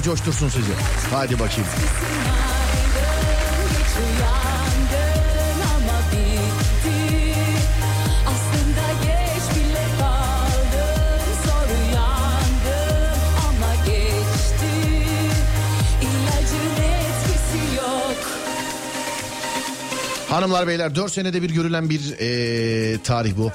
[0.00, 0.72] Yener coştursun sizi.
[1.10, 1.68] Hadi bakayım.
[20.28, 23.52] Hanımlar beyler 4 senede bir görülen bir ee, tarih bu.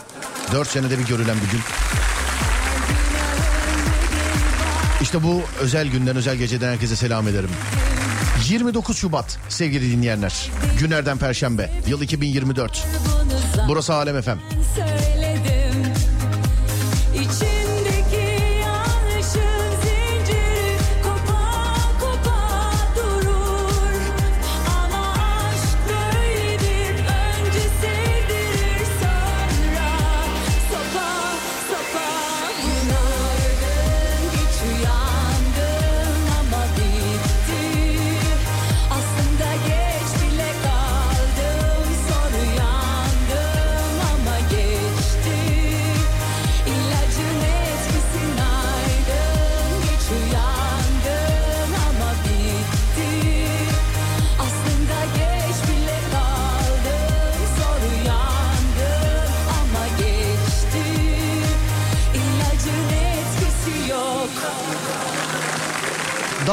[0.54, 1.62] 4 senede bir görülen bir gün.
[5.16, 7.50] İşte bu özel günden özel geceden herkese selam ederim.
[8.50, 10.52] 29 Şubat sevgili dinleyenler.
[10.80, 11.72] Günlerden Perşembe.
[11.88, 12.88] Yıl 2024.
[13.68, 14.40] Burası Alem Efem.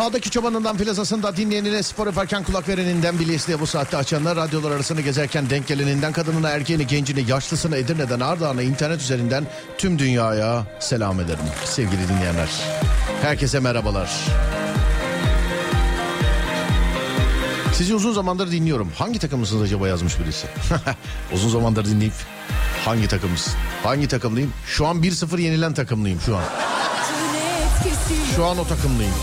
[0.03, 5.51] Dağdaki çobanından filazasında dinleyenine spor yaparken kulak vereninden bilyesiyle bu saatte açanlar radyolar arasını gezerken
[5.51, 9.47] denk geleninden kadınına erkeğini gencini yaşlısını Edirne'den Ardahan'a internet üzerinden
[9.79, 12.49] tüm dünyaya selam ederim sevgili dinleyenler.
[13.23, 14.11] Herkese merhabalar.
[17.75, 18.93] Sizi uzun zamandır dinliyorum.
[18.99, 20.47] Hangi takımısınız acaba yazmış birisi.
[21.33, 22.15] uzun zamandır dinleyip
[22.85, 23.49] hangi takımız?
[23.83, 24.53] Hangi takımlıyım?
[24.67, 26.43] Şu an 1-0 yenilen takımlıyım şu an.
[28.37, 29.15] Şu an o takımlıyım.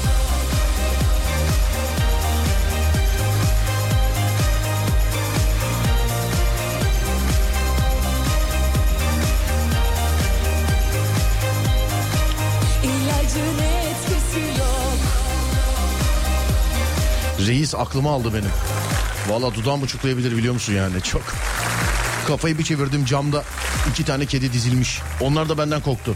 [17.47, 18.51] Reis aklımı aldı benim.
[19.29, 21.21] Valla dudağım uçuklayabilir biliyor musun yani çok.
[22.27, 23.43] Kafayı bir çevirdim camda
[23.89, 24.99] iki tane kedi dizilmiş.
[25.21, 26.15] Onlar da benden korktu.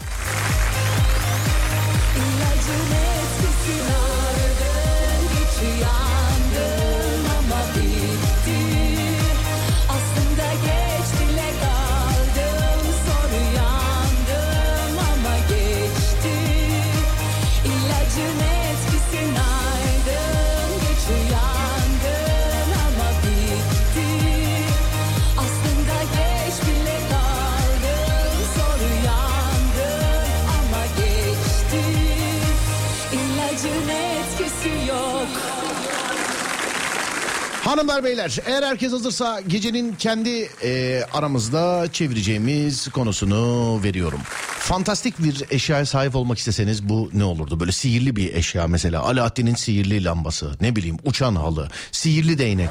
[38.04, 44.20] Hanımlar beyler eğer herkes hazırsa gecenin kendi e, aramızda çevireceğimiz konusunu veriyorum.
[44.60, 47.60] Fantastik bir eşyaya sahip olmak isteseniz bu ne olurdu?
[47.60, 52.70] Böyle sihirli bir eşya mesela Alaaddin'in sihirli lambası ne bileyim uçan halı sihirli değnek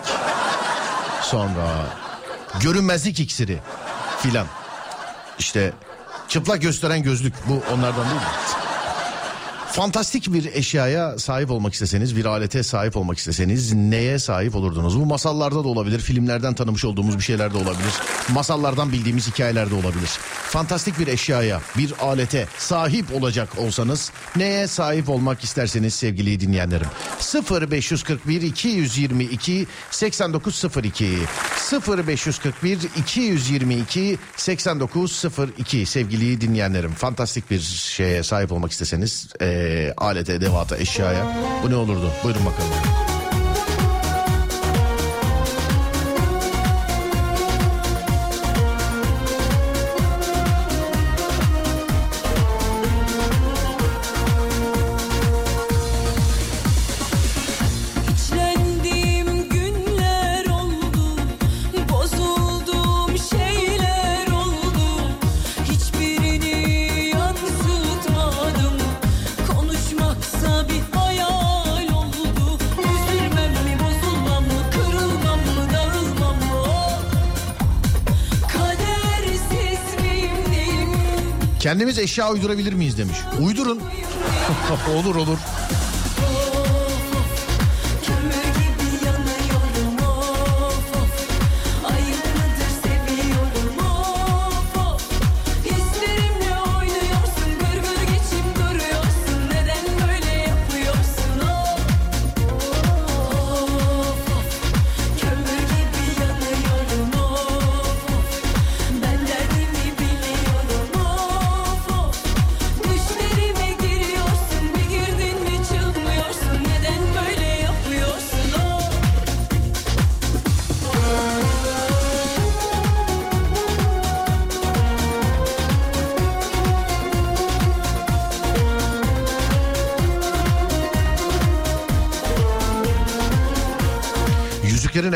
[1.23, 1.87] sonra
[2.61, 3.59] görünmezlik iksiri
[4.23, 4.47] filan.
[5.39, 5.73] İşte
[6.29, 8.62] çıplak gösteren gözlük bu onlardan değil mi?
[9.73, 15.01] Fantastik bir eşyaya sahip olmak isteseniz, bir alete sahip olmak isteseniz neye sahip olurdunuz?
[15.01, 17.93] Bu masallarda da olabilir, filmlerden tanımış olduğumuz bir şeyler de olabilir.
[18.33, 20.11] Masallardan bildiğimiz hikayeler de olabilir.
[20.45, 26.89] Fantastik bir eşyaya, bir alete sahip olacak olsanız neye sahip olmak isterseniz sevgili dinleyenlerim.
[27.51, 31.19] 0541 222 8902
[31.89, 36.93] 0541 222 8902 sevgili dinleyenlerim.
[36.93, 41.27] Fantastik bir şeye sahip olmak isteseniz eee e, alete, edevata, eşyaya.
[41.65, 42.11] Bu ne olurdu?
[42.25, 43.12] Buyurun bakalım.
[81.73, 83.19] Kendimiz eşya uydurabilir miyiz demiş.
[83.41, 83.81] Uydurun.
[84.97, 85.39] olur olur.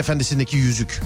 [0.06, 1.00] Efendisi'ndeki yüzük.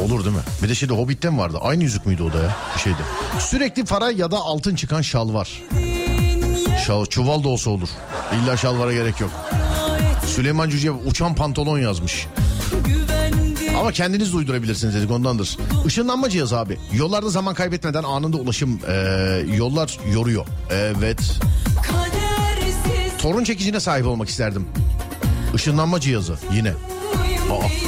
[0.00, 0.42] Olur değil mi?
[0.62, 1.58] Bir de şeyde Hobbit'ten vardı.
[1.62, 2.56] Aynı yüzük müydü o da ya?
[2.74, 2.96] Bir şeydi.
[3.38, 5.62] Sürekli para ya da altın çıkan şal var.
[6.86, 7.88] Şal, çuval da olsa olur.
[8.34, 9.30] İlla şalvara gerek yok.
[10.26, 12.26] Süleyman Cüce uçan pantolon yazmış.
[13.78, 15.56] Ama kendiniz de uydurabilirsiniz dedik ondandır.
[15.86, 16.78] Işınlanma cihazı abi.
[16.92, 18.92] Yollarda zaman kaybetmeden anında ulaşım e,
[19.56, 20.46] yollar yoruyor.
[20.70, 21.20] Evet.
[23.18, 24.66] Torun çekicine sahip olmak isterdim.
[25.54, 26.70] Işınlanma cihazı yine.
[27.50, 27.85] Aa.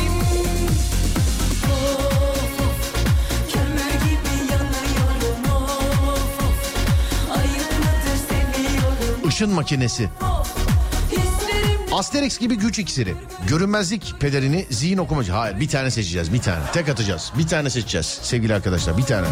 [9.38, 10.08] Işın makinesi.
[11.92, 13.14] Asterix gibi güç iksiri.
[13.48, 15.32] Görünmezlik pelerini zihin okumacı.
[15.32, 16.64] Hayır bir tane seçeceğiz bir tane.
[16.72, 17.32] Tek atacağız.
[17.38, 19.26] Bir tane seçeceğiz sevgili arkadaşlar bir tane.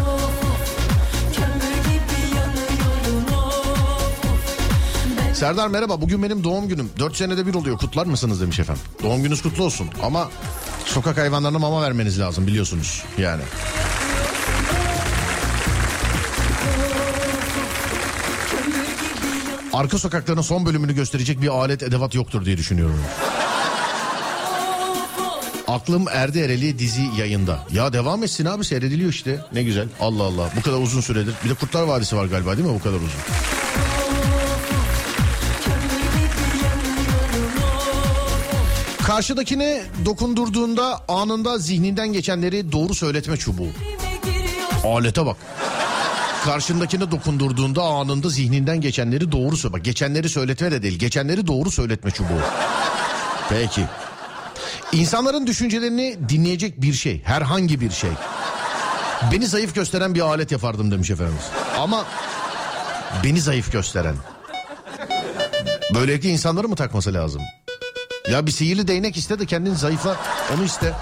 [5.33, 6.89] Serdar merhaba bugün benim doğum günüm.
[6.99, 8.83] 4 senede bir oluyor kutlar mısınız demiş efendim.
[9.03, 10.29] Doğum gününüz kutlu olsun ama
[10.85, 13.41] sokak hayvanlarına mama vermeniz lazım biliyorsunuz yani.
[19.77, 22.99] Arka sokakların son bölümünü gösterecek bir alet edevat yoktur diye düşünüyorum.
[25.67, 27.59] Aklım Erdi Ereli dizi yayında.
[27.71, 29.39] Ya devam etsin abi seyrediliyor işte.
[29.53, 29.87] Ne güzel.
[29.99, 30.49] Allah Allah.
[30.57, 31.33] Bu kadar uzun süredir.
[31.45, 33.09] Bir de Kurtlar Vadisi var galiba değil mi bu kadar uzun?
[39.03, 43.69] Karşıdakine dokundurduğunda anında zihninden geçenleri doğru söyletme çubuğu.
[44.83, 45.37] Alete bak.
[46.47, 49.73] Karşındakine dokundurduğunda anında zihninden geçenleri doğru söyle.
[49.73, 50.99] Bak geçenleri söyletme de değil.
[50.99, 52.41] Geçenleri doğru söyletme çubuğu.
[53.49, 53.85] Peki.
[54.91, 57.21] İnsanların düşüncelerini dinleyecek bir şey.
[57.23, 58.09] Herhangi bir şey.
[59.31, 61.45] Beni zayıf gösteren bir alet yapardım demiş efendimiz.
[61.77, 62.05] Ama
[63.23, 64.15] beni zayıf gösteren.
[65.93, 67.41] Böylelikle insanları mı takması lazım?
[68.31, 70.15] Ya bir sihirli değnek iste de kendini zayıfla
[70.55, 70.93] onu iste.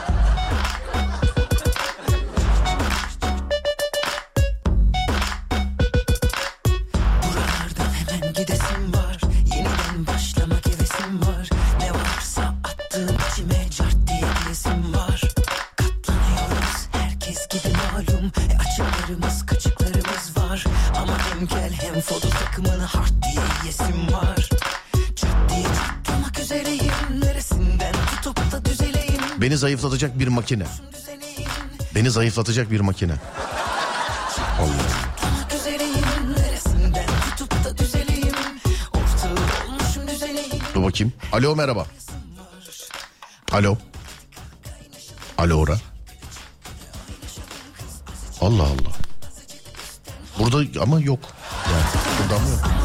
[29.55, 30.65] Beni zayıflatacak bir makine.
[31.95, 33.13] Beni zayıflatacak bir makine.
[34.59, 34.69] Allah.
[40.73, 41.13] Dur bakayım.
[41.31, 41.85] Alo merhaba.
[43.51, 43.77] Alo.
[45.37, 45.77] Alo ora.
[48.41, 48.93] Allah Allah.
[50.39, 51.19] Burada ama yok.
[51.71, 51.83] Yani
[52.21, 52.84] burada ama yok.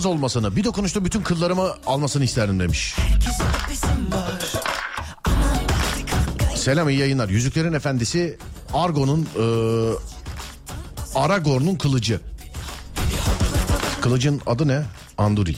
[0.00, 2.96] Cımbız olmasını, bir dokunuşta bütün kıllarımı almasını isterdim demiş.
[6.54, 7.28] Selam iyi yayınlar.
[7.28, 8.38] Yüzüklerin Efendisi
[8.72, 9.44] Argo'nun e,
[11.14, 12.20] Aragorn'un kılıcı.
[14.00, 14.82] Kılıcın adı ne?
[15.18, 15.56] Anduril.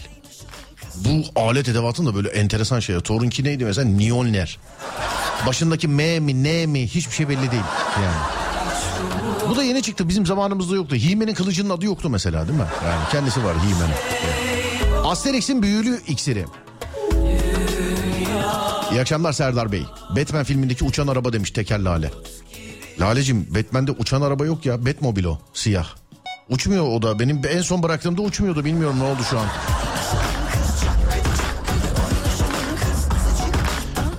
[0.94, 3.00] Bu alet edevatın da böyle enteresan şey.
[3.00, 3.88] Thor'unki neydi mesela?
[3.90, 4.58] Mjolnir.
[5.46, 7.62] Başındaki M mi N mi hiçbir şey belli değil.
[7.96, 8.31] Yani.
[9.52, 10.08] Bu da yeni çıktı.
[10.08, 10.96] Bizim zamanımızda yoktu.
[10.96, 12.66] He-Man'in kılıcının adı yoktu mesela değil mi?
[12.86, 13.54] Yani kendisi var.
[13.54, 13.94] Yani.
[15.04, 16.44] Asterix'in büyülü iksiri.
[18.92, 19.82] İyi akşamlar Serdar Bey.
[20.16, 22.10] Batman filmindeki uçan araba demiş Teker Lale.
[23.00, 24.86] Lalecim Batman'de uçan araba yok ya.
[24.86, 25.86] Batmobile o siyah.
[26.48, 27.18] Uçmuyor o da.
[27.18, 28.64] Benim en son bıraktığımda uçmuyordu.
[28.64, 29.46] Bilmiyorum ne oldu şu an.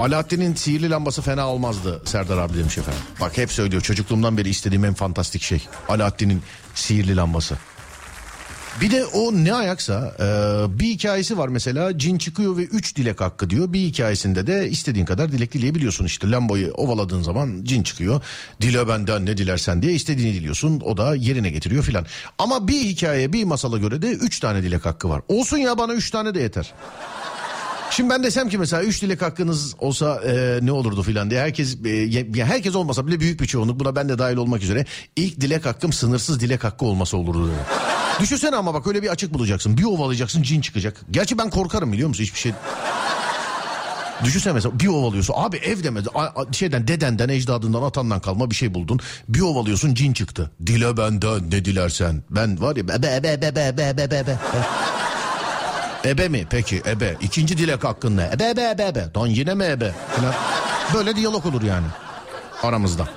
[0.03, 3.01] Alaaddin'in sihirli lambası fena olmazdı Serdar abi demiş efendim.
[3.21, 5.67] Bak hep söylüyor çocukluğumdan beri istediğim en fantastik şey.
[5.89, 6.41] Alaaddin'in
[6.75, 7.57] sihirli lambası.
[8.81, 13.21] Bir de o ne ayaksa e, bir hikayesi var mesela cin çıkıyor ve 3 dilek
[13.21, 13.73] hakkı diyor.
[13.73, 18.21] Bir hikayesinde de istediğin kadar dilek dileyebiliyorsun işte lambayı ovaladığın zaman cin çıkıyor.
[18.61, 22.05] Dile benden ne dilersen diye istediğini diliyorsun o da yerine getiriyor filan.
[22.37, 25.21] Ama bir hikaye bir masala göre de 3 tane dilek hakkı var.
[25.27, 26.73] Olsun ya bana 3 tane de yeter.
[27.89, 31.77] Şimdi ben desem ki mesela üç dilek hakkınız olsa e, ne olurdu filan diye herkes
[31.85, 34.85] e, herkes olmasa bile büyük bir çoğunluk buna ben de dahil olmak üzere
[35.15, 37.47] ilk dilek hakkım sınırsız dilek hakkı olması olurdu.
[37.47, 37.57] dedi.
[38.19, 39.77] Düşünsene ama bak öyle bir açık bulacaksın.
[39.77, 41.01] Bir ovalayacaksın cin çıkacak.
[41.11, 42.51] Gerçi ben korkarım biliyor musun hiçbir şey.
[44.23, 45.33] Düşünsene mesela bir ovalıyorsun.
[45.37, 46.09] Abi ev demedi.
[46.51, 48.99] Şeyden dedenden, ecdadından, atandan kalma bir şey buldun.
[49.29, 50.51] Bir ovalıyorsun cin çıktı.
[50.65, 52.23] Dile benden ne dilersen.
[52.29, 54.37] Ben var ya be be be be be be be be be.
[56.05, 56.47] Ebe mi?
[56.49, 57.17] Peki ebe.
[57.21, 58.29] İkinci dilek hakkın ne?
[58.33, 59.07] Ebe ebe ebe ebe.
[59.17, 59.91] Lan yine mi ebe?
[60.93, 61.85] Böyle diyalog olur yani
[62.63, 63.07] aramızda.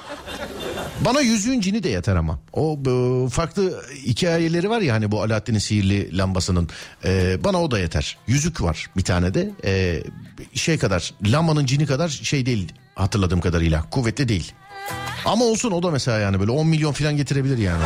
[1.00, 2.38] Bana yüzüğün cini de yeter ama.
[2.52, 6.68] O e, farklı hikayeleri var ya hani bu Alaaddin'in sihirli lambasının.
[7.04, 8.18] E, bana o da yeter.
[8.26, 9.50] Yüzük var bir tane de.
[9.64, 10.02] E,
[10.54, 13.84] şey kadar lambanın cini kadar şey değil hatırladığım kadarıyla.
[13.90, 14.52] Kuvvetli değil.
[15.24, 17.82] Ama olsun o da mesela yani böyle 10 milyon falan getirebilir yani.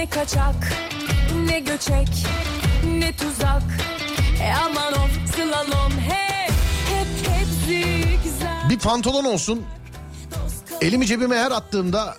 [0.00, 0.72] Ne kaçak
[1.46, 2.08] ne göçek
[2.84, 3.62] ne tuzak
[4.42, 6.52] E aman of slalom hep
[6.88, 9.62] hep hep zigzag Bir pantolon olsun
[10.80, 12.16] elimi cebime her attığımda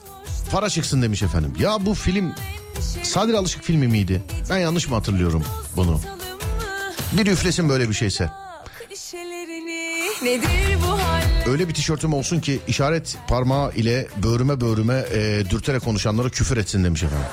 [0.52, 1.54] para çıksın demiş efendim.
[1.60, 2.34] Ya bu film
[3.04, 4.24] Sadri Alışık filmi miydi?
[4.50, 5.44] Ben yanlış mı hatırlıyorum
[5.76, 6.00] bunu?
[7.14, 8.30] Bir üflesin böyle bir şeyse.
[11.48, 16.84] Öyle bir tişörtüm olsun ki işaret parmağı ile böğrüme böğrüme e, dürterek konuşanlara küfür etsin
[16.84, 17.28] demiş efendim.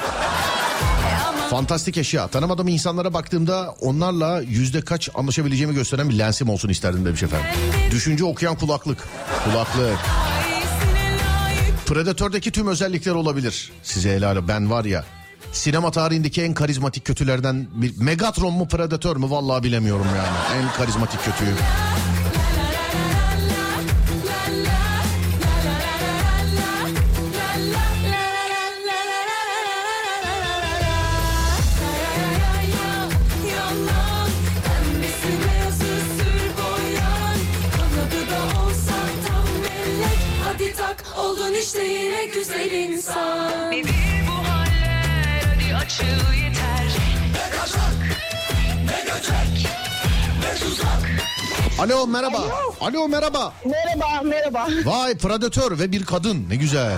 [1.51, 2.29] Fantastik eşya.
[2.29, 7.47] Tanımadığım insanlara baktığımda onlarla yüzde kaç anlaşabileceğimi gösteren bir lensim olsun isterdim demiş efendim.
[7.91, 8.99] Düşünce okuyan kulaklık.
[9.45, 9.99] Kulaklık.
[11.87, 13.73] Predatör'deki tüm özellikler olabilir.
[13.83, 15.05] Size helal ben var ya
[15.53, 20.63] sinema tarihindeki en karizmatik kötülerden bir Megatron mu Predator mu vallahi bilemiyorum yani.
[20.63, 21.55] En karizmatik kötüyü.
[42.49, 43.95] Güzel insan Nedir
[44.29, 46.05] bu haller hadi açıl
[46.45, 46.89] yeter
[47.33, 47.93] Ne kaçak
[48.85, 49.69] ne göçek
[50.43, 50.89] ne tuzak
[51.79, 52.45] Alo merhaba.
[52.81, 53.53] Alo merhaba.
[53.65, 54.67] Merhaba, merhaba.
[54.85, 56.97] Vay Predatör ve bir kadın ne güzel.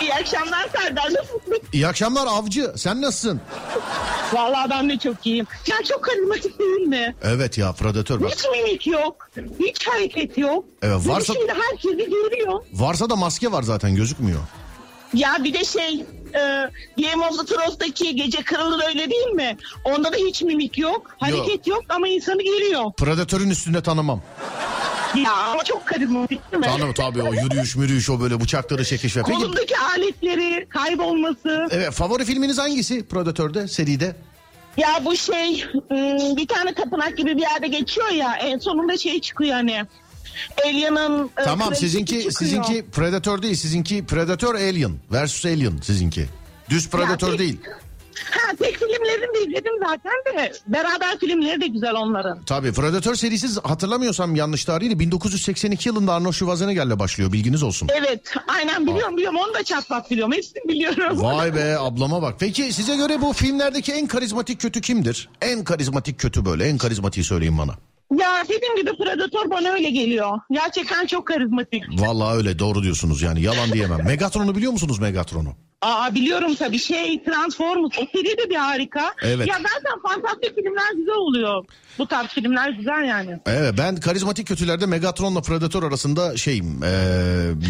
[0.00, 1.04] İyi akşamlar Serdar.
[1.04, 1.62] Nasılsın?
[1.72, 3.40] İyi akşamlar avcı sen nasılsın?
[4.32, 5.46] Vallahi ben de çok iyiyim.
[5.66, 7.14] Ya çok karizmatik değil mi?
[7.22, 8.30] Evet ya Predatör bak.
[8.30, 9.30] Hiç mimik yok.
[9.60, 10.64] Hiç hareket yok.
[10.82, 12.60] Evet, Ve varsa- Şimdi herkesi görüyor.
[12.72, 14.40] Varsa da maske var zaten gözükmüyor.
[15.14, 16.04] Ya bir de şey...
[16.34, 16.70] E,
[17.02, 19.56] Game of the Thrones'daki gece kırılır öyle değil mi?
[19.84, 21.16] Onda da hiç mimik yok.
[21.20, 22.92] Hareket yok, ama insanı geliyor.
[22.96, 24.22] Predatörün üstünde tanımam.
[25.14, 26.66] Ya ama çok karizmatik değil mi?
[26.66, 29.22] Tanım tabii o yürüyüş mürüyüş o böyle bıçakları çekişme.
[29.26, 31.68] Peki Kolundaki aletleri kaybolması.
[31.70, 34.16] evet, favori filminiz hangisi Predatör'de seride?
[34.76, 39.20] Ya bu şey ım, bir tane tapınak gibi bir yerde geçiyor ya en sonunda şey
[39.20, 39.82] çıkıyor hani.
[40.64, 42.32] Alien'ın e, Tamam kraliçesi sizinki çıkıyor.
[42.32, 46.26] sizinki Predator değil sizinki Predator Alien versus Alien sizinki.
[46.70, 47.58] Düz Predator tek- değil.
[48.30, 52.42] Ha tek filmlerini de izledim zaten de beraber filmleri de güzel onların.
[52.44, 57.88] Tabii Predator serisi hatırlamıyorsam yanlış tarihi 1982 yılında Arnold Schwarzenegger'le başlıyor bilginiz olsun.
[57.98, 61.22] Evet aynen biliyorum biliyorum onu da çatlat biliyorum hepsini biliyorum.
[61.22, 62.34] Vay be ablama bak.
[62.38, 65.28] Peki size göre bu filmlerdeki en karizmatik kötü kimdir?
[65.42, 67.74] En karizmatik kötü böyle en karizmatiği söyleyin bana.
[68.18, 70.38] Ya dediğim gibi Predator bana öyle geliyor.
[70.50, 71.82] Gerçekten çok karizmatik.
[71.98, 74.04] Vallahi öyle doğru diyorsunuz yani yalan diyemem.
[74.06, 75.48] Megatron'u biliyor musunuz Megatron'u?
[75.82, 79.14] Aa biliyorum tabii şey Transformers o seri de bir harika.
[79.22, 79.46] Evet.
[79.48, 81.64] Ya zaten fantastik filmler güzel oluyor.
[81.98, 83.38] Bu tarz filmler güzel yani.
[83.46, 86.82] Evet ben karizmatik kötülerde Megatron'la Predator arasında şeyim.
[86.82, 86.88] eee,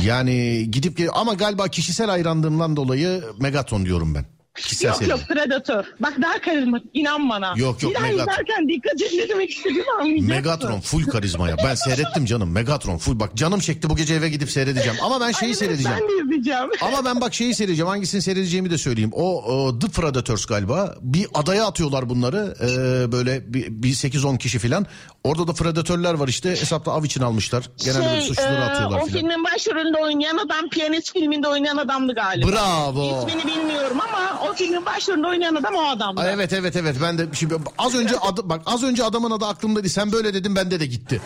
[0.04, 4.24] yani gidip ama galiba kişisel hayranlığımdan dolayı Megatron diyorum ben.
[4.56, 5.10] Kişisel Yok seri.
[5.10, 5.84] yok Predator.
[6.00, 7.54] Bak daha karizmatik inan bana.
[7.56, 8.32] Yok, yok, Bir daha Megatron.
[8.32, 8.92] izlerken dikkat
[9.28, 10.28] demek istediğimi anlayacaksın.
[10.28, 11.56] Megatron full karizma ya.
[11.64, 13.20] Ben seyrettim canım Megatron full.
[13.20, 14.98] Bak canım çekti bu gece eve gidip seyredeceğim.
[15.02, 15.98] Ama ben şeyi Ay, seyredeceğim.
[16.00, 16.70] Ben de izleyeceğim.
[16.82, 17.88] Ama ben bak şeyi seyredeceğim.
[17.88, 19.10] Hangisini seyredeceğimi de söyleyeyim.
[19.14, 20.94] O, o The Predators galiba.
[21.00, 22.54] Bir adaya atıyorlar bunları.
[22.60, 24.86] Ee, böyle bir, bir 8-10 kişi falan.
[25.24, 26.50] Orada da predatörler var işte.
[26.50, 27.70] Hesapta av için almışlar.
[27.84, 29.12] Genelde böyle suçluları e, atıyorlar o falan.
[29.12, 32.48] filmin başrolünde oynayan adam piyanist filminde oynayan adamdı galiba.
[32.52, 33.18] Bravo.
[33.28, 36.20] İsmini bilmiyorum ama o filmin başrolünde oynayan adam o adamdı.
[36.20, 39.46] Ay, Evet evet evet ben de şimdi az önce adı, bak az önce adamın adı
[39.46, 39.88] aklımdaydı.
[39.88, 41.20] Sen böyle dedin bende de gitti.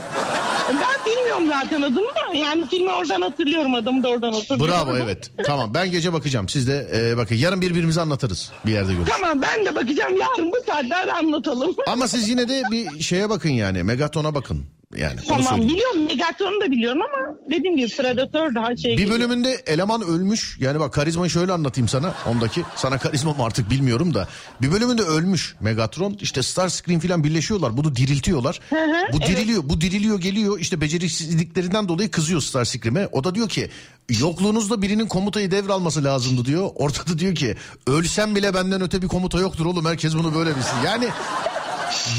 [0.68, 2.36] Ben bilmiyorum zaten adını da.
[2.38, 4.66] Yani filmi oradan hatırlıyorum adamı da oradan hatırlıyorum.
[4.68, 5.30] Bravo evet.
[5.46, 6.48] Tamam ben gece bakacağım.
[6.48, 9.08] Siz de e, bakın yarın birbirimizi anlatırız bir yerde görürüz.
[9.20, 11.74] Tamam ben de bakacağım yarın bu saatlerde anlatalım.
[11.86, 13.82] Ama siz yine de bir şeye bakın yani.
[13.82, 14.64] Megaton'a bakın.
[14.96, 19.18] Yani Tamam biliyorum Megatron'u da biliyorum ama dediğim gibi Predator daha şey Bir geliyor.
[19.18, 20.56] bölümünde eleman ölmüş.
[20.60, 22.14] Yani bak karizmayı şöyle anlatayım sana.
[22.26, 24.28] Ondaki sana karizma mı artık bilmiyorum da.
[24.62, 26.18] Bir bölümünde ölmüş Megatron.
[26.20, 27.76] İşte Starscream falan birleşiyorlar.
[27.76, 28.60] Bunu diriltiyorlar.
[28.70, 28.76] hı,
[29.12, 29.28] bu evet.
[29.28, 29.62] diriliyor.
[29.64, 30.58] Bu diriliyor geliyor.
[30.60, 33.08] İşte beceriksizliklerinden dolayı kızıyor Starscream'e.
[33.12, 33.70] O da diyor ki
[34.08, 36.70] yokluğunuzda birinin komutayı devralması lazımdı diyor.
[36.74, 37.56] Ortada diyor ki
[37.86, 39.84] ölsem bile benden öte bir komuta yoktur oğlum.
[39.84, 40.76] Herkes bunu böyle bilsin.
[40.84, 41.08] Yani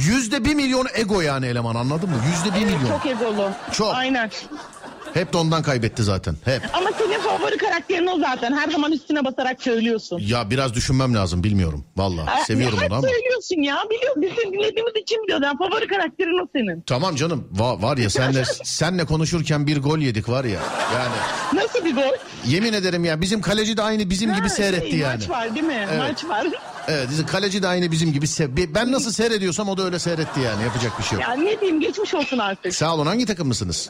[0.02, 2.16] yüzde bir milyon ego yani eleman anladın mı?
[2.32, 2.88] Yüzde bir milyon.
[2.90, 3.50] Çok egolu.
[3.72, 3.96] Çok.
[3.96, 4.32] Aynen.
[5.14, 6.36] Hep de ondan kaybetti zaten.
[6.46, 6.62] Hep.
[6.74, 8.54] Ama senin favori karakterin o zaten.
[8.58, 10.22] Her zaman üstüne basarak söylüyorsun.
[10.26, 11.86] Ya biraz düşünmem lazım bilmiyorum.
[11.98, 13.08] Vallahi seviyorum onu ama.
[13.08, 13.78] söylüyorsun ya.
[13.90, 14.22] Biliyorum.
[14.22, 15.46] Biz seni dinlediğimiz için biliyoruz.
[15.46, 16.82] Yani favori karakterin o senin.
[16.82, 20.60] Tamam canım va- var ya senle senle konuşurken bir gol yedik var ya.
[20.96, 21.14] Yani
[21.64, 22.12] Nasıl bir gol?
[22.46, 25.18] yemin ederim ya bizim kaleci de aynı bizim gibi Ha, seyretti şey, yani.
[25.18, 25.88] Maç var değil mi?
[25.98, 26.48] Maç var.
[26.88, 28.26] Evet bizim kaleci de aynı bizim gibi.
[28.26, 31.28] se- Ben nasıl seyrediyorsam o da öyle seyretti yani yapacak bir şey yok.
[31.28, 32.76] Ya ne diyeyim geçmiş olsun artık.
[32.76, 33.90] Sağ olun hangi takımlısınız?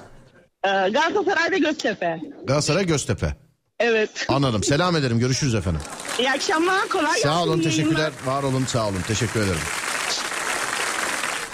[0.65, 2.19] Ee, Galatasaray ve Göztepe.
[2.43, 3.35] Galatasaray Göztepe.
[3.79, 4.25] Evet.
[4.27, 4.63] Anladım.
[4.63, 5.19] Selam ederim.
[5.19, 5.81] Görüşürüz efendim.
[6.19, 6.87] İyi akşamlar.
[6.89, 7.21] Kolay gelsin.
[7.29, 8.11] Sağ olun, teşekkürler.
[8.25, 9.01] Var olun, sağ olun.
[9.07, 9.59] Teşekkür ederim.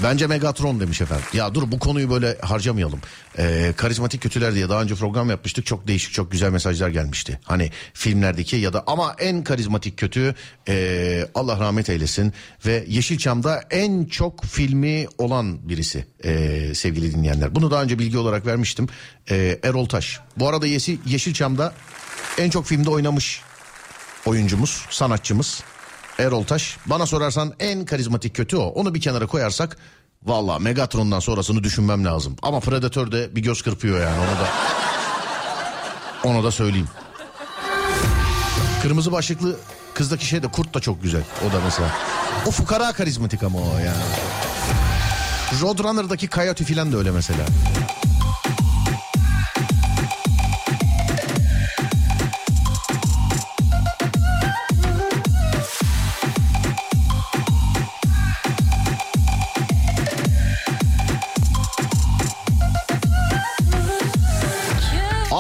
[0.04, 1.26] Bence Megatron demiş efendim.
[1.34, 3.02] Ya dur bu konuyu böyle harcamayalım.
[3.38, 5.66] Ee, karizmatik kötüler diye daha önce program yapmıştık.
[5.66, 7.40] Çok değişik, çok güzel mesajlar gelmişti.
[7.44, 10.36] Hani filmlerdeki ya da ama en karizmatik kötü
[10.68, 12.34] ee, Allah rahmet eylesin.
[12.66, 17.56] Ve Yeşilçam'da en çok filmi olan birisi ee, sevgili dinleyenler.
[17.56, 18.88] Bunu daha önce bilgi olarak vermiştim.
[19.30, 20.20] Ee, Erol Taş.
[20.38, 21.74] Bu arada Yeşil, Yeşilçam'da
[22.38, 23.42] en çok filmde oynamış
[24.26, 25.64] oyuncumuz, sanatçımız
[26.20, 26.78] Erol Taş.
[26.86, 28.64] Bana sorarsan en karizmatik kötü o.
[28.64, 29.78] Onu bir kenara koyarsak
[30.24, 32.36] valla Megatron'dan sonrasını düşünmem lazım.
[32.42, 34.48] Ama Predator de bir göz kırpıyor yani onu da.
[36.24, 36.88] Onu da söyleyeyim.
[38.82, 39.56] Kırmızı başlıklı
[39.94, 41.22] kızdaki şey de kurt da çok güzel.
[41.50, 41.90] O da mesela.
[42.48, 44.04] O fukara karizmatik ama o yani.
[45.62, 47.46] Roadrunner'daki Coyote filan da öyle mesela.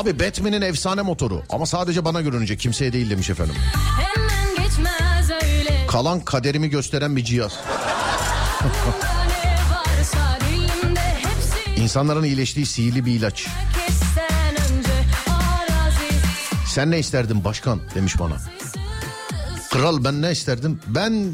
[0.08, 3.56] Abi Batman'in efsane motoru ama sadece bana görünecek kimseye değil demiş efendim.
[5.88, 7.54] Kalan kaderimi gösteren bir cihaz.
[11.78, 13.48] İnsanların iyileştiği sihirli bir ilaç.
[16.68, 18.36] Sen ne isterdin başkan demiş bana.
[19.72, 20.80] Kral ben ne isterdim?
[20.88, 21.32] Ben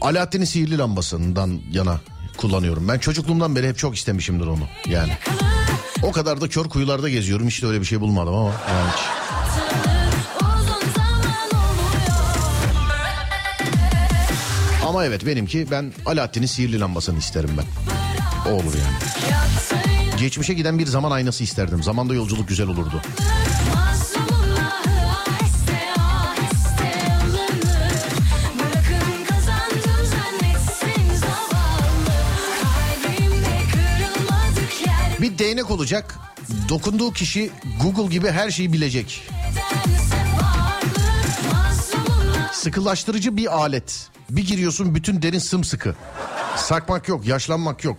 [0.00, 2.00] Alaaddin'in sihirli lambasından yana
[2.36, 2.88] kullanıyorum.
[2.88, 4.68] Ben çocukluğumdan beri hep çok istemişimdir onu.
[4.86, 5.12] Yani
[6.04, 7.48] o kadar da kör kuyularda geziyorum.
[7.48, 9.24] De öyle bir şey bulmadım ama yani hiç.
[14.86, 17.64] Ama evet benimki ben Alaaddin'in sihirli lambasını isterim ben.
[18.50, 18.96] O olur yani.
[20.18, 21.82] Geçmişe giden bir zaman aynası isterdim.
[21.82, 23.02] Zamanda yolculuk güzel olurdu.
[35.44, 36.18] Değnek olacak.
[36.68, 37.50] Dokunduğu kişi
[37.82, 39.28] Google gibi her şeyi bilecek.
[42.52, 44.08] Sıkılaştırıcı bir alet.
[44.30, 45.94] Bir giriyorsun bütün derin sımsıkı.
[46.56, 47.96] Sarkmak yok, yaşlanmak yok.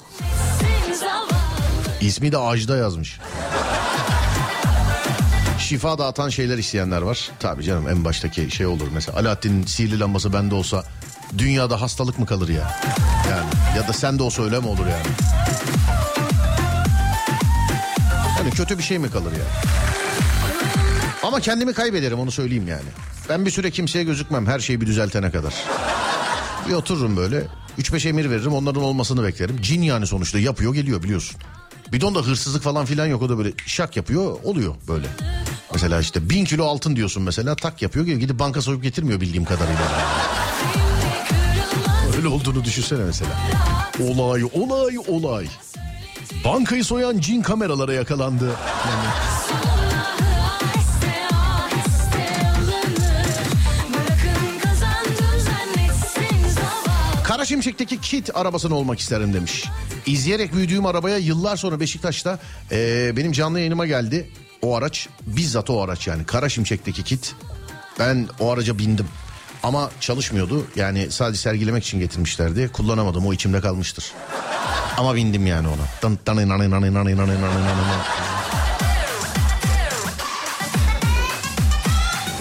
[2.02, 3.20] İsmi de Ajda yazmış.
[5.60, 7.32] Şifa dağıtan şeyler isteyenler var.
[7.40, 9.20] Tabii canım en baştaki şey olur mesela.
[9.20, 10.84] Alaaddin'in sihirli lambası bende olsa
[11.38, 12.82] dünyada hastalık mı kalır ya?
[13.32, 15.06] Yani ya da sende olsa öyle mi olur yani?
[18.56, 19.46] Kötü bir şey mi kalır ya?
[21.24, 22.90] Ama kendimi kaybederim onu söyleyeyim yani.
[23.30, 25.54] Ben bir süre kimseye gözükmem her şeyi bir düzeltene kadar.
[26.70, 27.48] Bir otururum böyle.
[27.80, 29.62] 3-5 emir veririm onların olmasını beklerim.
[29.62, 31.38] Cin yani sonuçta yapıyor geliyor biliyorsun.
[31.92, 35.08] Bir de onda hırsızlık falan filan yok o da böyle şak yapıyor oluyor böyle.
[35.74, 39.92] Mesela işte bin kilo altın diyorsun mesela tak yapıyor gidip banka soyup getirmiyor bildiğim kadarıyla.
[42.18, 43.32] Öyle olduğunu düşünsene mesela.
[44.04, 45.48] Olay olay olay.
[46.46, 48.46] Bankayı soyan cin kameralara yakalandı.
[48.46, 49.36] Yani
[57.46, 59.66] Şimşek'teki kit arabasını olmak isterim demiş.
[60.06, 62.40] İzleyerek büyüdüğüm arabaya yıllar sonra Beşiktaş'ta
[62.72, 64.30] eee, benim canlı yayınıma geldi.
[64.62, 67.36] O araç bizzat o araç yani Kara Şimşek'teki kit.
[68.00, 69.08] Ben o araca bindim.
[69.64, 70.68] Ama çalışmıyordu.
[70.76, 72.70] Yani sadece sergilemek için getirmişlerdi.
[72.74, 74.12] Kullanamadım o içimde kalmıştır.
[74.98, 75.82] Ama bindim yani ona.
[76.02, 78.04] Tın tın nanı nanı nanı nanı nanı nanı.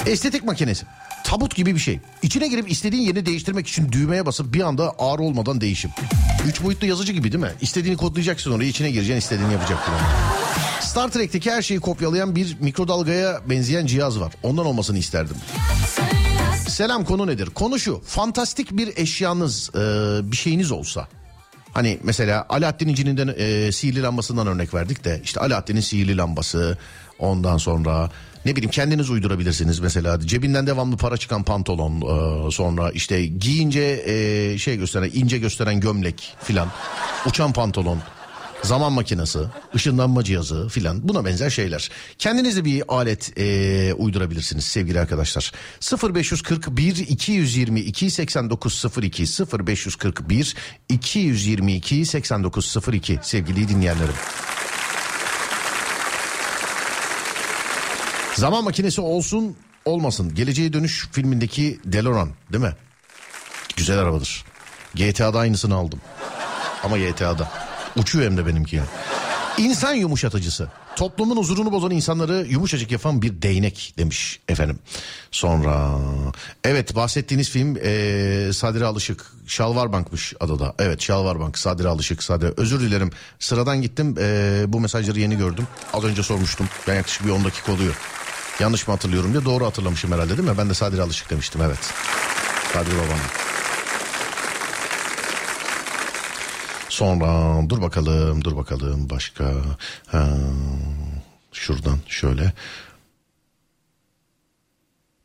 [0.07, 0.87] Estetik makinesi.
[1.25, 2.01] Tabut gibi bir şey.
[2.23, 5.91] İçine girip istediğin yeri değiştirmek için düğmeye basıp bir anda ağır olmadan değişim.
[6.49, 7.53] Üç boyutlu yazıcı gibi değil mi?
[7.61, 9.95] İstediğini kodlayacaksın oraya içine gireceksin istediğini yapacaksın.
[10.81, 14.33] Star Trek'teki her şeyi kopyalayan bir mikrodalgaya benzeyen cihaz var.
[14.43, 15.37] Ondan olmasını isterdim.
[16.69, 17.51] Selam konu nedir?
[17.51, 18.03] Konu şu.
[18.07, 19.81] Fantastik bir eşyanız, e,
[20.33, 21.09] bir şeyiniz olsa.
[21.75, 26.79] Hani mesela Alaaddin'in cininden e, sihirli lambasından örnek verdik de işte Alaaddin'in sihirli lambası
[27.19, 28.11] ondan sonra
[28.45, 30.21] ne bileyim kendiniz uydurabilirsiniz mesela.
[30.21, 36.37] Cebinden devamlı para çıkan pantolon e, sonra işte giyince e, şey gösteren ince gösteren gömlek
[36.43, 36.69] filan
[37.27, 37.99] uçan pantolon
[38.65, 39.39] zaman makinesi,
[39.75, 41.91] ışınlanma cihazı filan buna benzer şeyler.
[42.19, 45.53] Kendiniz bir alet e, uydurabilirsiniz sevgili arkadaşlar.
[46.15, 49.23] 0541 222 8902
[49.67, 50.57] 0541
[50.89, 54.15] 222 8902 sevgili dinleyenlerim.
[58.35, 60.35] Zaman makinesi olsun olmasın.
[60.35, 62.73] Geleceğe Dönüş filmindeki DeLorean değil mi?
[63.77, 64.45] Güzel arabadır.
[64.95, 66.01] GTA'da aynısını aldım.
[66.83, 67.64] Ama GTA'da.
[67.97, 68.89] Uçuyor hem de benimki yani.
[69.59, 70.69] İnsan yumuşatıcısı.
[70.97, 74.79] Toplumun huzurunu bozan insanları yumuşacık yapan bir değnek demiş efendim.
[75.31, 75.99] Sonra
[76.65, 80.75] evet bahsettiğiniz film ee, Sadri Alışık Şalvar Bank'mış adı da.
[80.79, 82.53] Evet Şalvar Bank Sadri Alışık Sadri.
[82.57, 85.67] Özür dilerim sıradan gittim ee, bu mesajları yeni gördüm.
[85.93, 86.69] Az önce sormuştum.
[86.89, 87.95] Ben yaklaşık bir 10 dakika oluyor.
[88.61, 90.59] Yanlış mı hatırlıyorum diye doğru hatırlamışım herhalde değil mi?
[90.59, 91.93] Ben de Sadri Alışık demiştim evet.
[92.73, 93.54] Sadri babam.
[96.95, 99.55] Sonra dur bakalım dur bakalım başka.
[100.07, 100.29] Ha,
[101.53, 102.53] şuradan şöyle.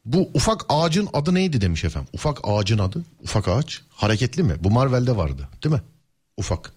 [0.05, 2.09] Bu ufak ağacın adı neydi demiş efendim.
[2.13, 3.03] Ufak ağacın adı.
[3.23, 3.81] Ufak ağaç.
[3.89, 4.55] Hareketli mi?
[4.59, 5.81] Bu Marvel'de vardı değil mi?
[6.37, 6.71] Ufak.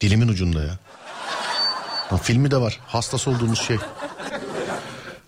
[0.00, 0.78] Dilimin ucunda ya.
[2.10, 2.80] Ha, filmi de var.
[2.86, 3.76] Hastası olduğumuz şey.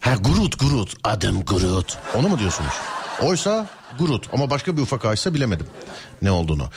[0.00, 0.94] Ha Groot Groot.
[1.04, 1.98] Adım Groot.
[2.14, 2.74] Onu mu diyorsunuz?
[3.22, 3.66] Oysa
[3.98, 5.66] Groot ama başka bir ufak ağaçsa bilemedim
[6.22, 6.68] ne olduğunu.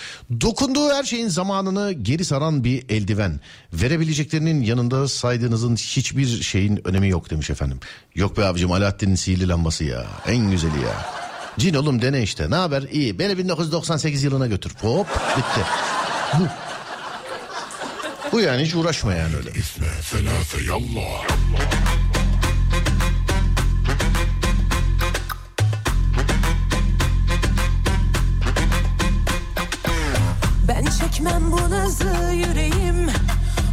[0.41, 3.39] Dokunduğu her şeyin zamanını geri saran bir eldiven.
[3.73, 7.79] Verebileceklerinin yanında saydığınızın hiçbir şeyin önemi yok demiş efendim.
[8.15, 10.05] Yok be abicim Alaaddin'in sihirli lambası ya.
[10.27, 11.05] En güzeli ya.
[11.59, 12.49] Cin oğlum dene işte.
[12.49, 12.81] Ne haber?
[12.81, 13.19] İyi.
[13.19, 14.71] Beni 1998 yılına götür.
[14.81, 15.61] Hop bitti.
[16.39, 16.43] Bu.
[18.31, 19.49] Bu yani hiç uğraşma yani öyle.
[31.23, 33.09] Çekmem bu nazı yüreğim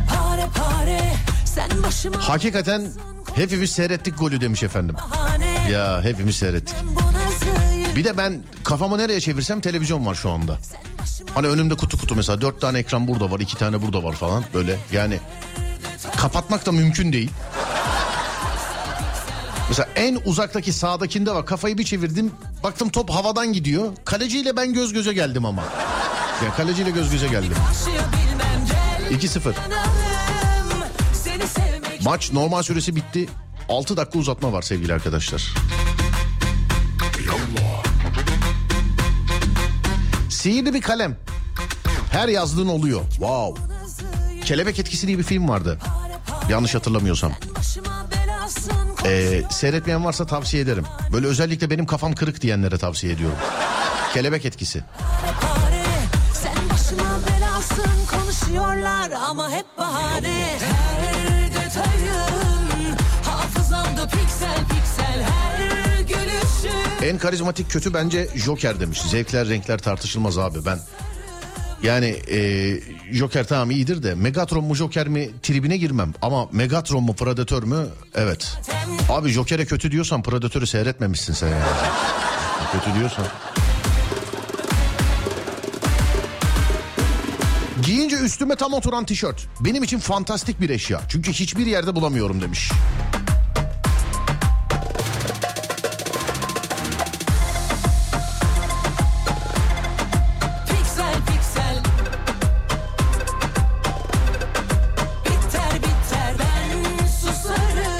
[0.09, 1.01] Pare pare
[1.45, 2.93] Sen başıma Hakikaten
[3.35, 4.97] hepimiz seyrettik golü demiş efendim.
[5.11, 6.77] bahane Ya hepimiz seyrettik.
[7.97, 10.59] Bir de ben kafamı nereye çevirsem televizyon var şu anda.
[11.35, 14.45] Hani önümde kutu kutu mesela dört tane ekran burada var iki tane burada var falan
[14.55, 15.19] böyle yani
[16.17, 17.31] kapatmak da mümkün değil.
[19.69, 22.33] Mesela en uzaktaki sağdakinde var kafayı bir çevirdim
[22.63, 23.93] baktım top havadan gidiyor.
[24.05, 25.63] Kaleciyle ben göz göze geldim ama.
[26.45, 27.53] Ya kaleciyle göz göze geldim.
[27.69, 28.67] Taşıyor bilmem
[29.11, 29.55] gel 2-0.
[29.71, 33.29] yanalım Seni sevmek Maç normal süresi bitti.
[33.69, 35.55] 6 dakika uzatma var sevgili arkadaşlar.
[40.31, 41.17] Sihirli bir kalem.
[42.13, 43.01] Her yazdığın oluyor.
[43.11, 43.63] Wow.
[44.45, 45.79] Kelebek Etkisi diye bir film vardı.
[46.49, 47.33] Yanlış hatırlamıyorsam.
[49.05, 50.85] Ee, seyretmeyen varsa tavsiye ederim.
[51.13, 53.39] Böyle özellikle benim kafam kırık diyenlere tavsiye ediyorum.
[54.15, 54.85] Kelebek Etkisi.
[57.81, 65.61] Belasın konuşuyorlar ama hep bahane Her detayın hafızamda piksel piksel her
[67.09, 69.01] En karizmatik kötü bence Joker demiş.
[69.01, 70.79] Zevkler renkler tartışılmaz abi ben.
[71.83, 72.71] Yani e,
[73.13, 76.15] Joker tamam iyidir de Megatron mu Joker mi tribine girmem.
[76.23, 78.59] Ama Megatron mu Predator mu evet.
[79.09, 81.63] Abi Joker'e kötü diyorsan Predator'u seyretmemişsin sen yani.
[82.73, 83.25] kötü diyorsan.
[87.91, 89.47] Giyince üstüme tam oturan tişört.
[89.61, 91.01] Benim için fantastik bir eşya.
[91.09, 92.71] Çünkü hiçbir yerde bulamıyorum demiş.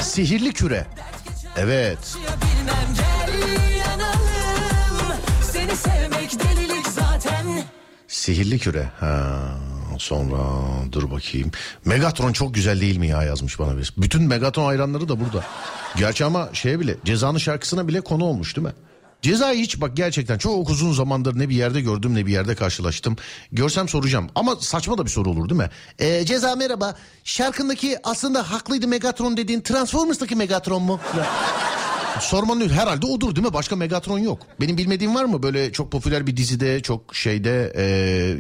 [0.03, 0.87] Sihirli küre.
[1.57, 2.17] Evet.
[8.09, 8.91] Sihirli küre.
[9.01, 9.59] Ha,
[10.01, 10.39] sonra
[10.93, 11.51] dur bakayım.
[11.85, 13.93] Megatron çok güzel değil mi ya yazmış bana bir.
[13.97, 15.45] Bütün Megatron hayranları da burada.
[15.97, 18.73] Gerçi ama şeye bile cezanın şarkısına bile konu olmuş değil mi?
[19.23, 23.17] Cezayı hiç bak gerçekten çok uzun zamandır ne bir yerde gördüm ne bir yerde karşılaştım.
[23.53, 25.71] Görsem soracağım ama saçma da bir soru olur değil mi?
[25.99, 31.01] Ee, ceza merhaba şarkındaki aslında haklıydı Megatron dediğin Transformers'taki Megatron mu?
[32.19, 33.53] Sormanın herhalde odur değil mi?
[33.53, 34.43] Başka Megatron yok.
[34.61, 37.85] Benim bilmediğim var mı böyle çok popüler bir dizide, çok şeyde e,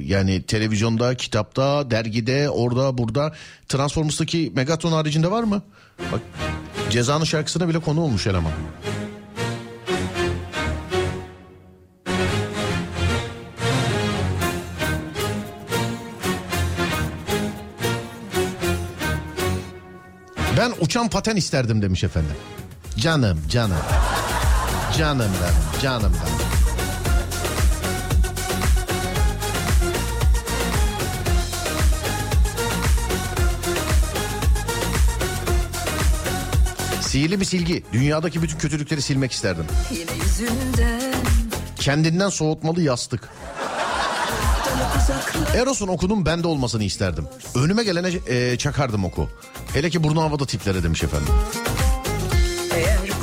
[0.04, 3.33] yani televizyonda, kitapta, dergide, orada, burada
[3.68, 5.62] Transformers'taki Megatron haricinde var mı?
[6.12, 6.20] Bak
[6.90, 8.52] Ceza'nın şarkısına bile konu olmuş eleman.
[20.56, 22.37] Ben uçan paten isterdim demiş efendim.
[23.00, 23.76] Canım canım.
[24.98, 26.50] Canım benim canım benim.
[37.02, 37.84] Sihirli bir silgi.
[37.92, 39.64] Dünyadaki bütün kötülükleri silmek isterdim.
[41.76, 43.28] Kendinden soğutmalı yastık.
[45.54, 47.24] Eros'un okunun bende olmasını isterdim.
[47.54, 49.28] Önüme gelene e, çakardım oku.
[49.74, 51.34] Hele ki burnu havada tiplere demiş efendim.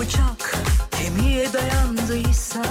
[0.08, 0.58] Bıçak
[0.92, 2.64] kemiğe dayandıysa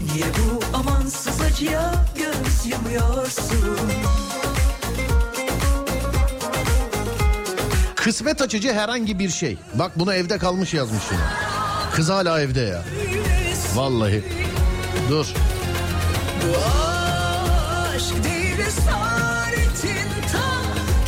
[0.00, 3.78] Niye bu amansız acıya göz yumuyorsun
[7.96, 9.58] Kısmet açıcı herhangi bir şey.
[9.74, 11.20] Bak bunu evde kalmış yazmış yine.
[11.94, 12.82] Kız hala evde ya.
[13.74, 14.24] Vallahi.
[15.10, 15.26] Dur.
[16.42, 16.56] Bu
[17.96, 20.50] aşk değil esaretin ta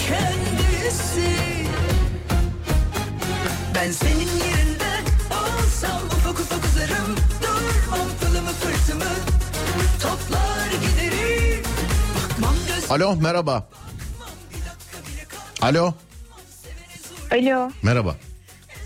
[0.08, 1.36] kendisi
[3.74, 4.31] Ben senin
[12.92, 13.68] Alo merhaba.
[15.62, 15.94] Alo
[17.32, 18.16] Alo, merhaba.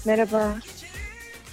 [0.04, 0.54] merhaba.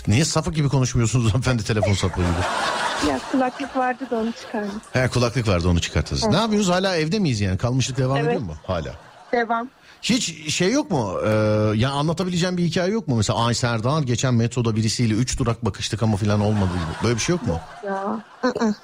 [0.07, 3.09] Niye sapık gibi konuşmuyorsunuz hanımefendi telefon sapığı gibi?
[3.09, 4.81] Ya kulaklık vardı da onu çıkardım.
[4.91, 6.25] He kulaklık vardı onu çıkartırız.
[6.25, 7.57] Ne yapıyoruz hala evde miyiz yani?
[7.57, 8.27] Kalmışlık devam Evet.
[8.27, 8.55] ediyor mu?
[8.67, 8.95] Hala.
[9.31, 9.69] Devam.
[10.01, 11.19] Hiç şey yok mu?
[11.25, 11.29] Ee,
[11.75, 13.15] ya anlatabileceğim bir hikaye yok mu?
[13.15, 17.03] Mesela Ay Serdar geçen metroda birisiyle üç durak bakıştık ama falan olmadı gibi.
[17.03, 17.59] Böyle bir şey yok mu?
[17.85, 18.25] Ya.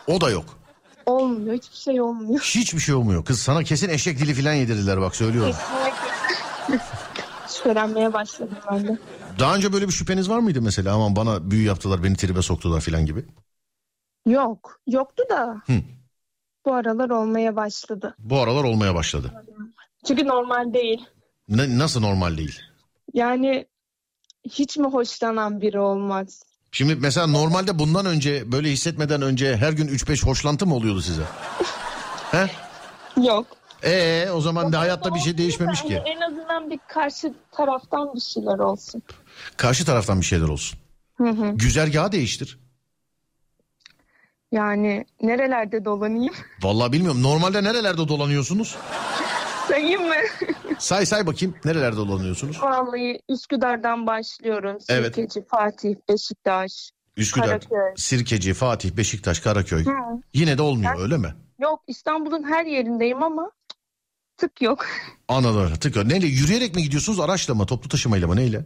[0.07, 0.58] O da yok.
[1.09, 2.41] Olmuyor, hiçbir şey olmuyor.
[2.41, 3.25] Hiçbir şey olmuyor.
[3.25, 5.55] Kız sana kesin eşek dili falan yedirdiler bak söylüyorum.
[6.67, 6.85] Kesinlikle.
[7.47, 8.97] Şüphelenmeye başladım ben de.
[9.39, 10.93] Daha önce böyle bir şüpheniz var mıydı mesela?
[10.95, 13.25] Aman bana büyü yaptılar, beni tribe soktular falan gibi.
[14.25, 15.61] Yok, yoktu da.
[15.65, 15.73] Hı.
[16.65, 18.15] Bu aralar olmaya başladı.
[18.19, 19.45] Bu aralar olmaya başladı.
[20.07, 21.05] Çünkü normal değil.
[21.49, 22.59] Ne, nasıl normal değil?
[23.13, 23.65] Yani
[24.43, 26.43] hiç mi hoşlanan biri olmaz?
[26.71, 31.23] Şimdi mesela normalde bundan önce böyle hissetmeden önce her gün 3-5 hoşlantı mı oluyordu size?
[32.31, 32.49] He?
[33.23, 33.47] Yok.
[33.83, 35.93] Ee o zaman da hayatta bir şey değişmemiş ki.
[35.93, 39.03] Yani en azından bir karşı taraftan bir şeyler olsun.
[39.57, 40.79] Karşı taraftan bir şeyler olsun.
[41.17, 41.51] Hı hı.
[41.55, 42.59] Güzergahı değiştir.
[44.51, 46.33] Yani nerelerde dolanayım?
[46.61, 47.23] Vallahi bilmiyorum.
[47.23, 48.77] Normalde nerelerde dolanıyorsunuz?
[49.69, 50.13] Sayayım mı?
[50.79, 51.55] Say say bakayım.
[51.65, 52.61] Nerelerde dolanıyorsunuz?
[52.61, 54.77] Vallahi Üsküdar'dan başlıyorum.
[54.89, 55.15] Evet.
[55.15, 56.91] Sirkeci, Fatih, Beşiktaş.
[57.17, 57.93] Üsküdar, Karaköy.
[57.95, 59.85] Sirkeci, Fatih, Beşiktaş, Karaköy.
[59.85, 59.91] Hı.
[60.33, 61.33] Yine de olmuyor öyle mi?
[61.59, 63.51] Yok İstanbul'un her yerindeyim ama
[64.37, 64.85] tık yok.
[65.27, 65.75] Anladım.
[65.75, 66.05] Tık.
[66.05, 66.27] Neyle?
[66.27, 67.19] Yürüyerek mi gidiyorsunuz?
[67.19, 67.65] Araçla mı?
[67.65, 68.35] Toplu taşımayla mı?
[68.35, 68.65] Neyle?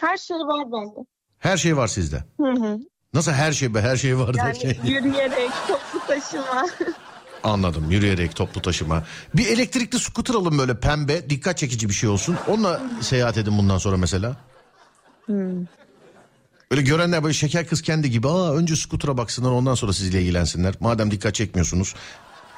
[0.00, 1.06] Her şey var bende.
[1.38, 2.24] Her şey var sizde.
[2.40, 2.78] Hı hı.
[3.14, 3.80] Nasıl her şey be?
[3.80, 4.74] Her şey var Yani derken.
[4.84, 6.66] yürüyerek, toplu taşıma.
[7.46, 7.90] Anladım.
[7.90, 9.04] Yürüyerek toplu taşıma.
[9.34, 11.30] Bir elektrikli scooter alın böyle pembe.
[11.30, 12.36] Dikkat çekici bir şey olsun.
[12.48, 14.36] Onunla seyahat edin bundan sonra mesela.
[16.70, 18.28] Öyle görenler böyle şeker kız kendi gibi.
[18.28, 20.74] Aa önce scooter'a baksınlar ondan sonra sizle ilgilensinler.
[20.80, 21.94] Madem dikkat çekmiyorsunuz.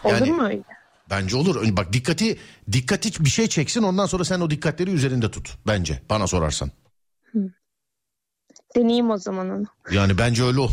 [0.05, 0.62] Olur Yani mu öyle?
[1.11, 1.77] bence olur.
[1.77, 2.38] Bak dikkati
[2.72, 5.59] dikkati bir şey çeksin ondan sonra sen o dikkatleri üzerinde tut.
[5.66, 6.70] Bence bana sorarsan.
[8.77, 9.64] Deneyeyim o zaman onu.
[9.90, 10.70] Yani bence öyle ol.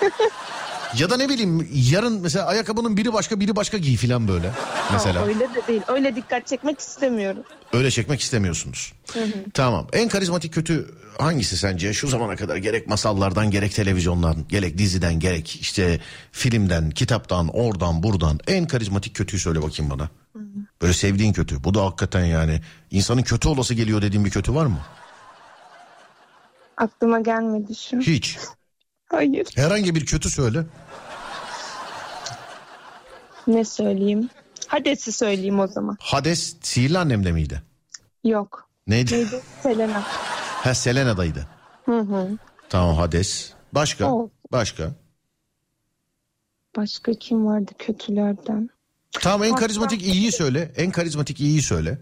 [0.98, 4.50] ya da ne bileyim yarın mesela ayakkabının biri başka biri başka giy filan böyle.
[4.92, 5.20] Mesela.
[5.20, 5.82] Aa, öyle de değil.
[5.88, 7.42] Öyle dikkat çekmek istemiyorum.
[7.72, 8.92] Öyle çekmek istemiyorsunuz.
[9.54, 9.86] Tamam.
[9.92, 11.92] En karizmatik kötü hangisi sence?
[11.92, 16.00] Şu zamana kadar gerek masallardan gerek televizyondan gerek diziden gerek işte
[16.32, 20.08] filmden kitaptan oradan buradan en karizmatik kötüyü söyle bakayım bana.
[20.82, 21.64] Böyle sevdiğin kötü.
[21.64, 24.78] Bu da hakikaten yani insanın kötü olası geliyor dediğin bir kötü var mı?
[26.76, 28.00] Aklıma gelmedi şu.
[28.00, 28.38] Hiç.
[29.10, 29.46] Hayır.
[29.56, 30.64] Herhangi bir kötü söyle.
[33.46, 34.28] Ne söyleyeyim?
[34.66, 35.96] Hades'i söyleyeyim o zaman.
[36.00, 37.62] Hades sihirli annemde miydi?
[38.24, 38.68] Yok.
[38.86, 39.14] Neydi?
[39.14, 39.42] Neydi?
[39.62, 40.02] Selena.
[40.64, 41.48] Ha Selena'daydı.
[41.84, 42.38] Hı hı.
[42.68, 43.52] Tamam Hades.
[43.72, 44.12] Başka?
[44.12, 44.30] O.
[44.52, 44.90] Başka?
[46.76, 48.68] Başka kim vardı kötülerden?
[49.12, 50.72] Tamam en karizmatik iyiyi söyle.
[50.76, 51.98] En karizmatik iyiyi söyle.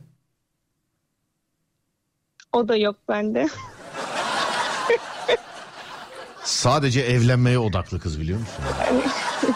[2.53, 3.49] O da yok bende.
[6.45, 8.65] Sadece evlenmeye odaklı kız biliyor musun?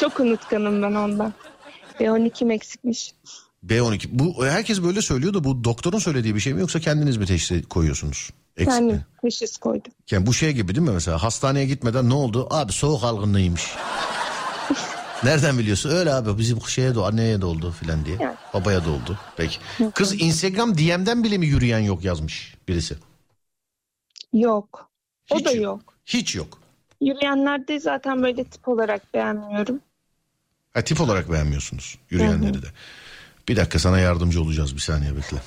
[0.00, 1.34] Çok unutkanım ben ondan.
[2.00, 3.14] B12'm eksikmiş.
[3.66, 4.06] B12.
[4.10, 7.68] Bu herkes böyle söylüyor da bu doktorun söylediği bir şey mi yoksa kendiniz mi teşhis
[7.68, 8.30] koyuyorsunuz?
[8.56, 9.06] Eksik mi?
[9.22, 9.92] teşhis koydum.
[10.10, 12.46] Yani bu şey gibi değil mi mesela hastaneye gitmeden ne oldu?
[12.50, 13.62] Abi soğuk algınlığıymış.
[15.24, 15.90] Nereden biliyorsun?
[15.90, 18.16] Öyle abi bizim şeye de anneye de oldu filan diye.
[18.20, 18.36] Evet.
[18.54, 19.18] Babaya da oldu.
[19.36, 19.58] Peki.
[19.94, 22.96] Kız Instagram DM'den bile mi yürüyen yok yazmış birisi?
[24.32, 24.90] Yok.
[25.30, 25.62] O Hiç da yok.
[25.64, 25.94] yok.
[26.08, 26.58] Hiç yok.
[27.00, 29.80] Yürüyenlerde zaten böyle tip olarak beğenmiyorum.
[30.74, 32.66] Ha, tip olarak beğenmiyorsunuz yürüyenleri de.
[33.48, 35.36] Bir dakika sana yardımcı olacağız bir saniye bekle.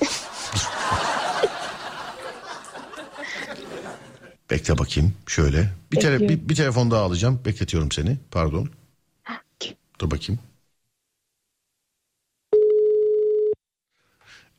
[4.50, 5.68] bekle bakayım şöyle.
[5.92, 7.40] Bir, tele, bir, bir telefon daha alacağım.
[7.44, 8.16] Bekletiyorum seni.
[8.30, 8.68] Pardon.
[9.98, 10.40] Dur bakayım.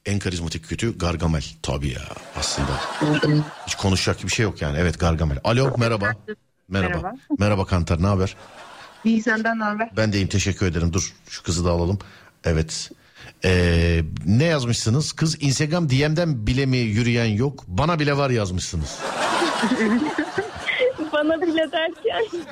[0.05, 1.43] En karizmatik kötü Gargamel.
[1.61, 2.01] Tabii ya
[2.39, 2.71] aslında.
[3.67, 4.77] Hiç konuşacak bir şey yok yani.
[4.79, 5.39] Evet Gargamel.
[5.43, 6.05] Alo merhaba.
[6.05, 6.17] Merhaba.
[6.69, 7.65] Merhaba, Merhaba.
[7.65, 8.35] Kantar ne haber?
[9.03, 9.89] İyi senden ne haber?
[9.97, 10.93] Ben deyim teşekkür ederim.
[10.93, 11.99] Dur şu kızı da alalım.
[12.43, 12.91] Evet.
[13.45, 15.13] Ee, ne yazmışsınız?
[15.13, 17.63] Kız Instagram DM'den bile mi yürüyen yok?
[17.67, 18.99] Bana bile var yazmışsınız.
[21.13, 22.43] Bana bile derken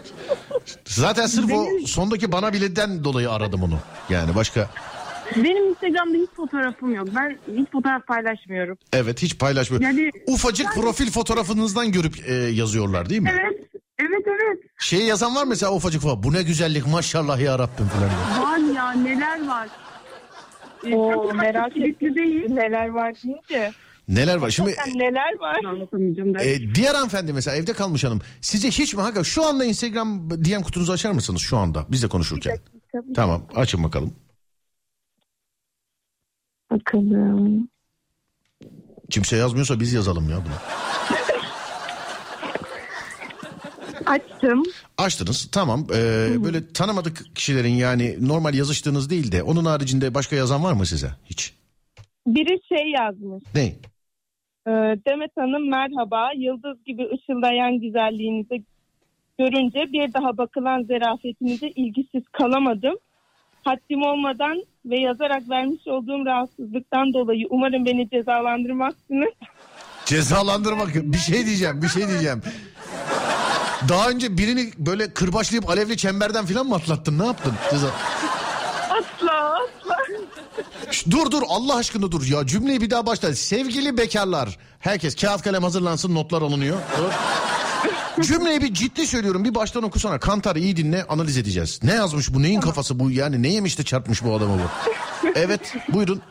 [0.85, 3.79] Zaten sırf o sondaki bana bileden dolayı aradım onu.
[4.09, 4.69] Yani başka
[5.35, 7.07] Benim Instagram'da hiç fotoğrafım yok.
[7.15, 8.77] Ben hiç fotoğraf paylaşmıyorum.
[8.93, 9.83] evet hiç paylaşmıyor.
[9.83, 13.31] Yani- Ufacık profil fotoğrafınızdan görüp e, yazıyorlar değil mi?
[13.41, 13.67] Evet.
[13.99, 14.59] Evet evet.
[14.79, 16.23] Şey yazan var mesela ufacık falan.
[16.23, 18.09] Bu ne güzellik maşallah ya Rabbim falan.
[18.43, 19.67] Var ya neler var.
[20.85, 22.45] Ee, Oo, çok merak kilitli değil.
[22.49, 23.71] neler var deyince.
[24.07, 24.49] Neler var?
[24.49, 25.59] Şimdi Sen neler var?
[26.45, 28.21] E, diğer hanımefendi mesela evde kalmış hanım.
[28.41, 29.01] Size hiç mi?
[29.01, 31.85] Hakikaten şu anda Instagram DM kutunuzu açar mısınız şu anda?
[31.89, 32.57] Biz de konuşurken.
[33.15, 34.13] Tamam açın bakalım.
[36.71, 37.69] Bakalım.
[39.09, 40.53] Kimse yazmıyorsa biz yazalım ya bunu.
[44.05, 44.63] Açtım.
[44.97, 45.87] Açtınız tamam.
[45.95, 50.85] Ee, böyle tanımadık kişilerin yani normal yazıştığınız değil de onun haricinde başka yazan var mı
[50.85, 51.07] size?
[51.25, 51.53] Hiç.
[52.27, 53.43] Biri şey yazmış.
[53.55, 53.65] Ne?
[54.67, 54.71] Ee,
[55.07, 56.31] Demet Hanım merhaba.
[56.37, 58.63] Yıldız gibi ışıldayan güzelliğinizi
[59.39, 62.95] görünce bir daha bakılan zerafetinize ilgisiz kalamadım.
[63.63, 69.33] Haddim olmadan ve yazarak vermiş olduğum rahatsızlıktan dolayı umarım beni cezalandırmazsınız.
[70.05, 72.41] Cezalandırmak bir şey diyeceğim bir şey diyeceğim.
[73.89, 77.53] Daha önce birini böyle kırbaçlayıp alevli çemberden falan mı atlattın ne yaptın?
[77.71, 77.87] Ceza...
[78.89, 79.97] Asla asla.
[80.91, 83.35] Şş, dur dur Allah aşkına dur ya cümleyi bir daha başla.
[83.35, 86.77] Sevgili bekarlar herkes kağıt kalem hazırlansın notlar alınıyor.
[86.97, 87.11] Dur.
[88.19, 90.19] Cümleyi bir ciddi söylüyorum bir baştan okusana.
[90.19, 91.79] Kantar iyi dinle analiz edeceğiz.
[91.83, 95.27] Ne yazmış bu neyin kafası bu yani ne yemiş de çarpmış bu adamı bu.
[95.35, 96.21] Evet buyurun.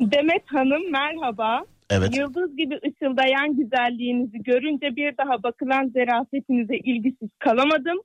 [0.00, 1.64] Demet Hanım merhaba.
[1.90, 2.16] Evet.
[2.16, 7.98] Yıldız gibi ışıldayan güzelliğinizi görünce bir daha bakılan zerafetinize ilgisiz kalamadım.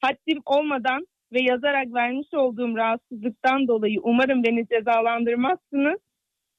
[0.00, 6.00] Haddim olmadan ve yazarak vermiş olduğum rahatsızlıktan dolayı umarım beni cezalandırmazsınız.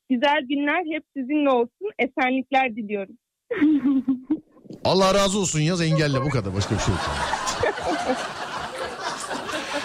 [0.09, 1.91] Güzel günler hep sizinle olsun.
[1.99, 3.17] Esenlikler diliyorum.
[4.85, 7.01] Allah razı olsun yaz engelle bu kadar başka bir şey yok.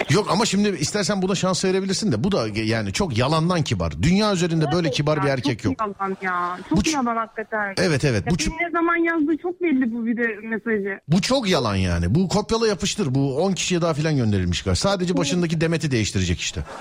[0.09, 3.93] Yok ama şimdi istersen buna şans verebilirsin de bu da yani çok yalandan kibar.
[4.03, 5.75] Dünya üzerinde böyle kibar bir erkek yok.
[5.79, 6.59] Çok yalan ya.
[6.69, 7.73] Çok Bu yalan hakikaten.
[7.77, 10.99] Evet evet Ya bu ç- ne zaman yazdığı çok belli bu bir de mesajı.
[11.07, 12.15] bu çok yalan yani.
[12.15, 13.15] Bu kopyala yapıştır.
[13.15, 14.75] Bu 10 kişiye daha filan gönderilmiş galiba.
[14.75, 16.61] Sadece başındaki demeti değiştirecek işte.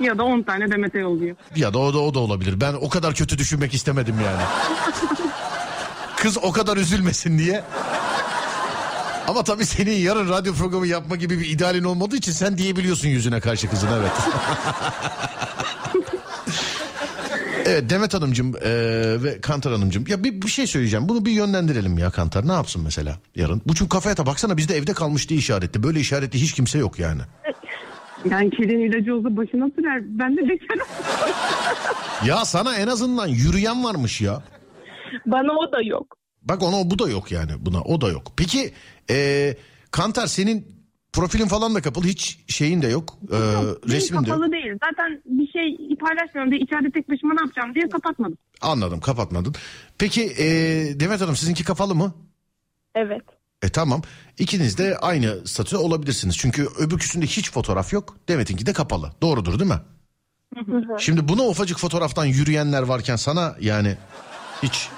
[0.00, 1.36] Ya da 10 tane Demet'e yolluyor.
[1.56, 2.60] Ya da o da o da olabilir.
[2.60, 4.42] Ben o kadar kötü düşünmek istemedim yani.
[6.26, 7.64] Kız o kadar üzülmesin diye.
[9.28, 13.40] Ama tabii senin yarın radyo programı yapma gibi bir idealin olmadığı için sen diyebiliyorsun yüzüne
[13.40, 14.12] karşı kızın evet.
[17.66, 20.04] evet Demet Hanımcığım eee, ve Kantar Hanımcığım.
[20.08, 21.08] Ya bir, bir şey söyleyeceğim.
[21.08, 22.48] Bunu bir yönlendirelim ya Kantar.
[22.48, 23.62] Ne yapsın mesela yarın?
[23.66, 25.82] Bu çünkü kafaya da baksana bizde evde kalmış diye işaretli.
[25.82, 27.20] Böyle işaretli hiç kimse yok yani.
[28.30, 30.02] Yani kedinin ilacı olsa başına sürer.
[30.04, 30.86] Ben de bekarım.
[32.24, 34.42] Ya sana en azından yürüyen varmış ya.
[35.26, 36.16] Bana o da yok.
[36.42, 38.32] Bak ona bu da yok yani buna o da yok.
[38.36, 38.72] Peki
[39.10, 39.56] eee,
[39.90, 40.76] Kantar senin
[41.12, 43.18] profilin falan da kapalı hiç şeyin de yok.
[43.22, 44.36] Eee, Benim resmin de yok.
[44.38, 44.72] kapalı değil.
[44.84, 48.38] Zaten bir şey paylaşmıyorum diye içeride tek başıma ne yapacağım diye kapatmadım.
[48.60, 49.54] Anladım kapatmadın.
[49.98, 52.14] Peki eee, Demet Hanım sizinki kapalı mı?
[52.94, 53.22] Evet.
[53.62, 54.02] E tamam
[54.38, 56.36] ikiniz de aynı statüde olabilirsiniz.
[56.38, 58.16] Çünkü öbürküsünde hiç fotoğraf yok.
[58.28, 59.12] Demet'inki de kapalı.
[59.22, 59.80] Doğrudur değil mi?
[60.98, 63.96] Şimdi buna ufacık fotoğraftan yürüyenler varken sana yani
[64.62, 64.90] hiç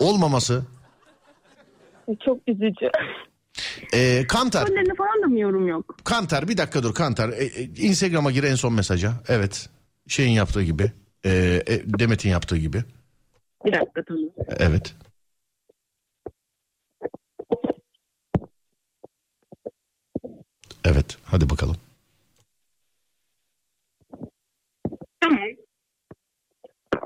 [0.00, 0.62] olmaması.
[2.24, 2.90] Çok üzücü.
[3.92, 5.96] Eee Kantar, Önlerine falan da mı yorum yok?
[6.04, 7.28] Kantar bir dakika dur Kantar.
[7.28, 9.12] E, e, Instagram'a gir en son mesaja.
[9.28, 9.68] Evet
[10.08, 10.92] şeyin yaptığı gibi.
[11.24, 12.84] Eee, e, Demet'in yaptığı gibi.
[13.64, 14.30] Bir dakika tamam.
[14.58, 14.94] Evet.
[20.84, 21.76] Evet hadi bakalım.
[25.20, 25.38] Tamam.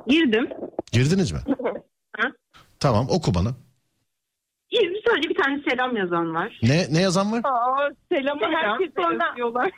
[0.08, 0.48] Girdim.
[0.92, 1.38] Girdiniz mi?
[2.16, 2.28] Ha,
[2.80, 3.48] Tamam oku bana.
[4.70, 6.58] İyi, sadece bir tane selam yazan var.
[6.62, 7.40] Ne ne yazan var?
[7.44, 9.70] Aa, selamı Selam, herkes sonra- yazıyorlar.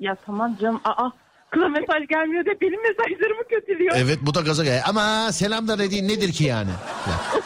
[0.00, 0.80] Ya tamam canım.
[0.84, 1.10] Aa,
[1.50, 3.94] kıza mesaj gelmiyor da benim mesajlarımı kötülüyor.
[3.98, 4.82] Evet bu da gaza gel.
[4.88, 6.70] Ama selam da dediğin nedir ki yani?
[7.08, 7.40] Ya.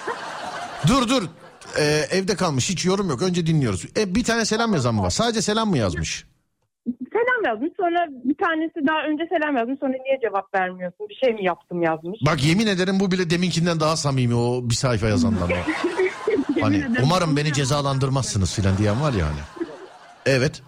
[0.89, 1.23] dur dur.
[1.79, 3.23] Ee, evde kalmış hiç yorum yok.
[3.23, 3.85] Önce dinliyoruz.
[3.97, 5.11] E, bir tane selam yazan mı var?
[5.11, 6.27] Sadece selam mı yazmış?
[7.13, 7.71] Selam yazmış.
[7.77, 9.79] Sonra bir tanesi daha önce selam yazmış.
[9.81, 11.09] Sonra niye cevap vermiyorsun?
[11.09, 12.19] Bir şey mi yaptım yazmış.
[12.27, 15.49] Bak yemin ederim bu bile deminkinden daha samimi o bir sayfa yazandan.
[16.61, 19.41] hani umarım beni cezalandırmazsınız filan diyen var ya hani.
[20.27, 20.63] Evet.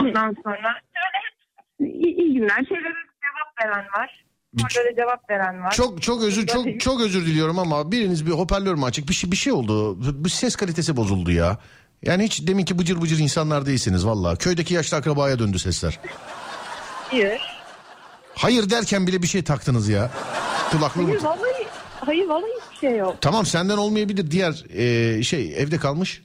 [0.00, 2.64] Ondan sonra şöyle iyi, iyi günler.
[2.68, 4.24] Şeylere cevap veren var.
[4.58, 5.70] Da cevap veren var.
[5.70, 9.08] Çok çok özür çok çok özür diliyorum ama biriniz bir hoparlör mü açık?
[9.08, 9.98] Bir şey bir şey oldu.
[10.24, 11.58] Bu ses kalitesi bozuldu ya.
[12.04, 14.36] Yani hiç deminki bıcır bıcır insanlar değilsiniz valla.
[14.36, 15.98] Köydeki yaşlı akrabaya döndü sesler.
[17.10, 17.40] Hayır.
[18.34, 20.10] Hayır derken bile bir şey taktınız ya.
[20.70, 21.08] Kulaklığı mı?
[21.08, 21.66] Hayır vallahi,
[22.00, 23.16] hayır vallahi hiçbir şey yok.
[23.20, 24.30] Tamam senden olmayabilir.
[24.30, 26.22] Diğer e, şey evde kalmış.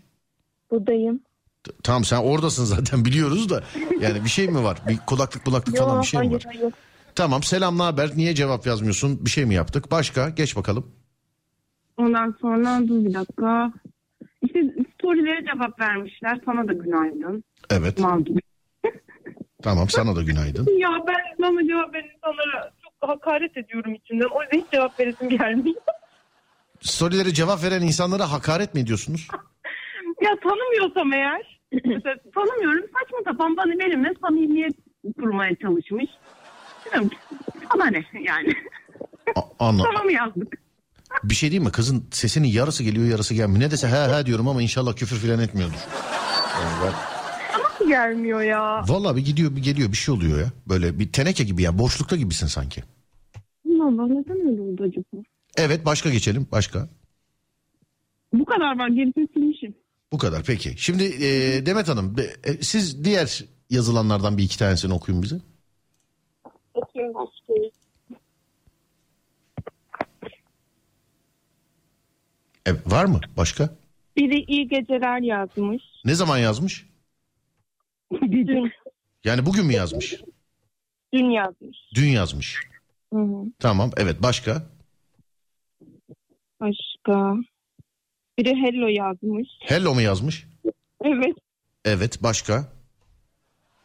[0.72, 1.20] Buradayım.
[1.64, 3.64] T- Tamam sen oradasın zaten biliyoruz da.
[4.02, 4.78] Yani bir şey mi var?
[4.88, 6.54] Bir kulaklık kulaklık falan bir şey mi hayır var?
[6.56, 6.74] hayır.
[7.16, 8.12] Tamam selam ne haber?
[8.16, 9.26] Niye cevap yazmıyorsun?
[9.26, 9.92] Bir şey mi yaptık?
[9.92, 10.30] Başka?
[10.30, 10.92] Geç bakalım.
[11.98, 13.72] Ondan sonra dur bir dakika.
[14.42, 14.60] İşte
[14.94, 16.40] storylere cevap vermişler.
[16.46, 17.44] Sana da günaydın.
[17.70, 17.98] Evet.
[19.64, 20.68] Tamam sana da günaydın.
[20.80, 24.26] Ya ben bana cevap veren insanlara çok hakaret ediyorum içimden.
[24.26, 25.76] O yüzden hiç cevap veresim gelmiyor.
[26.82, 29.28] Storylere cevap veren insanlara hakaret mi ediyorsunuz?
[30.22, 31.60] ya tanımıyorsam eğer.
[31.86, 32.86] mesela tanımıyorum.
[33.00, 34.74] Saçma sapan bana benimle samimiyet
[35.20, 36.06] kurmaya çalışmış.
[36.86, 37.10] Bilmiyorum.
[37.74, 38.54] Bana ne yani.
[39.36, 39.84] A- anla.
[39.84, 40.59] Tamam yazdık.
[41.24, 41.72] Bir şey değil mi?
[41.72, 43.60] Kızın sesinin yarısı geliyor yarısı gelmiyor.
[43.60, 45.76] Ne dese he he diyorum ama inşallah küfür filan etmiyordur.
[46.62, 46.94] Yani ben-
[47.64, 48.84] Nasıl gelmiyor ya?
[48.88, 50.48] Vallahi bir gidiyor bir geliyor bir şey oluyor ya.
[50.68, 52.84] Böyle bir teneke gibi ya boşlukta gibisin sanki.
[53.82, 55.24] Allah neden öyle oldu acaba?
[55.58, 56.90] Evet başka geçelim başka.
[58.34, 59.74] Bu kadar var gerisini silmişim.
[60.12, 60.74] Bu kadar peki.
[60.78, 65.36] Şimdi e, Demet Hanım e, siz diğer yazılanlardan bir iki tanesini okuyun bize.
[66.76, 67.54] Bakayım başka.
[72.70, 73.70] E, var mı başka?
[74.18, 75.84] Biri iyi geceler yazmış.
[76.06, 76.86] Ne zaman yazmış?
[78.22, 78.72] Dün,
[79.24, 80.16] Yani bugün mü yazmış?
[81.14, 81.78] dün yazmış.
[81.96, 82.60] Dün yazmış.
[83.14, 83.44] Hı hı.
[83.60, 84.64] Tamam evet başka?
[86.62, 87.34] Başka.
[88.38, 89.48] Biri hello yazmış.
[89.60, 90.48] Hello mu yazmış?
[91.04, 91.36] Evet.
[91.86, 92.68] Evet başka?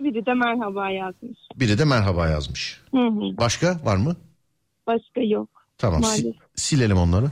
[0.01, 1.39] Biri de merhaba yazmış.
[1.57, 2.81] Biri de merhaba yazmış.
[2.91, 3.37] Hı hı.
[3.39, 4.17] Başka var mı?
[4.87, 5.49] Başka yok.
[5.79, 6.43] Tamam si- Maalesef.
[6.55, 7.27] silelim onları.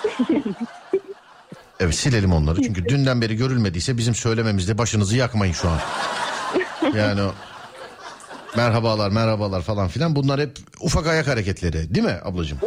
[1.80, 5.78] evet silelim onları çünkü dünden beri görülmediyse bizim söylememizde başınızı yakmayın şu an.
[6.96, 7.34] Yani o
[8.56, 12.58] merhabalar merhabalar falan filan bunlar hep ufak ayak hareketleri değil mi ablacığım?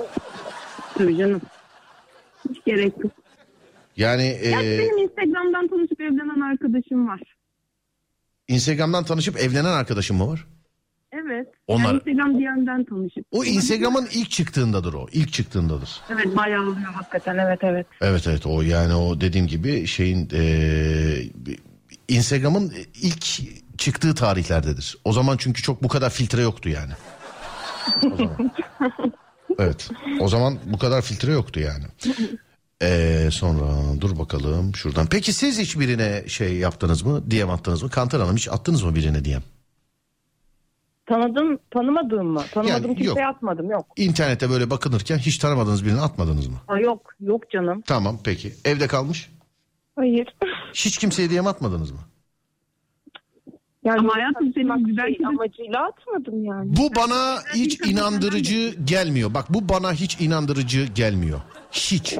[0.98, 1.42] Tabii canım.
[2.50, 3.12] Hiç gerek yok.
[3.98, 7.22] Yani Gerçi e, benim Instagram'dan tanışıp evlenen arkadaşım var.
[8.48, 10.48] Instagram'dan tanışıp evlenen arkadaşım mı var?
[11.12, 11.48] Evet.
[11.68, 13.26] Onlar- Yani Instagram DM'den tanışıp.
[13.32, 15.08] O Instagram'ın ilk çıktığındadır o.
[15.12, 16.02] ilk çıktığındadır.
[16.10, 17.88] Evet bayağı oluyor hakikaten evet evet.
[18.02, 21.30] Evet evet o yani o dediğim gibi şeyin eee,
[22.08, 23.22] Instagram'ın ilk
[23.78, 24.98] çıktığı tarihlerdedir.
[25.06, 26.92] O zaman çünkü çok bu kadar filtre yoktu yani.
[28.14, 28.52] O zaman.
[29.60, 29.90] Evet.
[30.20, 31.84] O zaman bu kadar filtre yoktu yani.
[32.84, 33.64] Ee, sonra
[34.02, 35.08] dur bakalım şuradan.
[35.08, 37.32] Peki siz hiç birine şey yaptınız mı?
[37.32, 37.90] DM attınız mı?
[37.90, 39.42] Kantar Hanım hiç attınız mı birine DM?
[41.16, 42.42] Tanıdım, tanımadığım mı?
[42.54, 43.36] Tanımadığım Yani kimseye yok.
[43.36, 43.86] atmadım yok.
[43.98, 46.56] İnternette böyle bakınırken hiç tanımadığınız birine atmadınız mı?
[46.68, 47.82] Aa, yok yok canım.
[47.82, 48.54] Tamam peki.
[48.66, 49.30] Evde kalmış.
[49.96, 50.36] Hayır.
[50.74, 51.98] Hiç kimseye DM atmadınız mı?
[53.84, 56.78] Yani Ama hayatım senin güzel şey amacıyla atmadım yani.
[56.78, 59.34] Bu bana hiç inandırıcı gelmiyor.
[59.34, 61.42] Bak bu bana hiç inandırıcı gelmiyor.
[61.72, 62.18] Hiç.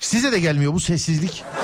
[0.00, 1.44] Size de gelmiyor bu sessizlik.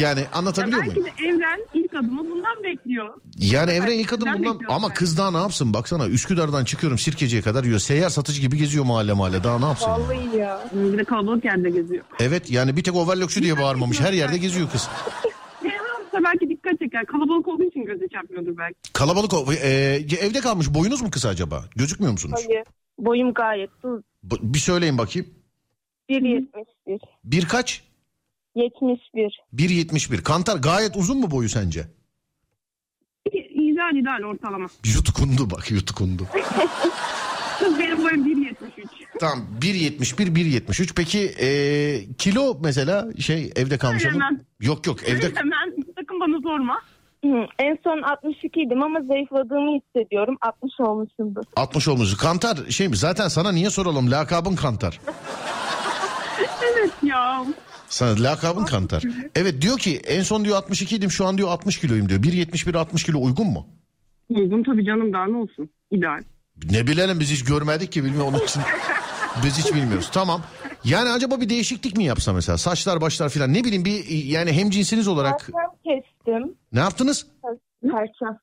[0.00, 1.16] Yani anlatabiliyor Belki muyum?
[1.18, 1.60] de evren
[1.92, 3.14] ilk adımı bundan bekliyor.
[3.38, 4.94] Yani evren ilk adım bundan ama ben.
[4.94, 7.78] kız daha ne yapsın baksana Üsküdar'dan çıkıyorum Sirkeci'ye kadar yiyor.
[7.78, 9.88] Seyyar satıcı gibi geziyor mahalle mahalle daha ne yapsın?
[9.88, 10.02] yani?
[10.02, 10.60] Vallahi ya.
[10.72, 12.04] Bir de kalabalık yerde geziyor.
[12.20, 14.88] Evet yani bir tek overlockçu diye bağırmamış her yerde geziyor kız.
[15.64, 17.06] Evren belki dikkat çeker.
[17.06, 18.92] Kalabalık olduğu için göze çarpmıyordur belki.
[18.92, 19.68] Kalabalık o- e,
[20.20, 21.64] evde kalmış boyunuz mu kısa acaba?
[21.76, 22.40] Gözükmüyor musunuz?
[22.48, 22.64] Hayır.
[22.98, 23.70] Boyum gayet.
[24.22, 25.28] Bu- Bir söyleyin bakayım.
[26.10, 26.98] 1.71.
[27.24, 27.82] Birkaç?
[28.54, 29.40] 71.
[29.54, 30.22] 1.71.
[30.22, 31.86] Kantar gayet uzun mu boyu sence?
[33.54, 34.66] İdeal ideal ortalama.
[34.84, 36.26] Yutkundu bak yutkundu.
[37.58, 38.54] Kız benim boyum 1.73.
[39.20, 41.48] tamam 1.71 1.73 peki e,
[42.18, 44.12] kilo mesela şey evde kalmış adam.
[44.12, 44.40] Söylemem.
[44.60, 46.80] Yok yok evde Hemen sakın bana sorma.
[47.24, 50.36] Hı, En son 62 idim ama zayıfladığımı hissediyorum.
[50.40, 51.42] 60 olmuşumdur.
[51.56, 52.16] 60 olmuş.
[52.16, 52.96] Kantar şey mi?
[52.96, 54.10] Zaten sana niye soralım?
[54.10, 55.00] Lakabın Kantar.
[56.72, 57.44] Evet ya.
[57.92, 59.02] Sana lakabın Kantar.
[59.34, 62.22] Evet diyor ki en son diyor 62 idim şu an diyor 60 kiloyum diyor.
[62.22, 63.66] 1.71 60 kilo uygun mu?
[64.28, 65.70] Uygun tabii canım daha ne olsun.
[65.90, 66.20] İdeal.
[66.70, 68.62] Ne bilelim biz hiç görmedik ki bilmiyorum onun için.
[69.44, 70.10] Biz hiç bilmiyoruz.
[70.12, 70.42] Tamam.
[70.84, 72.58] Yani acaba bir değişiklik mi yapsa mesela?
[72.58, 76.54] Saçlar başlar filan ne bileyim bir yani hem cinsiniz olarak Perçem kestim.
[76.72, 77.26] ne yaptınız?
[77.82, 78.38] Perçem.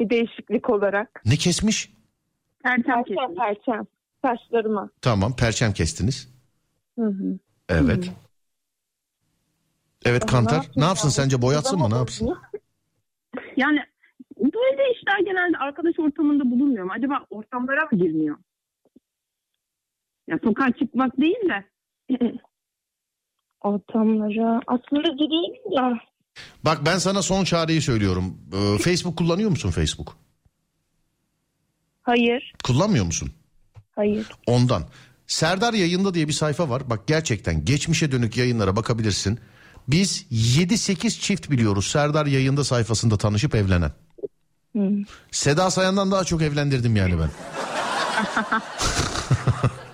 [0.00, 1.22] Bir değişiklik olarak.
[1.24, 1.92] Ne kesmiş?
[2.62, 3.36] Perçem kesin.
[3.36, 3.86] perçem.
[4.24, 4.90] Saçlarıma.
[5.02, 6.28] Tamam perçem kestiniz.
[6.98, 7.38] Hı hı.
[7.68, 8.10] Evet.
[10.04, 10.66] Evet Kantar.
[10.76, 11.12] Ne yapsın ya?
[11.12, 12.36] sence boyatsın mı ne yapsın?
[13.56, 13.78] Yani
[14.38, 16.92] böyle işler genelde arkadaş ortamında bulunmuyor mu?
[16.96, 18.36] Acaba ortamlara mı girmiyor?
[20.28, 21.64] Ya sokağa çıkmak değil de
[23.60, 24.60] Ortamlara.
[24.66, 26.00] Aslında gireyim ya.
[26.64, 28.38] Bak ben sana son çareyi söylüyorum.
[28.52, 30.16] Ee, Facebook kullanıyor musun Facebook?
[32.02, 32.52] Hayır.
[32.64, 33.30] Kullanmıyor musun?
[33.96, 34.26] Hayır.
[34.46, 34.82] Ondan.
[35.26, 36.90] Serdar yayında diye bir sayfa var.
[36.90, 39.38] Bak gerçekten geçmişe dönük yayınlara bakabilirsin.
[39.88, 43.92] Biz 7-8 çift biliyoruz Serdar yayında sayfasında tanışıp evlenen.
[44.76, 44.90] Hı.
[45.30, 47.30] Seda Sayan'dan daha çok evlendirdim yani ben.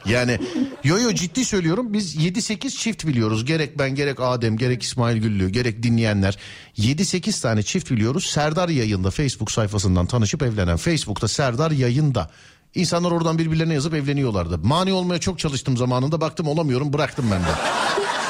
[0.06, 0.38] yani
[0.84, 3.44] yo yo ciddi söylüyorum biz 7-8 çift biliyoruz.
[3.44, 6.38] Gerek ben gerek Adem gerek İsmail Güllü gerek dinleyenler
[6.78, 8.26] 7-8 tane çift biliyoruz.
[8.26, 10.76] Serdar yayında Facebook sayfasından tanışıp evlenen.
[10.76, 12.30] Facebook'ta Serdar yayında.
[12.74, 14.58] İnsanlar oradan birbirlerine yazıp evleniyorlardı.
[14.58, 17.46] Mani olmaya çok çalıştım zamanında baktım olamıyorum bıraktım ben de.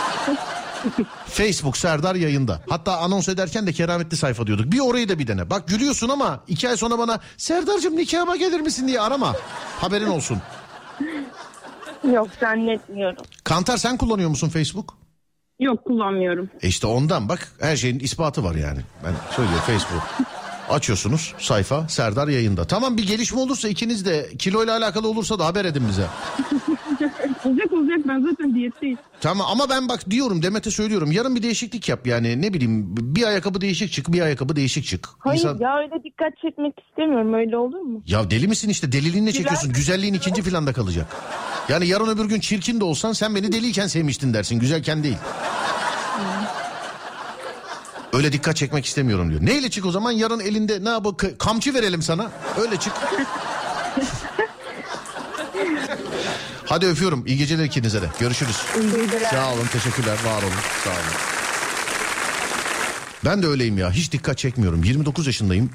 [1.26, 2.62] Facebook Serdar yayında.
[2.68, 4.72] Hatta anons ederken de kerametli sayfa diyorduk.
[4.72, 5.50] Bir orayı da bir dene.
[5.50, 9.36] Bak gülüyorsun ama iki ay sonra bana Serdar'cığım nikahıma gelir misin diye arama.
[9.80, 10.38] Haberin olsun.
[12.12, 13.24] Yok zannetmiyorum.
[13.44, 14.94] Kantar sen kullanıyor musun Facebook?
[15.60, 16.50] yok kullanmıyorum.
[16.62, 18.80] E işte ondan bak her şeyin ispatı var yani.
[19.04, 20.02] Ben söylüyorum Facebook.
[20.70, 22.64] Açıyorsunuz sayfa Serdar yayında.
[22.64, 26.06] Tamam bir gelişme olursa ikiniz de kiloyla alakalı olursa da haber edin bize.
[27.46, 28.98] Olacak olacak ben zaten diyetteyim.
[29.20, 33.22] Tamam ama ben bak diyorum Demet'e söylüyorum yarın bir değişiklik yap yani ne bileyim bir
[33.26, 35.08] ayakkabı değişik çık bir ayakkabı değişik çık.
[35.18, 37.34] Hayır İnsan- ya öyle dikkat çekmek istemiyorum.
[37.34, 38.02] Öyle olur mu?
[38.06, 39.42] Ya deli misin işte deliliğinle Güzel.
[39.42, 41.06] çekiyorsun güzelliğin ikinci planda kalacak.
[41.68, 45.16] Yani yarın öbür gün çirkin de olsan sen beni deliyken sevmiştin dersin güzelken değil.
[48.12, 49.40] Öyle dikkat çekmek istemiyorum diyor.
[49.44, 52.30] Neyle çık o zaman yarın elinde ne yapalım kamçı verelim sana
[52.60, 52.92] öyle çık.
[56.66, 58.56] Hadi öpüyorum iyi geceler ikinize de görüşürüz.
[59.30, 60.52] Sağ olun teşekkürler var olun
[60.84, 61.36] sağ olun.
[63.24, 65.70] Ben de öyleyim ya hiç dikkat çekmiyorum 29 yaşındayım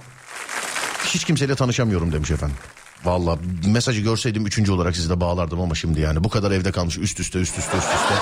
[1.05, 2.57] hiç kimseyle tanışamıyorum demiş efendim.
[3.03, 6.97] Valla mesajı görseydim üçüncü olarak sizi de bağlardım ama şimdi yani bu kadar evde kalmış
[6.97, 8.15] üst üste üst üste üst üste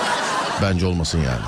[0.61, 1.41] bence olmasın yani.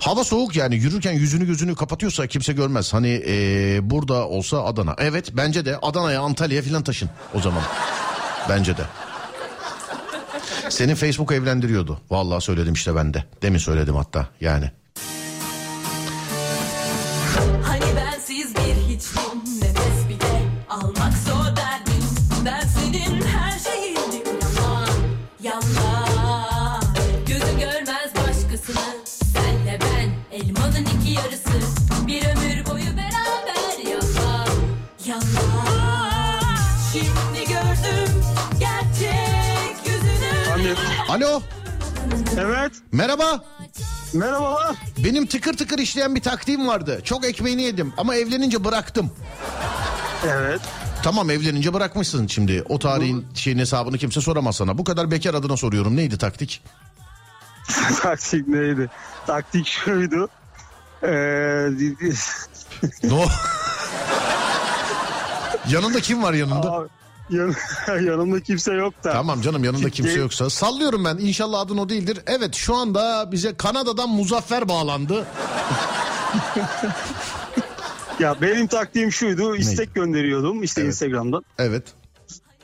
[0.00, 2.94] Hava soğuk yani yürürken yüzünü gözünü kapatıyorsa kimse görmez.
[2.94, 4.94] Hani ee, burada olsa Adana.
[4.98, 7.62] Evet bence de Adana'ya Antalya'ya filan taşın o zaman.
[8.48, 8.82] Bence de.
[10.68, 12.00] Senin Facebook evlendiriyordu.
[12.10, 13.24] Vallahi söyledim işte ben de.
[13.42, 14.70] Demin söyledim hatta yani.
[41.16, 41.42] Alo
[42.38, 42.72] Evet.
[42.92, 43.44] merhaba.
[44.14, 44.76] Merhabalar.
[45.04, 47.00] Benim tıkır tıkır işleyen bir taktiğim vardı.
[47.04, 49.10] Çok ekmeğini yedim ama evlenince bıraktım.
[50.26, 50.60] Evet.
[51.02, 52.64] Tamam evlenince bırakmışsın şimdi.
[52.68, 54.78] O tarihin şeyin hesabını kimse soramaz sana.
[54.78, 55.96] Bu kadar bekar adına soruyorum.
[55.96, 56.62] Neydi taktik?
[58.02, 58.90] Taktik neydi?
[59.26, 60.28] Taktik şuydu.
[61.02, 61.08] Ee,
[63.04, 63.24] No.
[65.68, 66.72] yanında kim var yanında?
[66.72, 66.88] abi,
[67.30, 67.54] yan,
[67.88, 69.12] yanımda kimse yok da.
[69.12, 70.50] Tamam canım yanında kimse yoksa.
[70.50, 72.18] Sallıyorum ben İnşallah adın o değildir.
[72.26, 75.26] Evet şu anda bize Kanada'dan Muzaffer bağlandı.
[78.20, 79.56] Ya benim taktiğim şuydu.
[79.56, 80.88] istek gönderiyordum işte Evet.
[80.92, 81.44] Instagram'dan.
[81.58, 81.82] Evet.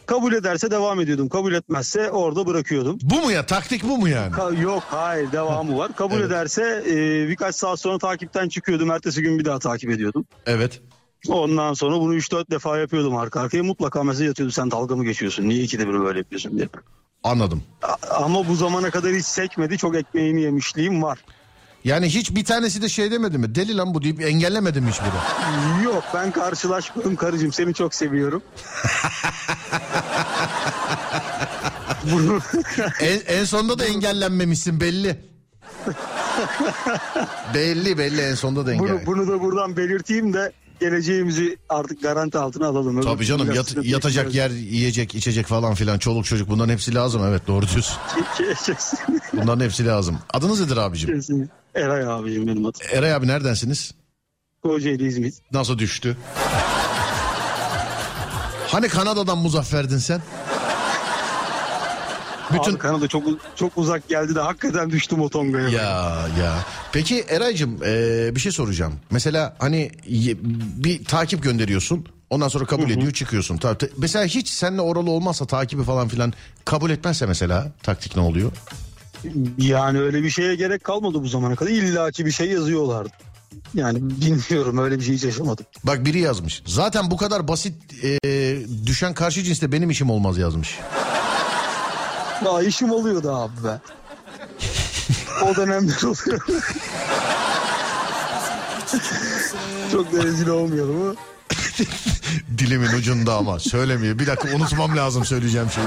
[0.07, 1.29] Kabul ederse devam ediyordum.
[1.29, 2.99] Kabul etmezse orada bırakıyordum.
[3.03, 4.33] Bu mu ya taktik bu mu yani?
[4.35, 5.97] Ka- yok hayır devamı var.
[5.97, 6.27] Kabul Evet.
[6.27, 6.95] ederse e,
[7.29, 8.91] birkaç saat sonra takipten çıkıyordum.
[8.91, 10.25] Ertesi gün bir daha takip ediyordum.
[10.47, 10.81] Evet.
[11.29, 13.63] Ondan sonra bunu 3-4 defa yapıyordum arka arkaya.
[13.63, 15.49] Mutlaka mesaj atıyordu sen dalga mı geçiyorsun?
[15.49, 16.69] Niye ikide bir böyle yapıyorsun diye.
[17.25, 17.63] Anladım.
[17.83, 19.79] A- Ama bu zamana kadar hiç sekmedi.
[19.79, 21.19] Çok ekmeğini yemişliğim var.
[21.85, 23.55] Yani hiç bir tanesi de şey demedi mi?
[23.55, 25.85] Deli lan bu deyip engellemedi mi hiçbiri?
[25.85, 28.43] Yok ben karşılaşmadım karıcığım seni çok seviyorum.
[32.13, 32.39] Bunu
[33.01, 35.21] en, en sonunda da engellenmemişsin belli.
[37.55, 38.79] belli belli en sonunda denge.
[38.79, 40.53] Bunu, bunu da buradan belirteyim de
[40.83, 42.97] geleceğimizi artık garanti altına alalım.
[42.97, 47.23] Öbür Tabii canım yat- yatacak yer, yiyecek, içecek falan filan, çoluk çocuk bunların hepsi lazım.
[47.29, 47.97] Evet doğru diyorsun.
[49.33, 50.19] Bunların hepsi lazım.
[50.33, 51.49] Adınız nedir abicim?
[51.75, 52.81] Eray abicim benim adım.
[52.93, 53.95] Eray abi neredensiniz?
[54.63, 55.35] Kocaeli İzmit.
[55.53, 56.17] Nasıl düştü?
[58.69, 60.21] Hani Kanada'dan muzafferdin sen?
[62.55, 63.25] Bütün Abi Kanada çok
[63.57, 65.69] çok uzak geldi de hakikaten düştüm o tongaya.
[65.69, 66.55] ya ya.
[66.93, 68.93] Peki Eraycığım e, bir şey soracağım.
[69.11, 69.91] Mesela hani
[70.77, 72.07] bir takip gönderiyorsun.
[72.31, 73.57] Ondan sonra kabul ediyor çıkıyorsun.
[73.57, 76.33] Ta- ta- mesela hiç seninle oralı olmazsa takibi falan filan
[76.65, 78.53] kabul etmezse mesela taktik ne oluyor?
[79.59, 81.71] Yani öyle bir şeye gerek kalmadı bu zamana kadar.
[81.71, 83.11] İlla ki bir şey yazıyorlardı.
[83.75, 85.67] Yani bilmiyorum öyle bir şey hiç yaşamadım.
[85.85, 86.63] Bak biri yazmış.
[86.67, 87.75] Zaten bu kadar basit
[88.05, 88.19] e,
[88.87, 90.79] düşen karşı cinste benim işim olmaz yazmış.
[92.45, 93.81] Daha işim oluyordu abi be.
[95.45, 96.41] o dönemler oluyor.
[99.93, 101.15] Çok da rezil olmayalım ama.
[102.59, 104.19] Dilimin ucunda ama söylemiyor.
[104.19, 105.87] Bir dakika unutmam lazım söyleyeceğim şeyi.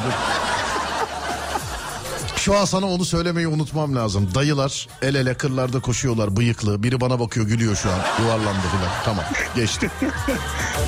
[2.36, 4.30] Şu an sana onu söylemeyi unutmam lazım.
[4.36, 6.84] Dayılar el ele kırlarda koşuyorlar bıyıklı.
[6.84, 7.99] Biri bana bakıyor gülüyor şu an.
[8.22, 8.91] Yuvarlandı filan.
[9.06, 9.26] Tamam
[9.56, 9.91] geçti.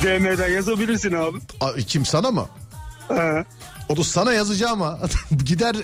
[0.04, 1.38] DM'den yazabilirsin abi.
[1.62, 2.46] A, kim sana mı?
[3.08, 3.46] He.
[3.90, 5.00] O da sana yazacağım ama
[5.46, 5.76] gider.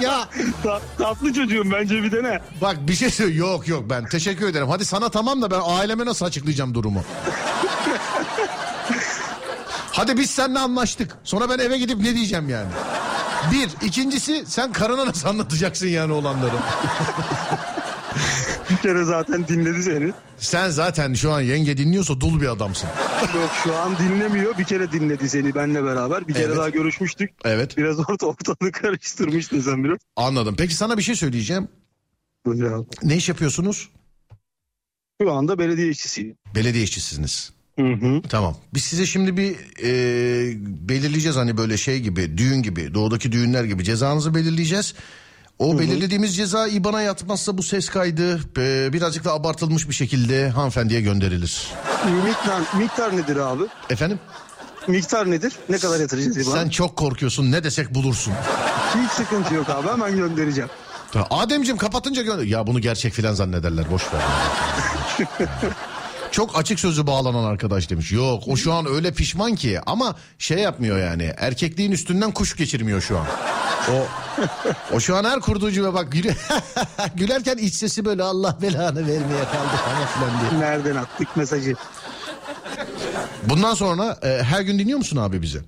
[0.00, 0.28] Ya
[0.62, 2.40] ta- tatlı çocuğum bence bir dene.
[2.60, 3.34] bak bir şey söyle.
[3.34, 4.68] Yok yok ben teşekkür ederim.
[4.68, 7.04] Hadi sana tamam da ben aileme nasıl açıklayacağım durumu?
[9.92, 11.16] Hadi biz seninle anlaştık.
[11.24, 12.68] Sonra ben eve gidip ne diyeceğim yani?
[13.52, 13.86] Bir.
[13.86, 16.54] ikincisi sen karına nasıl anlatacaksın yani olanları?
[18.82, 20.12] Bir kere zaten dinledi seni.
[20.38, 22.88] Sen zaten şu an yenge dinliyorsa dul bir adamsın.
[23.34, 24.58] Yok şu an dinlemiyor.
[24.58, 26.28] Bir kere dinledi seni benle beraber.
[26.28, 26.56] Bir kere Evet.
[26.56, 27.30] daha görüşmüştük.
[27.44, 29.98] Evet Biraz orta ortalığı karıştırmıştın sen biraz.
[30.16, 30.54] anladım.
[30.58, 31.68] Peki sana bir şey söyleyeceğim.
[32.46, 32.86] Buyur abi.
[33.02, 33.88] Ne iş yapıyorsunuz?
[35.22, 36.36] Şu anda belediye işçisiyim.
[36.54, 37.52] Belediye işçisiniz.
[37.78, 38.22] Hı hı.
[38.28, 38.56] Tamam.
[38.74, 39.90] Biz size şimdi bir e,
[40.88, 44.94] belirleyeceğiz hani böyle şey gibi düğün gibi doğudaki düğünler gibi cezanızı belirleyeceğiz.
[45.62, 51.00] O belirlediğimiz ceza IBAN'a yatmazsa bu ses kaydı e, birazcık da abartılmış bir şekilde hanımefendiye
[51.00, 51.68] gönderilir.
[52.24, 53.62] Miktar, miktar nedir abi?
[53.90, 54.18] Efendim?
[54.88, 55.52] Miktar nedir?
[55.68, 56.56] Ne kadar yatıracağız İBAN'a?
[56.56, 58.32] Sen çok korkuyorsun ne desek bulursun.
[58.94, 60.70] Hiç sıkıntı yok abi hemen göndereceğim.
[61.30, 62.44] Ademciğim kapatınca gönder.
[62.44, 64.22] Ya bunu gerçek filan zannederler boş ver.
[66.32, 68.12] Çok açık sözü bağlanan arkadaş demiş.
[68.12, 71.32] Yok o şu an öyle pişman ki ama şey yapmıyor yani.
[71.36, 73.26] Erkekliğin üstünden kuş geçirmiyor şu an.
[73.92, 74.06] O
[74.96, 76.34] o şu an her kurduğu cümle bak gülü-
[77.14, 80.60] gülerken iç sesi böyle Allah belanı vermeye kaldı falan filan diye.
[80.60, 81.74] Nereden attık mesajı?
[83.44, 85.60] Bundan sonra e, her gün dinliyor musun abi bizi?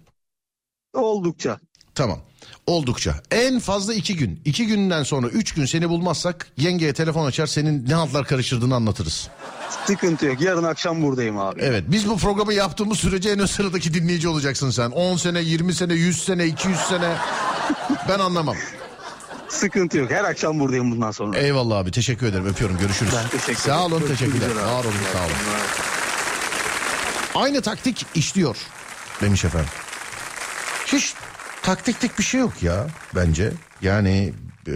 [0.94, 1.58] Oldukça.
[1.94, 2.18] Tamam.
[2.66, 3.14] Oldukça.
[3.30, 4.40] En fazla iki gün.
[4.44, 9.28] İki günden sonra üç gün seni bulmazsak yengeye telefon açar senin ne haltlar karıştırdığını anlatırız.
[9.86, 10.40] Sıkıntı yok.
[10.40, 11.60] Yarın akşam buradayım abi.
[11.62, 14.90] Evet biz bu programı yaptığımız sürece en ön sıradaki dinleyici olacaksın sen.
[14.90, 17.14] 10 sene, 20 sene, 100 sene, 200 sene
[18.08, 18.56] ben anlamam.
[19.48, 20.10] Sıkıntı yok.
[20.10, 21.38] Her akşam buradayım bundan sonra.
[21.38, 23.12] Eyvallah abi teşekkür ederim öpüyorum görüşürüz.
[23.16, 24.08] Ben teşekkür Sağ olun ederim.
[24.16, 24.40] teşekkürler.
[24.40, 24.72] Görüşmek abi.
[24.74, 25.32] Var olun sağ olun.
[27.34, 28.56] Aynı taktik işliyor
[29.20, 29.68] demiş efendim.
[30.86, 31.14] Hiç
[31.64, 33.52] taktiklik bir şey yok ya bence.
[33.82, 34.32] Yani
[34.68, 34.74] e,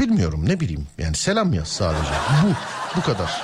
[0.00, 2.10] bilmiyorum ne bileyim yani selam yaz sadece.
[2.42, 2.54] Bu
[2.96, 3.42] bu kadar.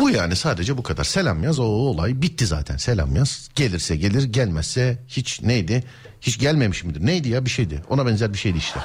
[0.00, 1.04] Bu yani sadece bu kadar.
[1.04, 2.76] Selam yaz o olay bitti zaten.
[2.76, 3.48] Selam yaz.
[3.54, 5.84] Gelirse gelir gelmezse hiç neydi?
[6.20, 7.06] Hiç gelmemiş midir?
[7.06, 7.82] Neydi ya bir şeydi.
[7.88, 8.80] Ona benzer bir şeydi işte.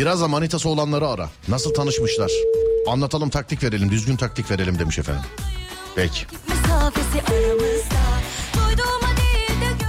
[0.00, 1.28] Biraz da manitası olanları ara.
[1.48, 2.30] Nasıl tanışmışlar?
[2.88, 5.22] Anlatalım taktik verelim düzgün taktik verelim demiş efendim.
[5.96, 6.26] Peki.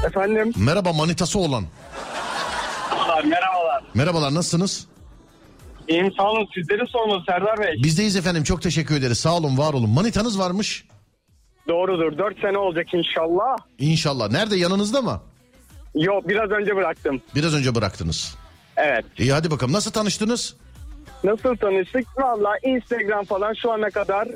[0.06, 0.54] Efendim?
[0.58, 1.64] Merhaba manitası olan.
[3.26, 3.84] Merhabalar.
[3.94, 4.88] Merhabalar nasılsınız?
[5.88, 6.48] İyiyim sağ olun.
[6.54, 7.84] Sizleri sormalı Serdar Bey.
[7.84, 9.20] Bizdeyiz efendim çok teşekkür ederiz.
[9.20, 9.90] Sağ olun var olun.
[9.90, 10.86] Manitanız varmış.
[11.68, 12.18] Doğrudur.
[12.18, 13.58] 4 sene olacak inşallah.
[13.80, 14.30] İnşallah.
[14.32, 15.22] Nerede yanınızda mı?
[15.96, 17.22] Yok biraz önce bıraktım.
[17.36, 18.41] Biraz önce bıraktınız.
[18.78, 19.06] Evet.
[19.18, 20.56] İyi hadi bakalım nasıl tanıştınız?
[21.24, 22.06] Nasıl tanıştık?
[22.18, 24.28] Valla Instagram falan şu ana kadar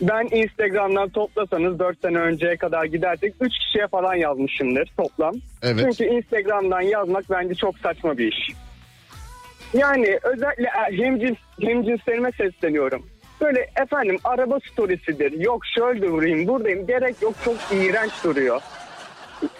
[0.00, 5.34] ben Instagram'dan toplasanız 4 sene önceye kadar gidersek 3 kişiye falan yazmışımdır toplam.
[5.62, 5.80] Evet.
[5.80, 8.50] Çünkü Instagram'dan yazmak bence çok saçma bir iş.
[9.74, 13.06] Yani özellikle e, hemcins, hemcinslerime sesleniyorum.
[13.40, 15.32] Böyle efendim araba storiesidir.
[15.32, 16.86] Yok şöyle durayım buradayım.
[16.86, 18.60] Gerek yok çok iğrenç duruyor.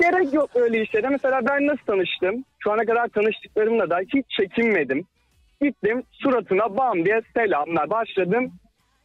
[0.01, 1.09] Gerek yok öyle işlere.
[1.09, 2.45] Mesela ben nasıl tanıştım?
[2.59, 5.07] Şu ana kadar tanıştıklarımla da hiç çekinmedim.
[5.61, 8.53] Gittim suratına bam diye selamlar başladım.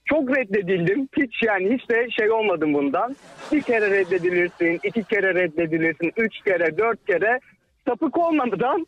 [0.05, 1.09] Çok reddedildim.
[1.17, 3.15] Hiç yani hiç de şey olmadım bundan.
[3.51, 7.39] Bir kere reddedilirsin, iki kere reddedilirsin, üç kere, dört kere.
[7.87, 8.87] Sapık olmadan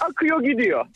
[0.00, 0.86] akıyor gidiyor.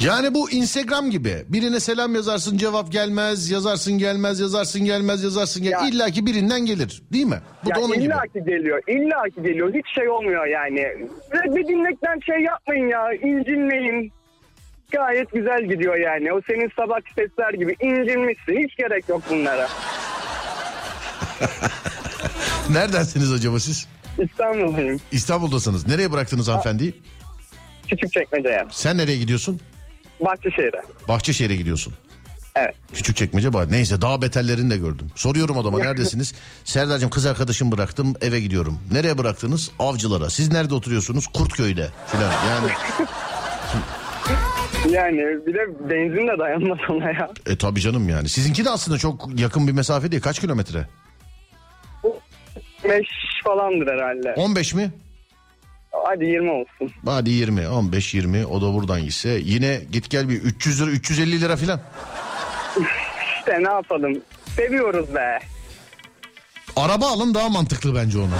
[0.00, 1.44] Yani bu Instagram gibi.
[1.48, 5.70] Birine selam yazarsın cevap gelmez, yazarsın gelmez, yazarsın gelmez, yazarsın gel.
[5.70, 7.40] Ya- İlla ki birinden gelir değil mi?
[7.64, 8.04] Bu da Ya onun gibi.
[8.04, 9.74] illa ki geliyor, illa ki geliyor.
[9.74, 10.80] Hiç şey olmuyor yani.
[11.32, 14.12] Reddedilmekten şey yapmayın ya, incinmeyin.
[14.92, 16.32] Gayet güzel gidiyor yani.
[16.32, 18.64] O senin sabah sesler gibi incinmişsin.
[18.64, 19.68] Hiç gerek yok bunlara.
[22.70, 23.88] Neredensiniz acaba siz?
[24.18, 25.00] İstanbul'dayım.
[25.12, 25.86] İstanbul'dasınız.
[25.88, 26.94] Nereye bıraktınız hanımefendiyi?
[27.88, 28.64] Küçük çekmeceye.
[28.70, 29.60] Sen nereye gidiyorsun?
[30.20, 30.82] Bahçeşehir'e.
[31.08, 31.94] Bahçeşehir'e gidiyorsun.
[32.56, 32.74] Evet.
[32.94, 33.66] Küçük çekmece var.
[33.72, 35.10] Neyse daha beterlerini de gördüm.
[35.14, 36.34] Soruyorum adama neredesiniz?
[36.64, 38.78] Serdar'cığım kız arkadaşım bıraktım eve gidiyorum.
[38.92, 39.70] Nereye bıraktınız?
[39.78, 40.30] Avcılara.
[40.30, 41.26] Siz nerede oturuyorsunuz?
[41.26, 42.32] Kurtköy'de filan.
[42.48, 42.70] Yani
[44.90, 47.30] Yani bir de benzin de dayanmaz ona ya.
[47.46, 48.28] e tabii canım yani.
[48.28, 50.22] Sizinki de aslında çok yakın bir mesafe değil.
[50.22, 50.86] Kaç kilometre?
[52.84, 53.06] 5
[53.44, 54.34] falandır herhalde.
[54.36, 54.90] 15 mi?
[56.04, 56.92] Hadi 20 olsun.
[57.06, 61.40] Hadi 20, 15, 20 o da buradan gitse yine git gel bir 300 lira 350
[61.40, 61.80] lira filan.
[63.38, 64.22] İşte ne yapalım.
[64.56, 65.38] Seviyoruz be.
[66.76, 68.26] Araba alın daha mantıklı bence ona.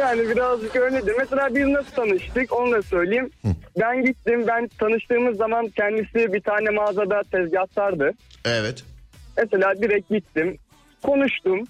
[0.00, 1.14] Yani birazcık öyledir.
[1.18, 3.30] Mesela biz nasıl tanıştık onu da söyleyeyim.
[3.80, 4.44] Ben gittim.
[4.46, 8.10] Ben tanıştığımız zaman kendisi bir tane mağazada tezgahtardı.
[8.44, 8.84] Evet.
[9.36, 10.58] Mesela direkt gittim.
[11.02, 11.64] Konuştum.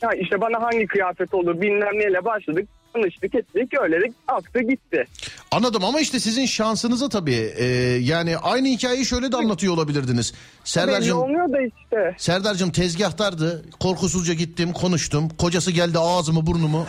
[0.00, 2.68] Ha işte bana hangi kıyafet olur bilmem neyle başladık.
[2.92, 5.04] Tanıştık ettik öyle de aktı gitti.
[5.50, 7.52] Anladım ama işte sizin şansınıza tabii.
[7.56, 7.64] e,
[8.00, 10.32] yani aynı hikayeyi şöyle de anlatıyor olabilirdiniz.
[10.32, 12.14] Belli Serdar'cığım olmuyor da işte.
[12.18, 13.64] Serdar'cığım tezgahtardı.
[13.80, 15.28] Korkusuzca gittim konuştum.
[15.28, 16.86] Kocası geldi ağzımı burnumu.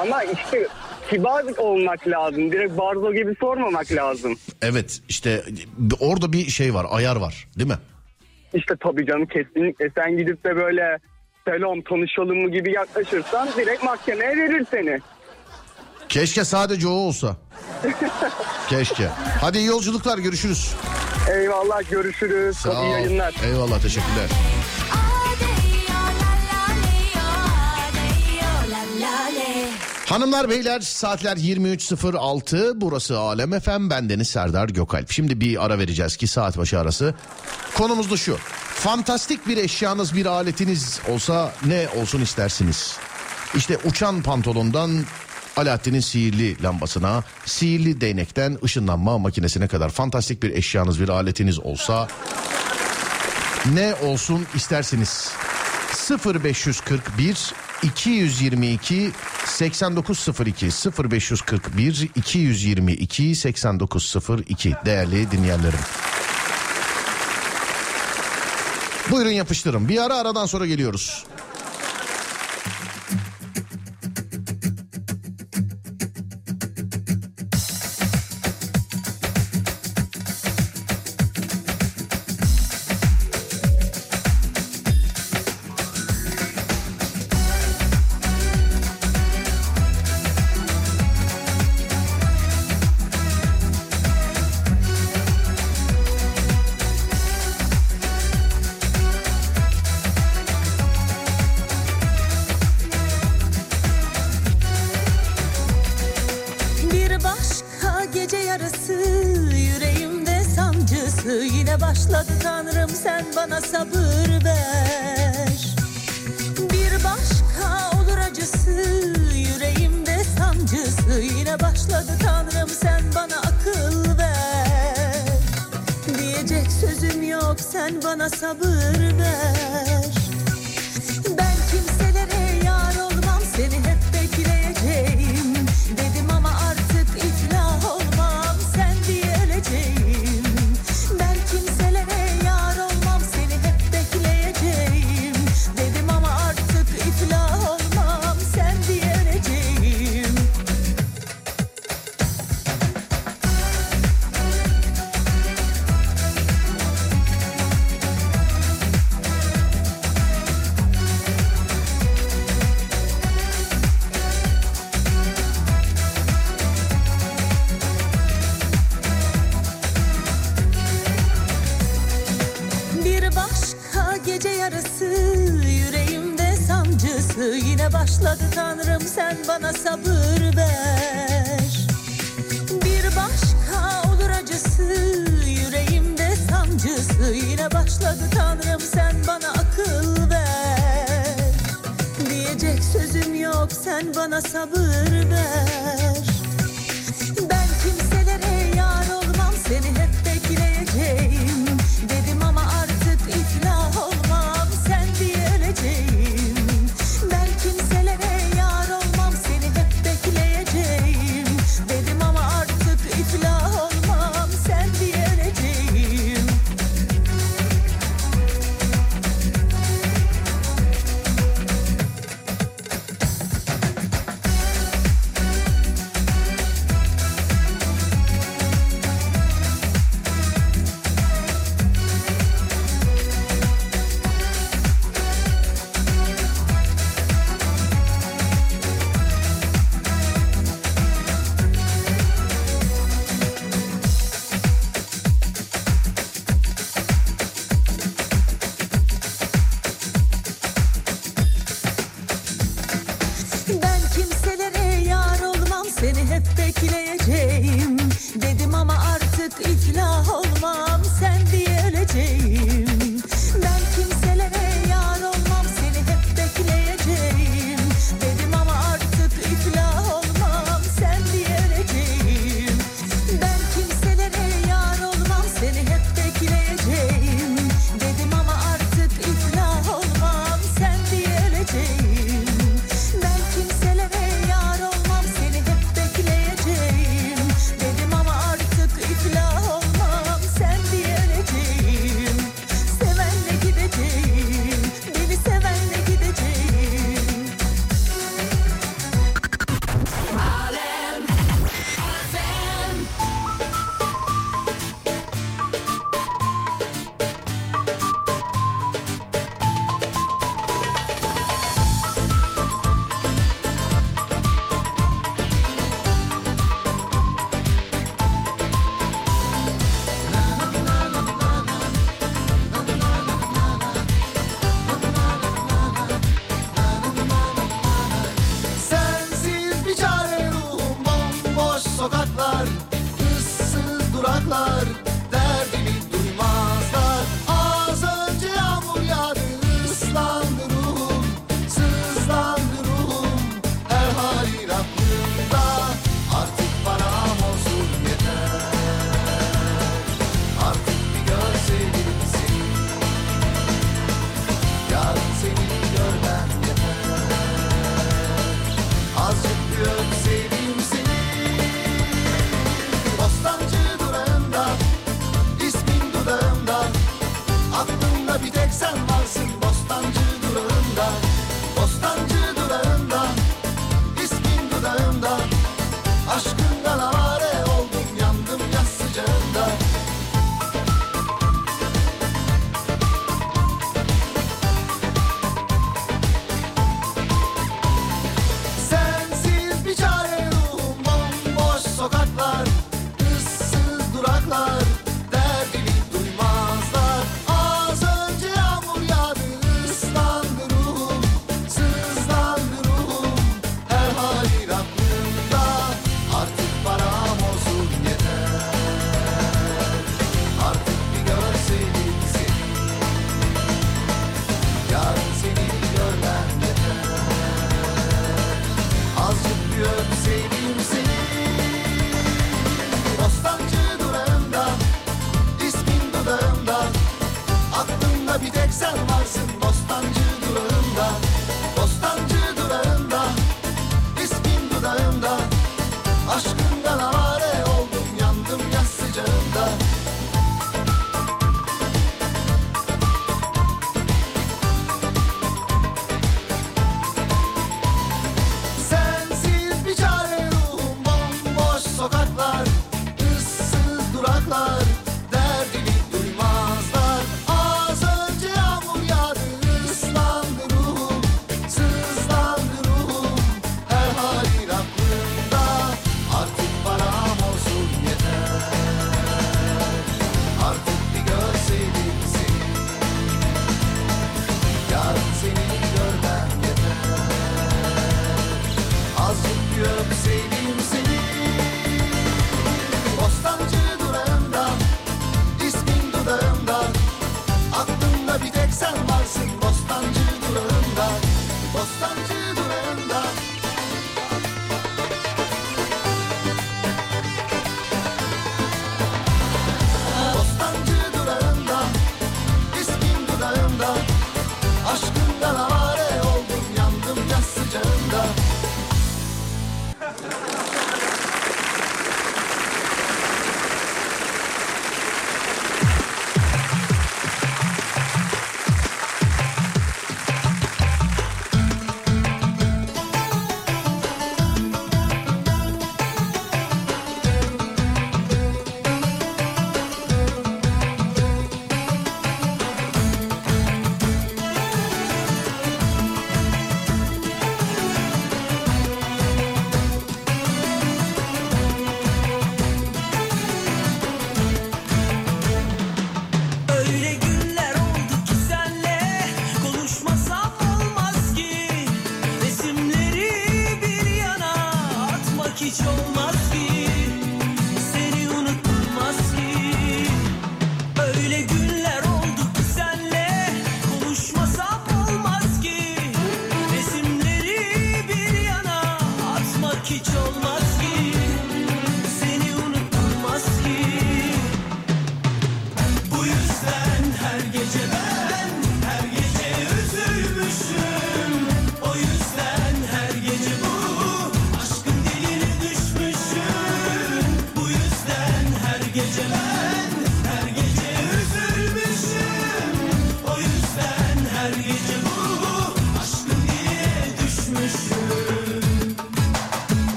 [0.00, 0.68] Ama işte
[1.10, 2.52] kibar olmak lazım.
[2.52, 4.36] Direkt barzo gibi sormamak lazım.
[4.62, 5.44] Evet işte
[6.00, 7.78] orada bir şey var ayar var değil mi?
[8.54, 10.98] İşte tabii canım kesinlikle sen gidip de böyle
[11.48, 14.98] selam tanışalım mı gibi yaklaşırsan direkt mahkemeye verir seni.
[16.08, 17.36] Keşke sadece o olsa.
[18.68, 19.08] Keşke.
[19.40, 20.74] Hadi iyi yolculuklar görüşürüz.
[21.32, 22.56] Eyvallah görüşürüz.
[22.56, 22.92] Sağ Hadi iyi ol.
[22.92, 23.34] yayınlar.
[23.44, 24.28] Eyvallah teşekkürler.
[30.10, 35.10] Hanımlar beyler saatler 23.06 burası Alem FM bendeniz Serdar Gökalp.
[35.10, 37.14] Şimdi bir ara vereceğiz ki saat başı arası.
[37.74, 38.36] Konumuz da şu.
[38.74, 42.96] Fantastik bir eşyanız bir aletiniz olsa ne olsun istersiniz?
[43.54, 44.90] İşte uçan pantolondan
[45.56, 52.08] Alaaddin'in sihirli lambasına, sihirli değnekten ışınlanma makinesine kadar fantastik bir eşyanız bir aletiniz olsa
[53.74, 55.30] ne olsun istersiniz?
[56.24, 57.52] 0541
[57.82, 59.12] 222
[59.60, 60.70] 8902
[61.10, 65.78] 0541 222 8902 değerli dinleyenlerim.
[69.10, 69.88] Buyurun yapıştırın.
[69.88, 71.24] Bir ara aradan sonra geliyoruz.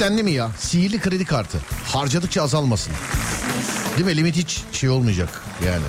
[0.00, 0.50] Kart dendi mi ya?
[0.58, 1.58] Sihirli kredi kartı.
[1.84, 2.92] Harcadıkça azalmasın.
[3.96, 4.16] Değil mi?
[4.16, 5.84] Limit hiç şey olmayacak yani.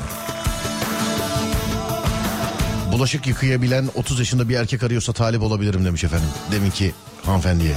[2.91, 6.27] Bulaşık yıkayabilen 30 yaşında bir erkek arıyorsa talip olabilirim demiş efendim.
[6.51, 6.93] Deminki
[7.25, 7.75] hanımefendiye.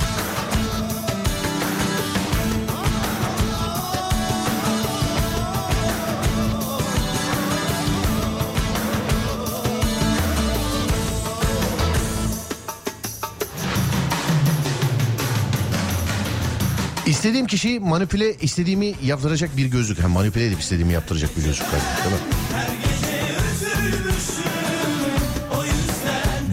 [17.45, 19.99] İstediğim kişiyi manipüle istediğimi yaptıracak bir gözlük.
[19.99, 21.67] Hem manipüle edip istediğimi yaptıracak bir gözlük.
[21.73, 22.21] Değil mi?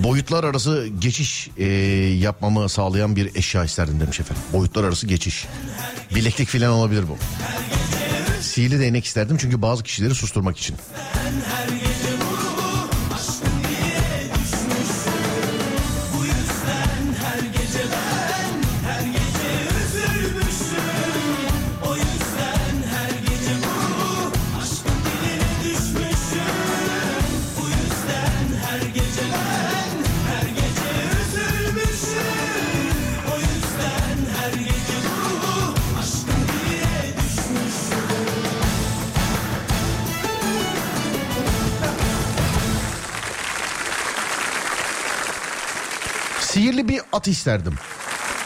[0.04, 1.66] Boyutlar arası geçiş e,
[2.20, 4.44] yapmamı sağlayan bir eşya isterdim demiş efendim.
[4.54, 5.48] Boyutlar arası geçiş.
[6.16, 7.18] Bileklik falan olabilir bu.
[8.42, 10.76] Sihirli değnek isterdim çünkü bazı kişileri susturmak için.
[10.76, 11.91] Bu
[47.12, 47.74] at isterdim.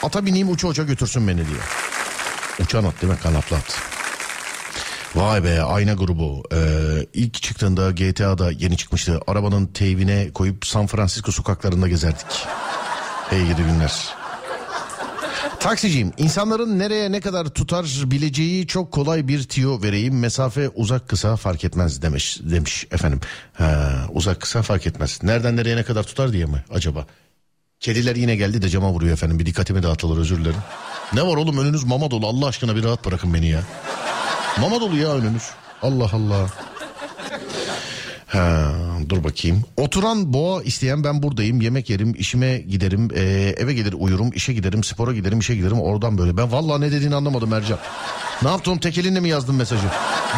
[0.03, 1.59] Ata bineyim uça uça götürsün beni diye.
[2.59, 3.19] Uçan at değil mi?
[3.23, 3.81] Kanatlı at.
[5.15, 6.43] Vay be ayna grubu.
[6.53, 6.57] Ee,
[7.13, 9.19] ilk çıktığında GTA'da yeni çıkmıştı.
[9.27, 12.45] Arabanın teybine koyup San Francisco sokaklarında gezerdik.
[13.29, 14.15] Hey gidi günler.
[15.59, 16.11] Taksiciyim.
[16.17, 20.19] İnsanların nereye ne kadar tutar bileceği çok kolay bir tiyo vereyim.
[20.19, 23.19] Mesafe uzak kısa fark etmez demiş demiş efendim.
[23.53, 25.19] Ha, uzak kısa fark etmez.
[25.23, 27.05] Nereden nereye ne kadar tutar diye mi acaba?
[27.85, 29.39] Kediler yine geldi de cama vuruyor efendim.
[29.39, 30.59] Bir dikkatimi dağıtılır özür dilerim.
[31.13, 32.27] Ne var oğlum önünüz mama dolu.
[32.27, 33.61] Allah aşkına bir rahat bırakın beni ya.
[34.61, 35.43] Mama dolu ya önünüz.
[35.81, 36.49] Allah Allah.
[38.27, 38.71] Ha,
[39.09, 39.63] dur bakayım.
[39.77, 41.61] Oturan boğa isteyen ben buradayım.
[41.61, 45.81] Yemek yerim, işime giderim, ee, eve gelir uyurum, işe giderim, spora giderim, işe giderim.
[45.81, 46.37] Oradan böyle.
[46.37, 47.79] Ben vallahi ne dediğini anlamadım Ercan.
[48.43, 48.77] Ne yaptın?
[48.77, 49.87] Tek elinle mi yazdın mesajı?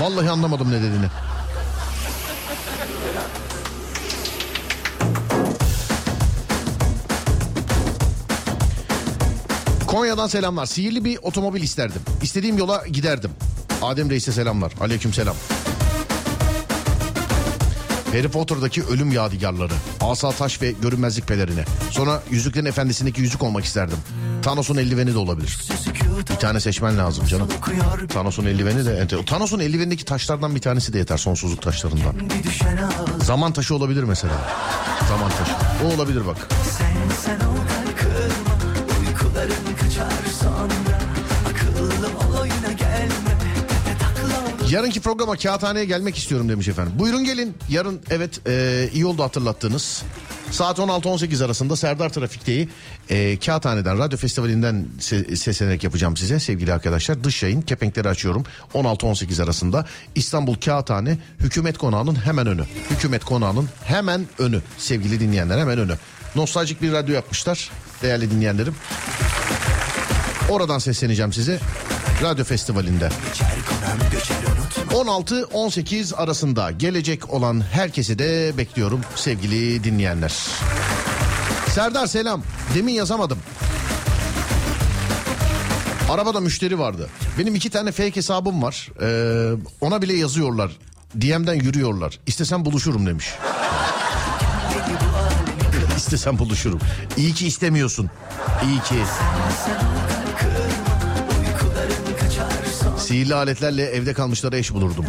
[0.01, 1.07] Vallahi anlamadım ne dediğini.
[9.87, 10.65] Konya'dan selamlar.
[10.65, 12.01] Sihirli bir otomobil isterdim.
[12.21, 13.31] İstediğim yola giderdim.
[13.81, 14.71] Adem Reis'e selamlar.
[14.81, 15.35] Aleyküm selam.
[18.11, 19.73] Harry Potter'daki ölüm yadigarları.
[20.01, 21.63] Asa taş ve görünmezlik pelerini.
[21.91, 23.97] Sonra Yüzüklerin Efendisi'ndeki yüzük olmak isterdim.
[24.43, 25.57] Thanos'un eldiveni de olabilir.
[26.29, 27.47] Bir tane seçmen lazım canım.
[28.09, 28.89] Thanos'un eldiveni de...
[28.91, 32.13] ente- Thanos'un eldivenindeki taşlardan bir tanesi de yeter sonsuzluk taşlarından.
[33.23, 34.33] Zaman taşı olabilir mesela.
[35.09, 35.51] Zaman taşı.
[35.85, 36.37] O olabilir bak.
[36.77, 37.39] Sen sen
[44.71, 46.93] Yarınki programa kağıthaneye gelmek istiyorum demiş efendim.
[46.99, 47.57] Buyurun gelin.
[47.69, 50.03] Yarın evet e, iyi oldu hatırlattığınız.
[50.51, 52.69] Saat 16-18 arasında Serdar Trafik'teyi
[53.09, 57.23] e, Kağıthane'den, Radyo Festivali'nden se- seslenerek yapacağım size sevgili arkadaşlar.
[57.23, 58.43] Dış yayın kepenkleri açıyorum
[58.73, 59.85] 16-18 arasında.
[60.15, 62.63] İstanbul Kağıthane Hükümet Konağı'nın hemen önü.
[62.89, 65.93] Hükümet Konağı'nın hemen önü sevgili dinleyenler hemen önü.
[66.35, 68.75] Nostaljik bir radyo yapmışlar değerli dinleyenlerim.
[70.49, 71.59] Oradan sesleneceğim size.
[72.21, 73.09] Radyo Festivali'nde.
[74.89, 80.33] 16-18 arasında gelecek olan herkesi de bekliyorum sevgili dinleyenler.
[81.69, 82.43] Serdar selam.
[82.75, 83.37] Demin yazamadım.
[86.09, 87.09] Arabada müşteri vardı.
[87.39, 88.89] Benim iki tane fake hesabım var.
[89.01, 89.51] Ee,
[89.81, 90.71] ona bile yazıyorlar.
[91.15, 92.19] DM'den yürüyorlar.
[92.27, 93.25] İstesem buluşurum demiş.
[95.97, 96.79] İstesem buluşurum.
[97.17, 98.09] İyi ki istemiyorsun.
[98.63, 98.95] İyi ki.
[103.07, 105.05] Sihirli aletlerle evde kalmışlara eş bulurdum.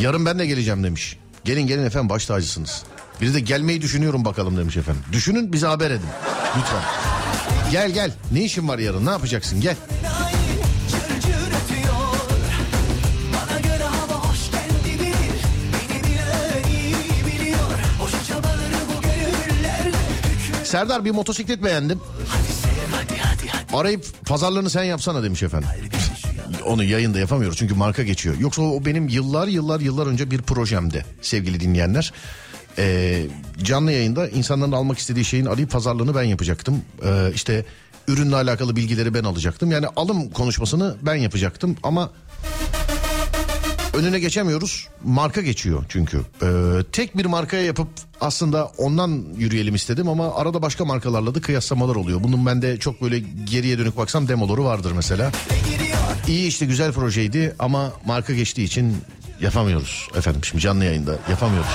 [0.00, 1.18] Yarın ben de geleceğim demiş.
[1.44, 2.82] Gelin gelin efendim baş tacısınız.
[3.20, 5.02] Biri de gelmeyi düşünüyorum bakalım demiş efendim.
[5.12, 6.08] Düşünün bize haber edin.
[6.58, 6.82] Lütfen.
[7.72, 8.12] Gel gel.
[8.32, 9.06] Ne işin var yarın?
[9.06, 9.60] Ne yapacaksın?
[9.60, 9.76] Gel.
[20.64, 22.00] Serdar bir motosiklet beğendim.
[23.72, 25.68] Arayıp pazarlığını sen yapsana demiş efendim.
[26.66, 28.36] Onu yayında yapamıyoruz çünkü marka geçiyor.
[28.38, 32.12] Yoksa o benim yıllar yıllar yıllar önce bir projemdi sevgili dinleyenler.
[32.78, 33.26] Ee,
[33.62, 36.82] canlı yayında insanların almak istediği şeyin arayıp pazarlığını ben yapacaktım.
[37.04, 37.64] Ee, işte
[38.08, 39.70] ürünle alakalı bilgileri ben alacaktım.
[39.70, 42.10] Yani alım konuşmasını ben yapacaktım ama
[43.94, 44.88] önüne geçemiyoruz.
[45.04, 46.20] Marka geçiyor çünkü.
[46.42, 46.46] Ee,
[46.92, 47.88] tek bir markaya yapıp
[48.20, 52.22] aslında ondan yürüyelim istedim ama arada başka markalarla da kıyaslamalar oluyor.
[52.22, 53.18] Bunun bende çok böyle
[53.50, 55.32] geriye dönük baksam demoları vardır mesela.
[56.28, 58.96] İyi işte güzel projeydi ama marka geçtiği için
[59.40, 61.70] yapamıyoruz efendim şimdi canlı yayında yapamıyoruz.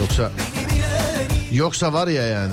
[0.00, 0.30] Yoksa
[1.52, 2.52] yoksa var ya yani.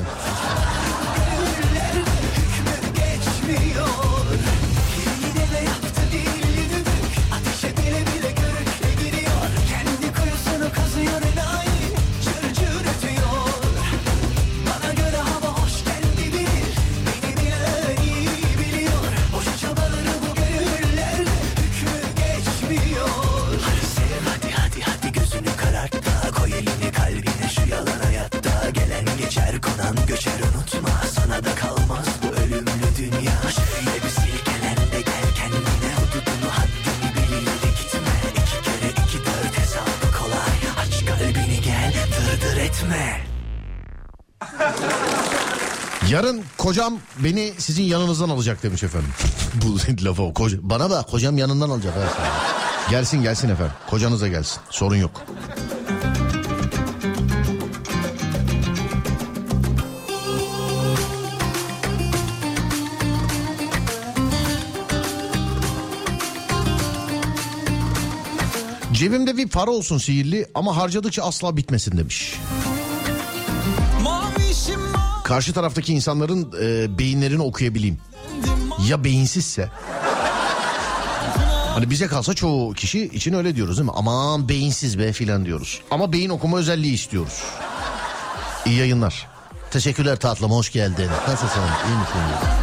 [31.33, 37.45] Sana da kalmaz bu ölümlü dünya Şöyle bir silkelen de gel kendine Hududunu haddini bil
[37.45, 43.21] gitme İki kere iki dört hesabı kolay Aç kalbini gel dırdır etme
[46.09, 49.09] Yarın kocam beni sizin yanınızdan alacak demiş efendim.
[49.53, 50.33] Bu lafa o.
[50.33, 51.95] Koca, bana da kocam yanından alacak.
[51.95, 51.99] ha.
[52.89, 53.73] Gelsin gelsin efendim.
[53.89, 54.61] Kocanıza gelsin.
[54.69, 55.21] Sorun yok.
[68.93, 72.35] Cebimde bir para olsun sihirli ama harcadıkça asla bitmesin demiş.
[75.23, 77.97] Karşı taraftaki insanların e, beyinlerini okuyabileyim.
[78.87, 79.69] Ya beyinsizse?
[81.73, 83.93] Hani bize kalsa çoğu kişi için öyle diyoruz değil mi?
[83.95, 85.81] Aman beyinsiz be filan diyoruz.
[85.91, 87.43] Ama beyin okuma özelliği istiyoruz.
[88.65, 89.27] İyi yayınlar.
[89.71, 91.09] Teşekkürler tatlım hoş geldin.
[91.27, 91.61] Nasılsın?
[91.87, 92.62] İyi misin?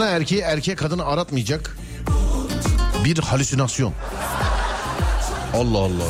[0.00, 1.76] Kadına erkeği erkeğe kadını aratmayacak
[3.04, 3.94] bir halüsinasyon.
[5.54, 6.04] Allah Allah.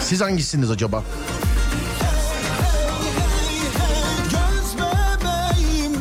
[0.00, 1.04] Siz hangisiniz acaba?
[4.30, 5.92] Göz bebeğim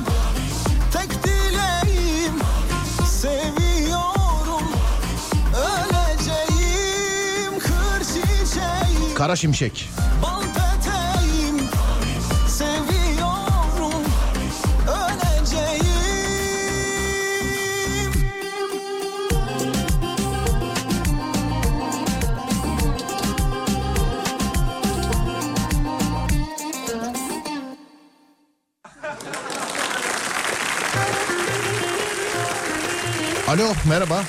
[33.87, 34.23] merhaba.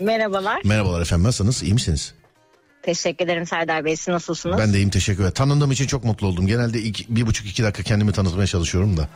[0.00, 0.60] Merhabalar.
[0.64, 1.62] Merhabalar efendim nasılsınız?
[1.62, 2.14] İyi misiniz?
[2.82, 3.96] Teşekkür ederim Serdar Bey.
[3.96, 4.58] Siz nasılsınız?
[4.58, 5.34] Ben de iyiyim teşekkür ederim.
[5.34, 6.46] Tanındığım için çok mutlu oldum.
[6.46, 9.08] Genelde iki, bir buçuk iki dakika kendimi tanıtmaya çalışıyorum da.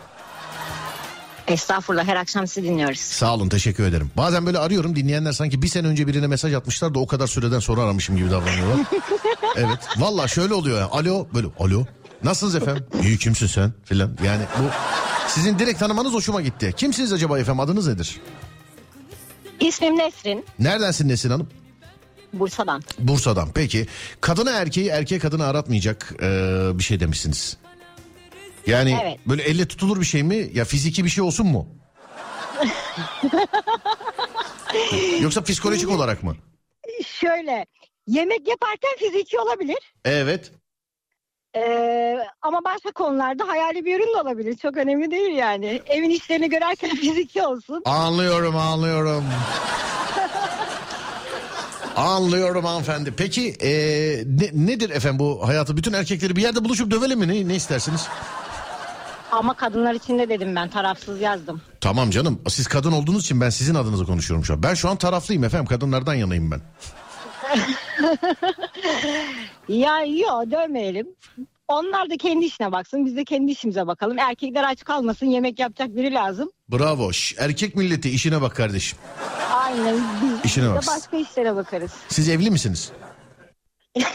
[1.49, 2.99] Estağfurullah her akşam sizi dinliyoruz.
[2.99, 4.11] Sağ olun teşekkür ederim.
[4.17, 7.59] Bazen böyle arıyorum dinleyenler sanki bir sene önce birine mesaj atmışlar da o kadar süreden
[7.59, 8.87] sonra aramışım gibi davranıyorlar.
[9.57, 10.89] evet valla şöyle oluyor ya.
[10.91, 11.85] Alo böyle alo.
[12.25, 12.85] Nasılsınız efendim?
[13.03, 14.17] İyi kimsin sen filan.
[14.25, 14.63] Yani bu
[15.29, 16.75] sizin direkt tanımanız hoşuma gitti.
[16.77, 18.21] Kimsiniz acaba efendim adınız nedir?
[19.61, 20.45] İsmim Nesrin.
[20.59, 21.49] Neredensin Nesin Hanım?
[22.33, 22.83] Bursa'dan.
[22.99, 23.49] Bursa'dan.
[23.55, 23.87] Peki
[24.21, 26.29] kadına erkeği erkeğe kadını aratmayacak eee,
[26.75, 27.57] bir şey demişsiniz.
[28.67, 29.19] Yani Evet.
[29.27, 30.51] böyle elle tutulur bir şey mi?
[30.55, 31.69] Ya fiziki bir şey olsun mu?
[35.21, 36.37] Yoksa psikolojik olarak mı?
[37.07, 37.67] Şöyle
[38.07, 39.79] yemek yaparken fiziki olabilir.
[40.05, 40.53] Evet.
[41.57, 44.57] Ee, ama başka konularda hayali bir ürün de olabilir.
[44.57, 45.83] Çok önemli değil yani.
[45.87, 47.83] Evin işlerini görerken fiziki olsun.
[47.85, 49.25] Anlıyorum anlıyorum.
[51.97, 53.15] Anlıyorum hanımefendi.
[53.16, 53.70] Peki e,
[54.27, 55.77] ne- nedir efendim bu hayatı?
[55.77, 57.29] Bütün erkekleri bir yerde buluşup dövelim mi?
[57.29, 58.09] Ne, ne istersiniz?
[59.33, 61.62] Ama kadınlar için de dedim ben tarafsız yazdım.
[61.81, 62.41] Tamam canım.
[62.49, 64.62] Siz kadın olduğunuz için ben sizin adınıza konuşuyorum şu an.
[64.62, 65.66] Ben şu an taraflıyım efendim.
[65.66, 66.61] Kadınlardan yanayım ben.
[69.69, 71.07] ya yok dövmeyelim.
[71.69, 73.07] Onlar da kendi işine baksın.
[73.07, 74.19] Biz de kendi işimize bakalım.
[74.19, 75.27] Erkekler aç kalmasın.
[75.27, 76.51] Yemek yapacak biri lazım.
[76.73, 77.11] Bravo.
[77.39, 78.99] Erkek milleti işine bak kardeşim.
[79.53, 79.95] Aynen.
[80.23, 80.95] Biz, İşine biz de baksın.
[80.97, 81.90] başka işlere bakarız.
[82.09, 82.93] Siz evli misiniz?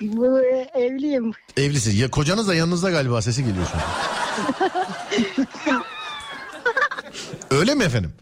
[0.00, 1.32] Bu e, evliyim.
[1.56, 1.98] Evlisiniz.
[1.98, 3.76] Ya kocanız da yanınızda galiba sesi geliyor şu
[5.74, 5.82] an.
[7.50, 8.12] Öyle mi efendim?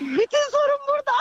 [0.00, 1.12] Bütün sorun burada.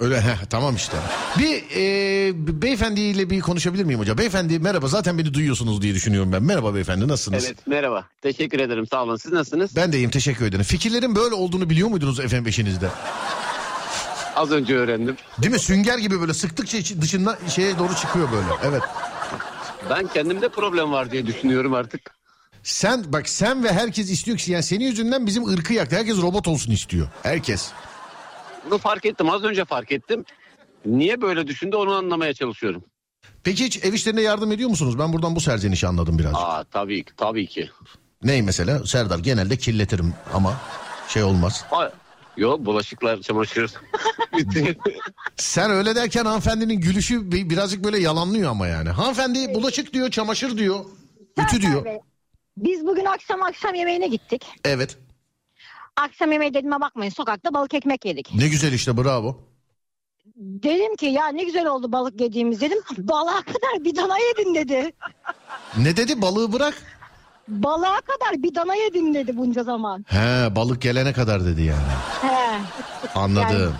[0.00, 0.96] Öyle heh, tamam işte.
[1.38, 4.18] Bir e, beyefendiyle bir konuşabilir miyim hocam?
[4.18, 6.42] Beyefendi merhaba zaten beni duyuyorsunuz diye düşünüyorum ben.
[6.42, 7.44] Merhaba beyefendi nasılsınız?
[7.44, 8.04] Evet merhaba.
[8.22, 9.16] Teşekkür ederim sağ olun.
[9.16, 9.76] Siz nasılsınız?
[9.76, 10.64] Ben de iyiyim teşekkür ederim.
[10.64, 12.88] Fikirlerin böyle olduğunu biliyor muydunuz efendim eşinizde?
[14.36, 15.16] Az önce öğrendim.
[15.42, 15.58] Değil mi?
[15.58, 18.48] Sünger gibi böyle sıktıkça içi- dışından şeye doğru çıkıyor böyle.
[18.64, 18.82] Evet.
[19.90, 22.16] Ben kendimde problem var diye düşünüyorum artık.
[22.62, 25.96] Sen bak sen ve herkes istiyor ki yani senin yüzünden bizim ırkı yaktı.
[25.96, 27.08] Herkes robot olsun istiyor.
[27.22, 27.68] Herkes.
[28.66, 30.24] Bunu fark ettim az önce fark ettim.
[30.86, 32.84] Niye böyle düşündü onu anlamaya çalışıyorum.
[33.44, 34.98] Peki hiç ev işlerine yardım ediyor musunuz?
[34.98, 36.40] Ben buradan bu serzenişi anladım birazcık.
[36.40, 37.70] Aa tabii ki tabii ki.
[38.22, 38.86] Ney mesela?
[38.86, 40.54] Serdar genelde kirletirim ama
[41.08, 41.64] şey olmaz.
[41.70, 41.88] Aa,
[42.36, 43.70] Yok bulaşıklar çamaşır.
[45.36, 48.88] Sen öyle derken hanımefendinin gülüşü bi- birazcık böyle yalanlıyor ama yani.
[48.88, 50.84] Hanımefendi bulaşık diyor, çamaşır diyor,
[51.38, 51.86] ütü diyor.
[52.56, 54.44] Biz bugün akşam akşam yemeğine gittik.
[54.64, 54.98] Evet.
[55.96, 58.34] Akşam yemeği dediğime bakmayın sokakta balık ekmek yedik.
[58.34, 59.36] Ne güzel işte bravo.
[60.36, 62.78] Dedim ki ya ne güzel oldu balık yediğimiz dedim.
[62.98, 64.92] Balığa kadar bir dana yedin dedi.
[65.76, 66.82] Ne dedi balığı bırak.
[67.48, 70.04] Balığa kadar bir dana yedin dedi bunca zaman.
[70.08, 71.80] He balık gelene kadar dedi yani.
[72.22, 72.58] He.
[73.14, 73.60] Anladım.
[73.60, 73.72] Yani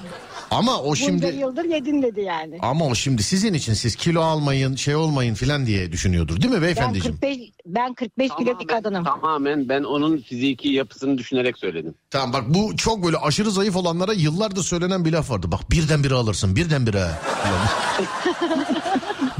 [0.50, 2.58] ama o Bunca şimdi yıldır yedin dedi yani.
[2.62, 6.54] ama o şimdi sizin için siz kilo almayın şey olmayın filan diye düşünüyordur değil mi
[6.56, 7.16] Ben beyefendiciğim?
[7.20, 9.04] 45 ben 45 kilo bir kadınım.
[9.04, 11.94] Tamamen ben onun fiziki yapısını düşünerek söyledim.
[12.10, 15.52] Tamam bak bu çok böyle aşırı zayıf olanlara yıllardır söylenen bir laf vardı.
[15.52, 17.06] Bak birdenbire alırsın birdenbire.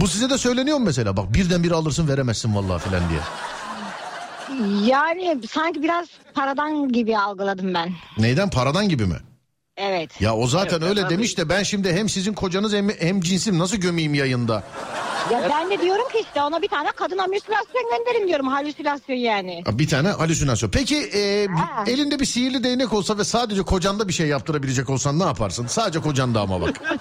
[0.01, 1.16] Bu size de söyleniyor mu mesela?
[1.16, 3.20] Bak birdenbire alırsın veremezsin vallahi filan diye.
[4.87, 7.93] Yani sanki biraz paradan gibi algıladım ben.
[8.19, 9.16] Neyden paradan gibi mi?
[9.77, 10.20] Evet.
[10.20, 11.15] Ya o zaten Evet, öyle tabii.
[11.15, 14.62] demiş de ben şimdi hem sizin kocanız hem, hem cinsim nasıl gömeyim yayında?
[15.32, 19.65] Ya ben de diyorum ki işte ona bir tane kadın halüsinasyon gönderin diyorum halüsinasyon yani.
[19.73, 20.70] Bir tane halüsinasyon.
[20.70, 21.47] Peki e,
[21.86, 25.66] elinde bir sihirli değnek olsa ve sadece kocanda bir şey yaptırabilecek olsan ne yaparsın?
[25.66, 26.81] Sadece kocanda ama bak.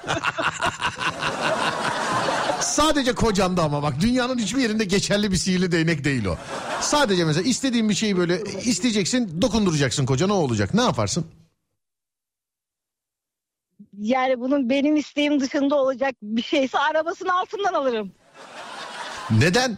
[2.62, 6.38] sadece kocanda ama bak dünyanın hiçbir yerinde geçerli bir sihirli değnek değil o.
[6.82, 10.74] Sadece mesela istediğin bir şeyi böyle isteyeceksin dokunduracaksın kocana o olacak.
[10.74, 11.26] Ne yaparsın?
[14.00, 18.12] Yani bunun benim isteğim dışında olacak bir şeyse arabasını altından alırım.
[19.32, 19.78] Neden?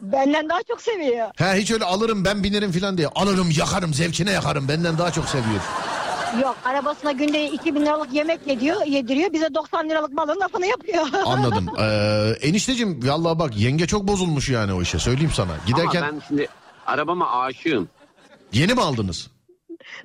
[0.00, 1.28] Benden daha çok seviyor.
[1.38, 3.08] Ha hiç öyle alırım ben binerim falan diye.
[3.08, 5.60] Alırım yakarım zevkine yakarım benden daha çok seviyor.
[6.42, 9.32] Yok arabasına günde 2000 liralık yemek yediyor, yediriyor.
[9.32, 11.06] Bize 90 liralık balın lafını yapıyor.
[11.24, 11.66] Anladım.
[11.80, 15.52] Ee, enişteciğim vallahi bak yenge çok bozulmuş yani o işe söyleyeyim sana.
[15.66, 16.48] Giderken Ama ben şimdi
[16.86, 17.88] arabama aşığım.
[18.52, 19.30] yeni mi aldınız?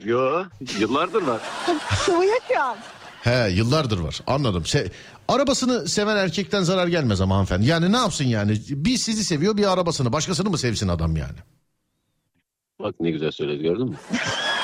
[0.03, 0.43] Yo
[0.79, 1.41] yıllardır var.
[2.05, 2.13] Şu
[2.61, 2.77] an.
[3.21, 4.65] He yıllardır var anladım.
[4.65, 4.91] Se
[5.27, 7.65] arabasını seven erkekten zarar gelmez ama hanımefendi.
[7.65, 8.57] Yani ne yapsın yani?
[8.69, 11.37] Bir sizi seviyor bir arabasını başkasını mı sevsin adam yani?
[12.79, 13.95] Bak ne güzel söyledi gördün mü?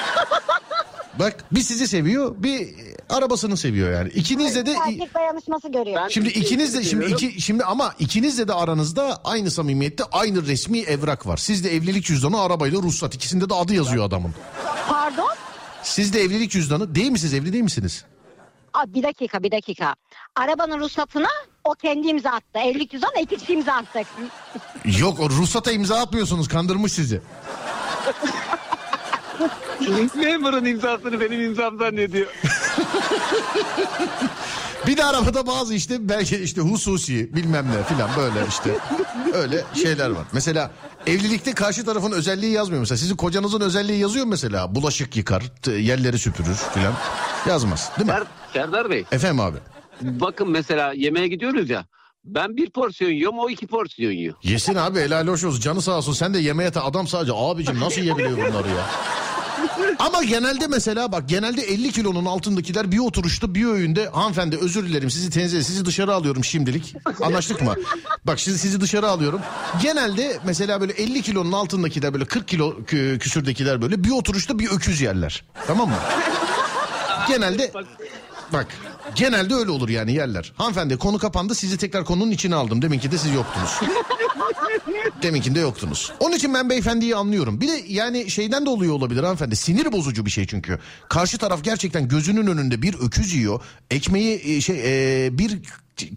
[1.19, 2.69] Bak bir sizi seviyor bir
[3.09, 4.09] arabasını seviyor yani.
[4.09, 6.09] İkinizle de Erkek dayanışması görüyor.
[6.09, 11.27] Şimdi ikiniz de şimdi iki şimdi ama ikinizle de aranızda aynı samimiyette aynı resmi evrak
[11.27, 11.37] var.
[11.37, 14.33] Sizde evlilik cüzdanı arabayla ruhsat ikisinde de adı yazıyor adamın.
[14.89, 15.29] Pardon?
[15.83, 18.05] Sizde evlilik cüzdanı değil misiniz evli değil misiniz?
[18.73, 19.95] Aa, bir dakika bir dakika.
[20.35, 21.29] Arabanın ruhsatına
[21.63, 22.59] o kendi imza attı.
[22.59, 24.07] Evlilik cüzdanı iki kişi imza attık.
[24.99, 27.21] Yok o ruhsata imza atmıyorsunuz kandırmış sizi.
[30.15, 32.27] Memurun imzasını benim imzam zannediyor.
[34.87, 38.69] Bir de arabada bazı işte belki işte hususi bilmem ne filan böyle işte
[39.33, 40.25] öyle şeyler var.
[40.31, 40.71] Mesela
[41.07, 42.97] evlilikte karşı tarafın özelliği yazmıyor mesela.
[42.97, 44.75] Sizin kocanızın özelliği yazıyor mesela.
[44.75, 46.93] Bulaşık yıkar, yerleri süpürür filan.
[47.47, 48.15] Yazmaz değil mi?
[48.53, 49.05] Serdar Bey.
[49.11, 49.57] Efendim abi.
[50.01, 51.85] Bakın mesela yemeğe gidiyoruz ya.
[52.27, 54.35] Ben bir porsiyon yiyorum o iki porsiyon yiyor.
[54.43, 55.61] Yesin abi helal hoş olsun.
[55.61, 56.13] Canı sağ olsun.
[56.13, 58.85] Sen de yemeğe ta adam sadece abicim nasıl yiyebiliyor bunları ya?
[59.99, 65.09] Ama genelde mesela bak genelde 50 kilonun altındakiler bir oturuşta bir öğünde hanımefendi özür dilerim
[65.09, 66.95] sizi tenzih sizi dışarı alıyorum şimdilik.
[67.21, 67.75] Anlaştık mı?
[68.25, 69.41] Bak sizi sizi dışarı alıyorum.
[69.81, 74.69] Genelde mesela böyle 50 kilonun altındakiler böyle 40 kilo kü- küsürdekiler böyle bir oturuşta bir
[74.71, 75.43] öküz yerler.
[75.67, 75.95] Tamam mı?
[77.27, 77.71] Genelde
[78.53, 78.67] bak
[79.15, 80.53] genelde öyle olur yani yerler.
[80.57, 82.81] Hanımefendi konu kapandı sizi tekrar konunun içine aldım.
[82.81, 83.79] Deminki de siz yoktunuz.
[85.21, 86.11] Deminkinde yoktunuz.
[86.19, 87.61] Onun için ben beyefendiyi anlıyorum.
[87.61, 89.55] Bir de yani şeyden de oluyor olabilir hanımefendi.
[89.55, 90.79] Sinir bozucu bir şey çünkü.
[91.09, 93.61] Karşı taraf gerçekten gözünün önünde bir öküz yiyor.
[93.91, 94.81] Ekmeği e, şey
[95.25, 95.59] e, bir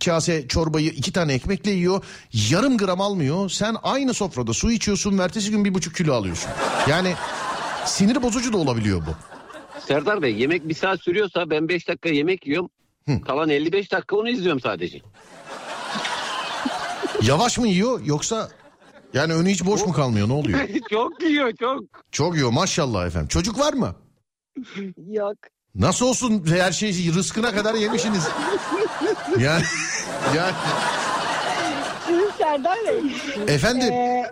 [0.05, 2.05] kase çorbayı iki tane ekmekle yiyor.
[2.51, 3.49] Yarım gram almıyor.
[3.51, 5.19] Sen aynı sofrada su içiyorsun.
[5.19, 6.51] Ertesi gün bir buçuk kilo alıyorsun.
[6.89, 7.15] Yani
[7.87, 9.11] sinir bozucu da olabiliyor bu.
[9.87, 12.71] Serdar Bey yemek bir saat sürüyorsa ben 5 dakika yemek yiyorum.
[13.19, 15.01] Kalan 55 dakika onu izliyorum sadece.
[17.23, 18.49] Yavaş mı yiyor yoksa
[19.15, 20.59] yani önü hiç boş mu kalmıyor ne oluyor?
[20.91, 21.82] çok yiyor çok.
[22.12, 23.28] Çok yiyor maşallah efendim.
[23.28, 23.95] Çocuk var mı?
[25.11, 25.37] Yok.
[25.74, 28.28] Nasıl olsun her şeyi rızkına kadar yemişsiniz.
[29.39, 29.62] Yani
[30.37, 30.53] yani
[32.07, 33.55] Şimdi Serdar Bey.
[33.55, 33.93] Efendim?
[33.93, 34.24] Ee,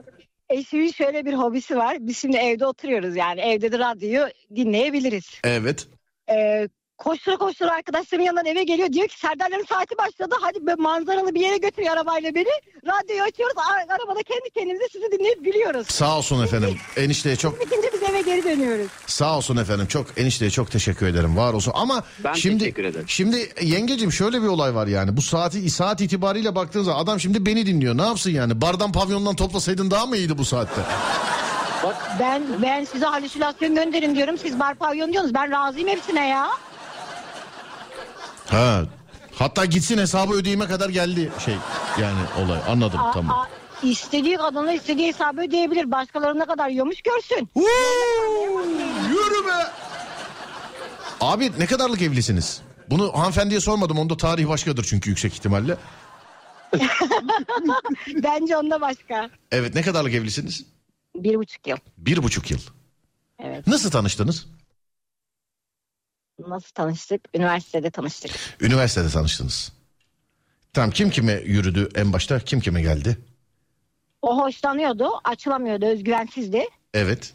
[0.50, 1.96] eşimin şöyle bir hobisi var.
[2.00, 3.40] Biz şimdi evde oturuyoruz yani.
[3.40, 5.40] Evde de radyoyu dinleyebiliriz.
[5.44, 5.86] evet.
[6.30, 6.68] Ee,
[6.98, 8.92] koştura koştura arkadaşlarımın yanından eve geliyor.
[8.92, 10.34] Diyor ki Serdar'ların saati başladı.
[10.40, 12.48] Hadi böyle manzaralı bir yere götürüyor arabayla beni.
[12.86, 13.54] Radyoyu açıyoruz.
[13.58, 15.86] A- arabada kendi kendimize sizi dinleyip gülüyoruz.
[15.86, 16.76] Sağ olsun efendim.
[16.96, 18.86] Enişteye çok Bitince biz eve geri dönüyoruz.
[19.06, 19.86] sağ olsun efendim.
[19.86, 21.36] Çok enişteye çok teşekkür ederim.
[21.36, 21.72] Var olsun.
[21.76, 23.04] Ama Ben şimdi teşekkür ederim.
[23.08, 25.16] şimdi yengecim şöyle bir olay var yani.
[25.16, 27.96] Bu saati saat itibariyle baktığınız zaman adam şimdi beni dinliyor.
[27.98, 28.60] Ne yapsın yani?
[28.60, 30.80] Bardan pavyondan toplasaydın daha mı iyiydi bu saatte?
[32.20, 34.38] Ben ben size halüsinasyon gönderin diyorum.
[34.38, 35.34] Siz bar pavyon diyorsunuz.
[35.34, 36.48] Ben razıyım hepsine ya.
[38.50, 38.82] Ha.
[39.34, 41.54] Hatta gitsin hesabı ödeyime kadar geldi şey
[42.00, 42.60] yani olay.
[42.68, 43.38] Anladım Aa, tamam.
[43.38, 43.46] aa,
[43.82, 45.90] istediği kadına istediği hesabı ödeyebilir.
[45.90, 47.48] Başkalarına kadar yiyormuş görsün.
[49.08, 49.66] Yürü be.
[51.20, 52.60] Abi ne kadarlık evlisiniz?
[52.90, 53.98] Bunu hanımefendiye sormadım.
[53.98, 55.76] Onda tarih başkadır çünkü yüksek ihtimalle.
[58.22, 59.30] Bence onda başka.
[59.52, 60.64] Evet ne kadarlık evlisiniz?
[61.16, 61.76] Bir buçuk yıl.
[61.98, 62.58] Bir buçuk yıl.
[63.38, 63.66] Evet.
[63.66, 64.46] Nasıl tanıştınız?
[66.38, 67.20] Nasıl tanıştık?
[67.34, 68.30] Üniversitede tanıştık.
[68.60, 69.72] Üniversitede tanıştınız.
[70.72, 72.38] Tamam kim kime yürüdü en başta?
[72.40, 73.18] Kim kime geldi?
[74.22, 75.08] O hoşlanıyordu.
[75.24, 75.86] Açılamıyordu.
[75.86, 76.64] Özgüvensizdi.
[76.94, 77.34] Evet.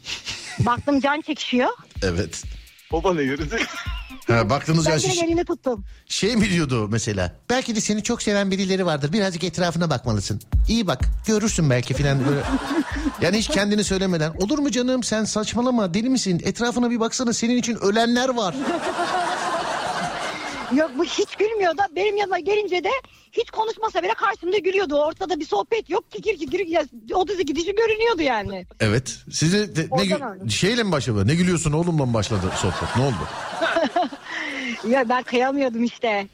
[0.58, 1.70] Baktım can çekişiyor.
[2.02, 2.42] Evet.
[2.92, 3.58] O bana yürüdü.
[4.28, 5.84] Ha, baktınız Ben ya direkt şiş- elini tuttum.
[6.06, 7.32] şey mi diyordu mesela?
[7.50, 9.12] Belki de seni çok seven birileri vardır.
[9.12, 10.40] Birazcık etrafına bakmalısın.
[10.68, 12.40] İyi bak görürsün belki filan böyle.
[13.20, 14.32] Yani hiç kendini söylemeden.
[14.40, 16.40] Olur mu canım sen saçmalama deli misin?
[16.44, 18.54] Etrafına bir baksana senin için ölenler var.
[20.76, 21.82] Yok bu hiç gülmüyordu.
[21.96, 22.90] Benim yanıma gelince de
[23.32, 24.94] hiç konuşmasa bile karşımda gülüyordu.
[24.96, 26.10] Ortada bir sohbet yok.
[26.12, 26.84] Kikir kikir ya,
[27.14, 28.66] o dizi gidişi görünüyordu yani.
[28.80, 29.16] Evet.
[29.32, 31.26] Size de, ne, Oradan gü- şeyle mi başladı?
[31.26, 32.96] Ne gülüyorsun oğlumla mı başladı sohbet?
[32.96, 33.14] Ne oldu?
[34.88, 36.28] Ya ben kıyamıyordum işte.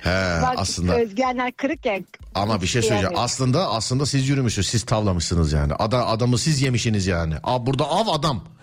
[0.00, 0.96] He Bak aslında.
[1.00, 2.00] özgüvenler kırık ya.
[2.34, 3.14] Ama bir şey söyleyeceğim.
[3.14, 3.24] Yani.
[3.24, 4.68] Aslında aslında siz yürümüşsünüz.
[4.68, 5.74] Siz tavlamışsınız yani.
[5.74, 7.34] Ada, adamı siz yemişsiniz yani.
[7.44, 8.44] Aa, burada av adam.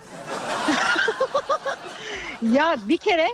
[2.53, 3.27] Ya bir kere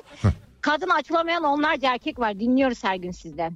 [0.61, 2.39] kadın açılamayan onlarca erkek var.
[2.39, 3.55] Dinliyoruz her gün sizden.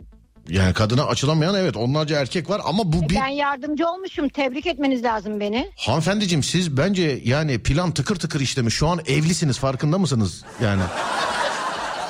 [0.49, 3.15] Yani kadına açılamayan evet onlarca erkek var ama bu bir...
[3.15, 4.29] Ben yardımcı olmuşum.
[4.29, 5.71] Tebrik etmeniz lazım beni.
[5.77, 8.73] Hanımefendiciğim siz bence yani plan tıkır tıkır işlemiş.
[8.75, 10.43] Şu an evlisiniz farkında mısınız?
[10.63, 10.81] Yani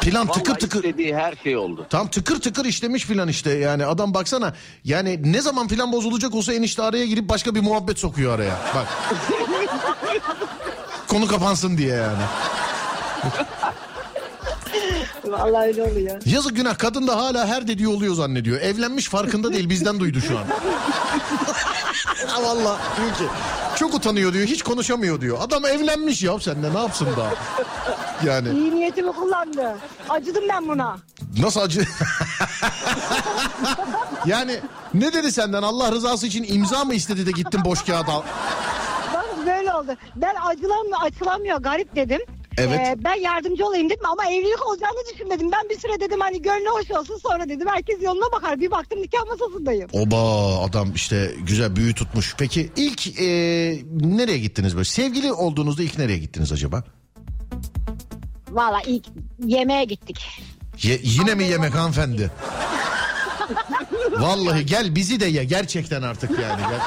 [0.02, 0.84] plan tıkır Vallahi tıkır...
[0.84, 1.86] istediği her şey oldu.
[1.90, 4.54] Tam tıkır tıkır işlemiş filan işte yani adam baksana
[4.84, 8.88] yani ne zaman filan bozulacak olsa enişte araya girip başka bir muhabbet sokuyor araya bak.
[11.08, 12.24] Konu kapansın diye yani.
[15.26, 16.22] Vallahi öyle oluyor.
[16.26, 18.62] Yazık günah kadın da hala her dediği oluyor zannediyor.
[18.62, 20.46] Evlenmiş farkında değil bizden duydu şu an.
[22.28, 23.24] Ha Valla diyor ki
[23.76, 25.38] çok utanıyor diyor hiç konuşamıyor diyor.
[25.42, 27.34] Adam evlenmiş ya sende ne yapsın daha.
[28.26, 29.78] Yani İyi niyetimi kullandı.
[30.10, 30.98] Acıdım ben buna.
[31.40, 31.82] nasıl acı...
[34.26, 34.60] yani
[34.94, 38.22] ne dedi senden Allah rızası için imza mı istedi de gittin boş kağıt al.
[39.14, 39.92] Bak böyle oldu.
[40.16, 42.22] Ben acılamıyor, açılamıyor garip dedim.
[42.58, 42.80] Evet.
[42.80, 45.52] Ee, ben yardımcı olayım dedim ama evlilik olacağını düşünmedim.
[45.52, 48.60] Ben bir süre dedim hani gönlü hoş olsun sonra dedim herkes yoluna bakar.
[48.60, 49.90] Bir baktım nikah masasındayım.
[49.94, 52.36] Oba adam işte güzel büyü tutmuş.
[52.38, 53.24] Peki ilk e,
[53.92, 54.86] nereye gittiniz böyle?
[54.86, 56.84] Sevgili olduğunuzda ilk nereye gittiniz acaba?
[58.52, 59.06] Valla ilk
[59.46, 60.42] yemeğe gittik.
[60.82, 62.32] Ye- yine mi yemek hanımefendi?
[64.12, 66.62] Vallahi gel bizi de ye gerçekten artık yani.
[66.70, 66.80] Gel.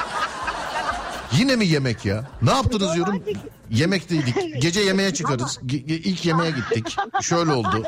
[1.39, 2.25] Yine mi yemek ya?
[2.41, 3.23] Ne yaptınız diyorum?
[3.69, 4.61] Yemek dedik.
[4.61, 5.59] Gece yemeğe çıkarız.
[5.65, 6.95] Ge- ilk yemeğe gittik.
[7.21, 7.83] Şöyle oldu.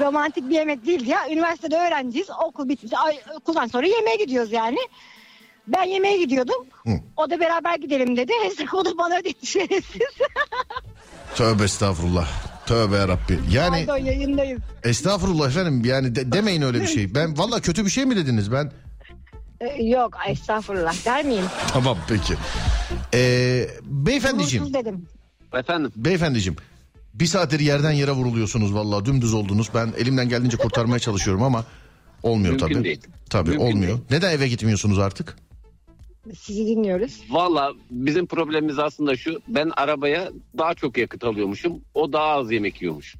[0.00, 1.28] Romantik bir yemek değildi ya.
[1.30, 2.28] Üniversitede öğrenciyiz.
[2.44, 2.92] Okul bitmiş.
[3.04, 4.78] Ay, okuldan sonra yemeğe gidiyoruz yani.
[5.68, 6.66] Ben yemeğe gidiyordum.
[6.86, 6.90] Hı.
[7.16, 8.32] O da beraber gidelim dedi.
[8.72, 10.02] o da bana ödedi şerefsiz.
[11.34, 12.28] Tövbe estağfurullah.
[12.66, 13.38] Tövbe yarabbi.
[13.50, 14.60] Yani Pardon yayındayız.
[14.84, 17.14] estağfurullah efendim yani de- demeyin öyle bir şey.
[17.14, 18.72] Ben valla kötü bir şey mi dediniz ben?
[19.60, 21.44] Ee, yok estağfurullah der miyim?
[21.72, 22.34] Tamam peki.
[23.14, 24.74] Ee, beyefendiciğim.
[24.74, 25.06] Dedim.
[25.54, 25.92] Efendim.
[25.96, 26.56] Beyefendiciğim.
[27.14, 29.68] Bir saattir yerden yere vuruluyorsunuz valla dümdüz oldunuz.
[29.74, 31.64] Ben elimden geldiğince kurtarmaya çalışıyorum ama
[32.22, 32.84] olmuyor Mümkün tabii.
[32.84, 33.00] değil.
[33.30, 33.88] Tabii Mümkün olmuyor.
[33.88, 34.00] değil.
[34.10, 35.36] Neden eve gitmiyorsunuz artık?
[36.40, 37.20] Sizi dinliyoruz.
[37.30, 39.40] Valla bizim problemimiz aslında şu.
[39.48, 40.28] Ben arabaya
[40.58, 41.72] daha çok yakıt alıyormuşum.
[41.94, 43.14] O daha az yemek yiyormuş.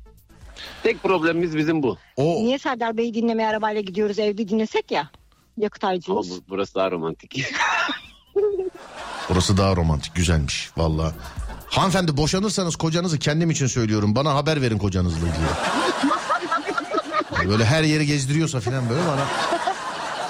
[0.82, 1.96] Tek problemimiz bizim bu.
[2.16, 5.10] O Niye Serdar Bey'i dinlemeye arabayla gidiyoruz evde dinlesek ya?
[5.58, 6.30] Yakıt Ama harcıyoruz.
[6.30, 7.44] bu- burası daha romantik.
[9.28, 11.12] Burası daha romantik güzelmiş valla.
[11.66, 14.14] Hanımefendi boşanırsanız kocanızı kendim için söylüyorum.
[14.16, 15.44] Bana haber verin kocanızla ilgili.
[17.50, 19.26] Böyle her yeri gezdiriyorsa falan böyle bana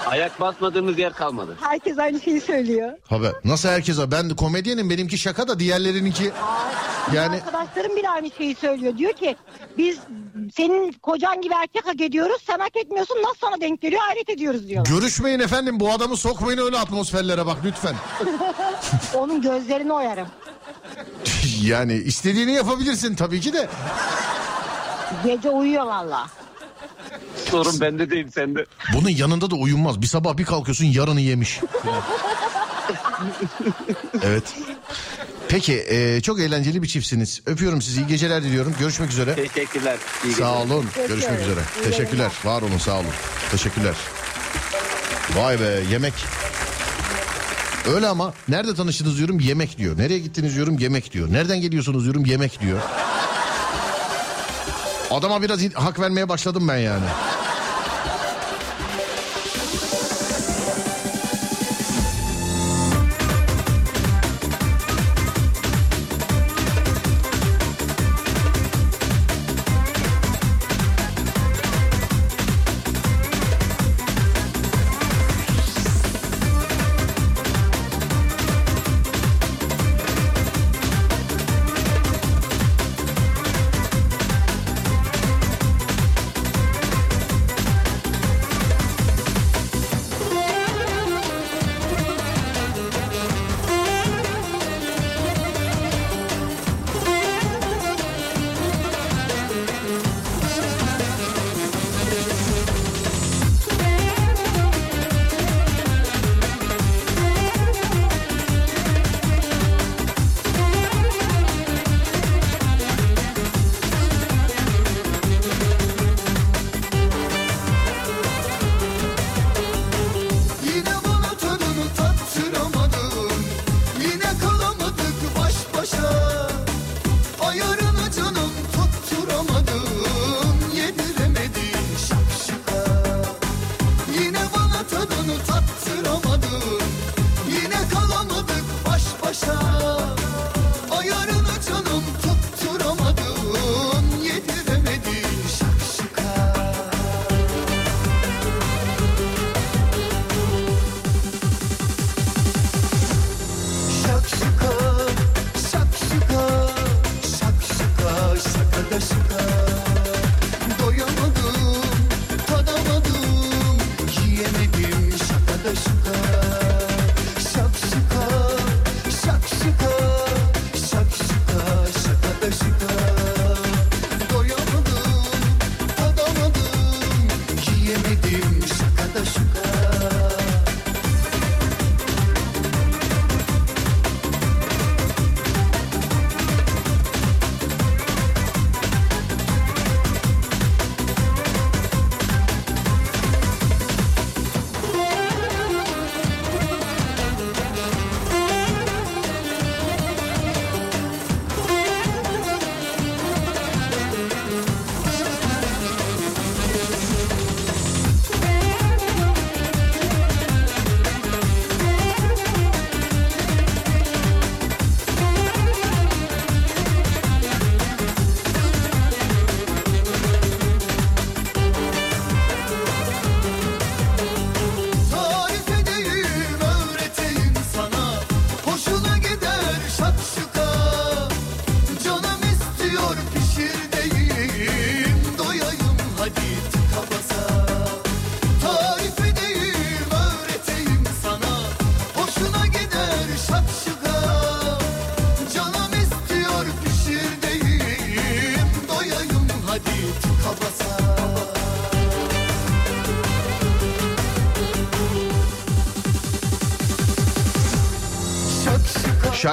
[0.07, 1.57] Ayak basmadığımız yer kalmadı.
[1.61, 2.93] Herkes aynı şeyi söylüyor.
[3.09, 3.33] haber.
[3.45, 4.11] Nasıl herkese?
[4.11, 6.31] Ben de komedyenim benimki şaka da diğerlerininki
[7.15, 8.99] yani Arkadaşlarım bile aynı şeyi söylüyor.
[8.99, 9.37] Diyor ki
[9.79, 9.99] biz
[10.57, 12.43] senin kocan gibi erkek hak ediyoruz.
[12.47, 13.17] Sen hak etmiyorsun.
[13.23, 14.03] Nasıl sana denk geliyor?
[14.03, 14.85] Hayret ediyoruz diyor.
[14.87, 17.95] görüşmeyin efendim bu adamı sokmayın öyle atmosferlere bak lütfen.
[19.15, 20.29] Onun gözlerini oyarım.
[21.63, 23.69] yani istediğini yapabilirsin tabii ki de.
[25.25, 26.27] Gece uyuyor valla.
[27.63, 28.67] Sorun bende değil sende.
[28.95, 30.03] Bunun yanında da uyunmaz.
[30.03, 31.61] Bir sabah bir kalkıyorsun yarını yemiş.
[34.23, 34.43] evet.
[35.49, 37.43] Peki e, çok eğlenceli bir çiftsiniz.
[37.47, 38.01] Öpüyorum sizi.
[38.01, 38.75] iyi geceler diliyorum.
[38.79, 39.35] Görüşmek üzere.
[39.35, 39.99] Teşekkürler.
[40.25, 40.75] İyi Sağ geceler.
[40.75, 40.87] olun.
[41.09, 41.61] Görüşmek üzere.
[41.81, 42.31] İyi Teşekkürler.
[42.45, 43.07] Var olun sağ olun.
[43.51, 43.95] Teşekkürler.
[45.37, 46.13] Vay be yemek.
[47.95, 49.99] Öyle ama nerede tanıştınız diyorum yemek diyor.
[49.99, 51.33] Nereye gittiniz diyorum yemek diyor.
[51.33, 52.79] Nereden geliyorsunuz diyorum yemek diyor.
[55.11, 57.05] Adama biraz hak vermeye başladım ben yani.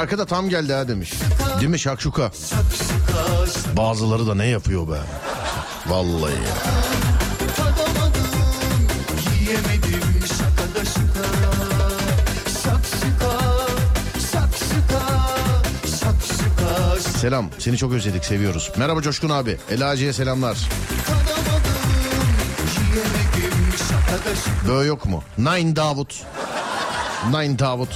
[0.01, 1.13] Şarkı da tam geldi ha demiş.
[1.59, 2.31] Değil mi şakşuka?
[3.77, 4.99] Bazıları da ne yapıyor be?
[5.87, 6.55] Vallahi ya.
[17.19, 18.71] Selam seni çok özledik seviyoruz.
[18.77, 19.57] Merhaba Coşkun abi.
[19.71, 20.57] Elaci'ye selamlar.
[24.67, 25.23] Böyle yok mu?
[25.37, 26.23] Nine Davut.
[27.31, 27.89] Nine Davut.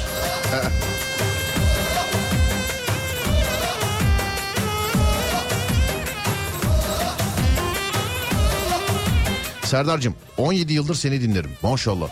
[9.76, 12.08] Serdar'cığım 17 yıldır seni dinlerim maşallah.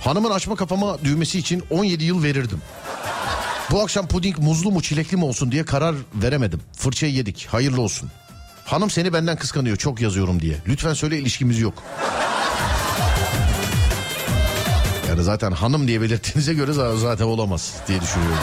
[0.00, 2.60] Hanımın açma kafama düğmesi için 17 yıl verirdim.
[3.70, 6.60] Bu akşam puding muzlu mu çilekli mi olsun diye karar veremedim.
[6.76, 8.10] Fırçayı yedik hayırlı olsun.
[8.64, 10.56] Hanım seni benden kıskanıyor çok yazıyorum diye.
[10.68, 11.82] Lütfen söyle ilişkimiz yok.
[15.08, 18.38] Yani zaten hanım diye belirttiğinize göre zaten olamaz diye düşünüyorum.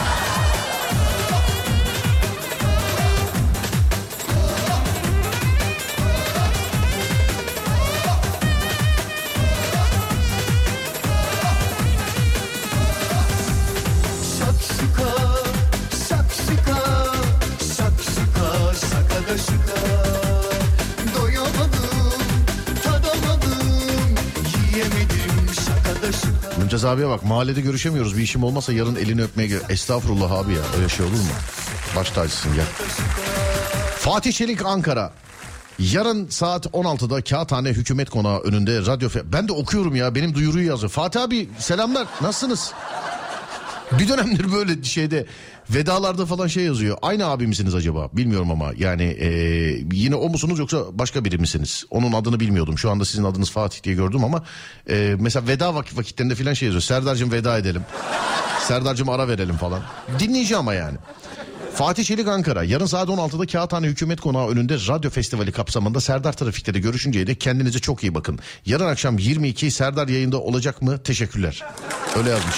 [26.94, 29.62] Abiye bak mahallede görüşemiyoruz bir işim olmasa yarın elini öpmeye gel.
[29.70, 31.34] Estağfurullah abi ya öyle şey olur mu?
[31.96, 32.66] Baş tacısın gel.
[33.98, 35.14] Fatih Çelik Ankara.
[35.80, 39.10] Yarın saat 16'da Kağıthane Hükümet Konağı önünde radyo...
[39.26, 40.92] Ben de okuyorum ya benim duyuruyu yazıyor.
[40.92, 42.74] Fatih abi selamlar nasılsınız?
[43.92, 45.26] Bir dönemdir böyle şeyde
[45.70, 46.98] vedalarda falan şey yazıyor.
[47.02, 48.10] Aynı abi misiniz acaba?
[48.14, 49.28] Bilmiyorum ama yani e,
[49.94, 51.86] yine o musunuz yoksa başka biri misiniz?
[51.90, 52.78] Onun adını bilmiyordum.
[52.78, 54.44] Şu anda sizin adınız Fatih diye gördüm ama
[54.90, 56.82] e, mesela veda vak- vakitlerinde falan şey yazıyor.
[56.82, 57.82] Serdar'cığım veda edelim.
[58.68, 59.82] Serdar'cığım ara verelim falan.
[60.20, 60.98] Dinleyici ama yani.
[61.74, 66.74] Fatih Çelik Ankara yarın saat 16'da Kağıthane Hükümet Konağı önünde radyo festivali kapsamında Serdar Trafik'te
[66.74, 68.40] de görüşünceye dek kendinize çok iyi bakın.
[68.66, 71.04] Yarın akşam 22 Serdar yayında olacak mı?
[71.04, 71.64] Teşekkürler.
[72.18, 72.56] Öyle yazmış.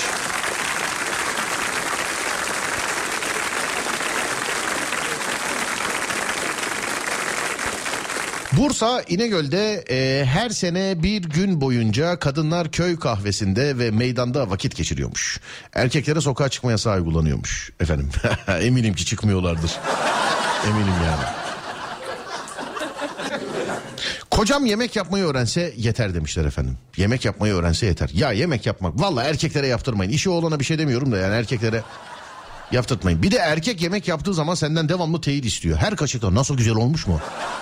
[8.57, 15.39] Bursa İnegöl'de e, her sene bir gün boyunca kadınlar köy kahvesinde ve meydanda vakit geçiriyormuş.
[15.73, 18.09] Erkeklere sokağa çıkma yasağı uygulanıyormuş efendim.
[18.61, 19.71] Eminim ki çıkmıyorlardır.
[20.67, 21.25] Eminim yani.
[24.31, 26.77] Kocam yemek yapmayı öğrense yeter demişler efendim.
[26.97, 28.09] Yemek yapmayı öğrense yeter.
[28.13, 30.11] Ya yemek yapmak valla erkeklere yaptırmayın.
[30.11, 31.83] İşi olana bir şey demiyorum da yani erkeklere
[32.71, 33.23] yaptırtmayın.
[33.23, 35.77] Bir de erkek yemek yaptığı zaman senden devamlı teyit istiyor.
[35.77, 37.19] Her kaşıkta nasıl güzel olmuş mu?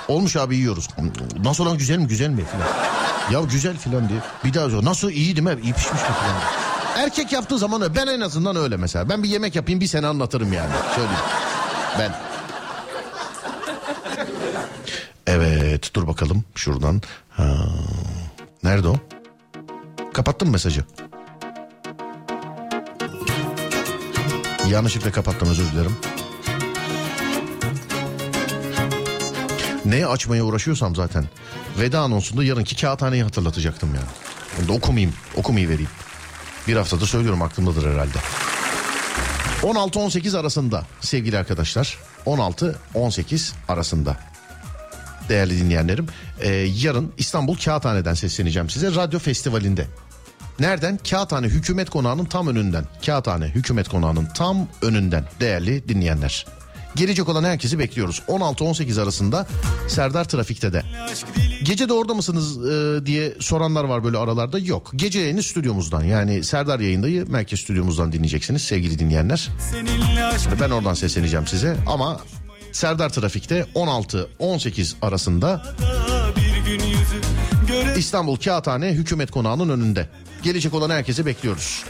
[0.07, 0.87] Olmuş abi yiyoruz.
[1.43, 2.67] Nasıl olan güzel mi güzel mi filan.
[3.31, 4.19] Ya güzel filan diye.
[4.45, 5.61] Bir daha diyor nasıl iyi değil mi?
[5.63, 6.41] İyi pişmiş mi filan.
[7.05, 7.95] Erkek yaptığı zaman öyle.
[7.95, 9.09] ben en azından öyle mesela.
[9.09, 10.71] Ben bir yemek yapayım bir sene anlatırım yani.
[10.95, 11.19] Söyleyeyim.
[11.99, 12.11] Ben.
[15.27, 17.01] Evet dur bakalım şuradan.
[17.29, 17.55] Ha.
[18.63, 18.95] Nerede o?
[20.13, 20.83] Kapattım mesajı.
[24.69, 25.95] Yanlışlıkla kapattım özür dilerim.
[29.85, 31.25] Neye açmaya uğraşıyorsam zaten.
[31.79, 34.07] Veda anonsunda yarınki kağıthaneyi hatırlatacaktım yani.
[34.59, 35.89] Onu da okumayayım, okumayı vereyim.
[36.67, 38.17] Bir haftada söylüyorum aklımdadır herhalde.
[39.61, 41.97] 16-18 arasında sevgili arkadaşlar.
[42.25, 44.17] 16-18 arasında.
[45.29, 46.07] Değerli dinleyenlerim.
[46.39, 48.95] Ee, yarın İstanbul Kağıthane'den sesleneceğim size.
[48.95, 49.87] Radyo Festivali'nde.
[50.59, 50.99] Nereden?
[51.09, 52.85] Kağıthane Hükümet Konağı'nın tam önünden.
[53.05, 56.45] Kağıthane Hükümet Konağı'nın tam önünden değerli dinleyenler.
[56.95, 58.21] Gelecek olan herkesi bekliyoruz.
[58.27, 59.47] 16-18 arasında
[59.87, 60.83] Serdar Trafik'te de.
[61.63, 64.59] Gece de orada mısınız e, diye soranlar var böyle aralarda.
[64.59, 64.91] Yok.
[64.95, 69.49] Gece yayını stüdyomuzdan yani Serdar yayındayı merkez stüdyomuzdan dinleyeceksiniz sevgili dinleyenler.
[70.61, 72.19] Ben oradan sesleneceğim size ama
[72.71, 75.63] Serdar Trafik'te 16-18 arasında
[77.97, 80.09] İstanbul Kağıthane Hükümet Konağı'nın önünde.
[80.43, 81.83] Gelecek olan herkesi bekliyoruz.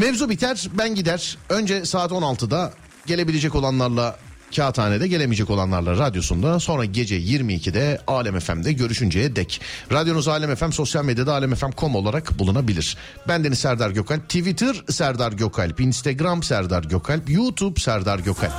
[0.00, 1.38] Mevzu biter ben gider.
[1.48, 2.72] Önce saat 16'da
[3.06, 4.18] gelebilecek olanlarla
[4.56, 9.60] Kağıthane'de gelemeyecek olanlarla radyosunda sonra gece 22'de Alem FM'de görüşünceye dek.
[9.92, 12.96] Radyonuz Alem FM sosyal medyada alemfm.com olarak bulunabilir.
[13.28, 18.52] Ben Deniz Serdar Gökalp, Twitter Serdar Gökalp, Instagram Serdar Gökalp, YouTube Serdar Gökalp.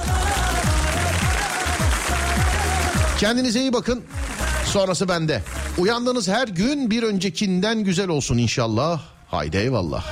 [3.19, 4.03] Kendinize iyi bakın.
[4.69, 5.41] Sonrası bende.
[5.77, 9.01] Uyandığınız her gün bir öncekinden güzel olsun inşallah.
[9.27, 10.05] Haydi eyvallah.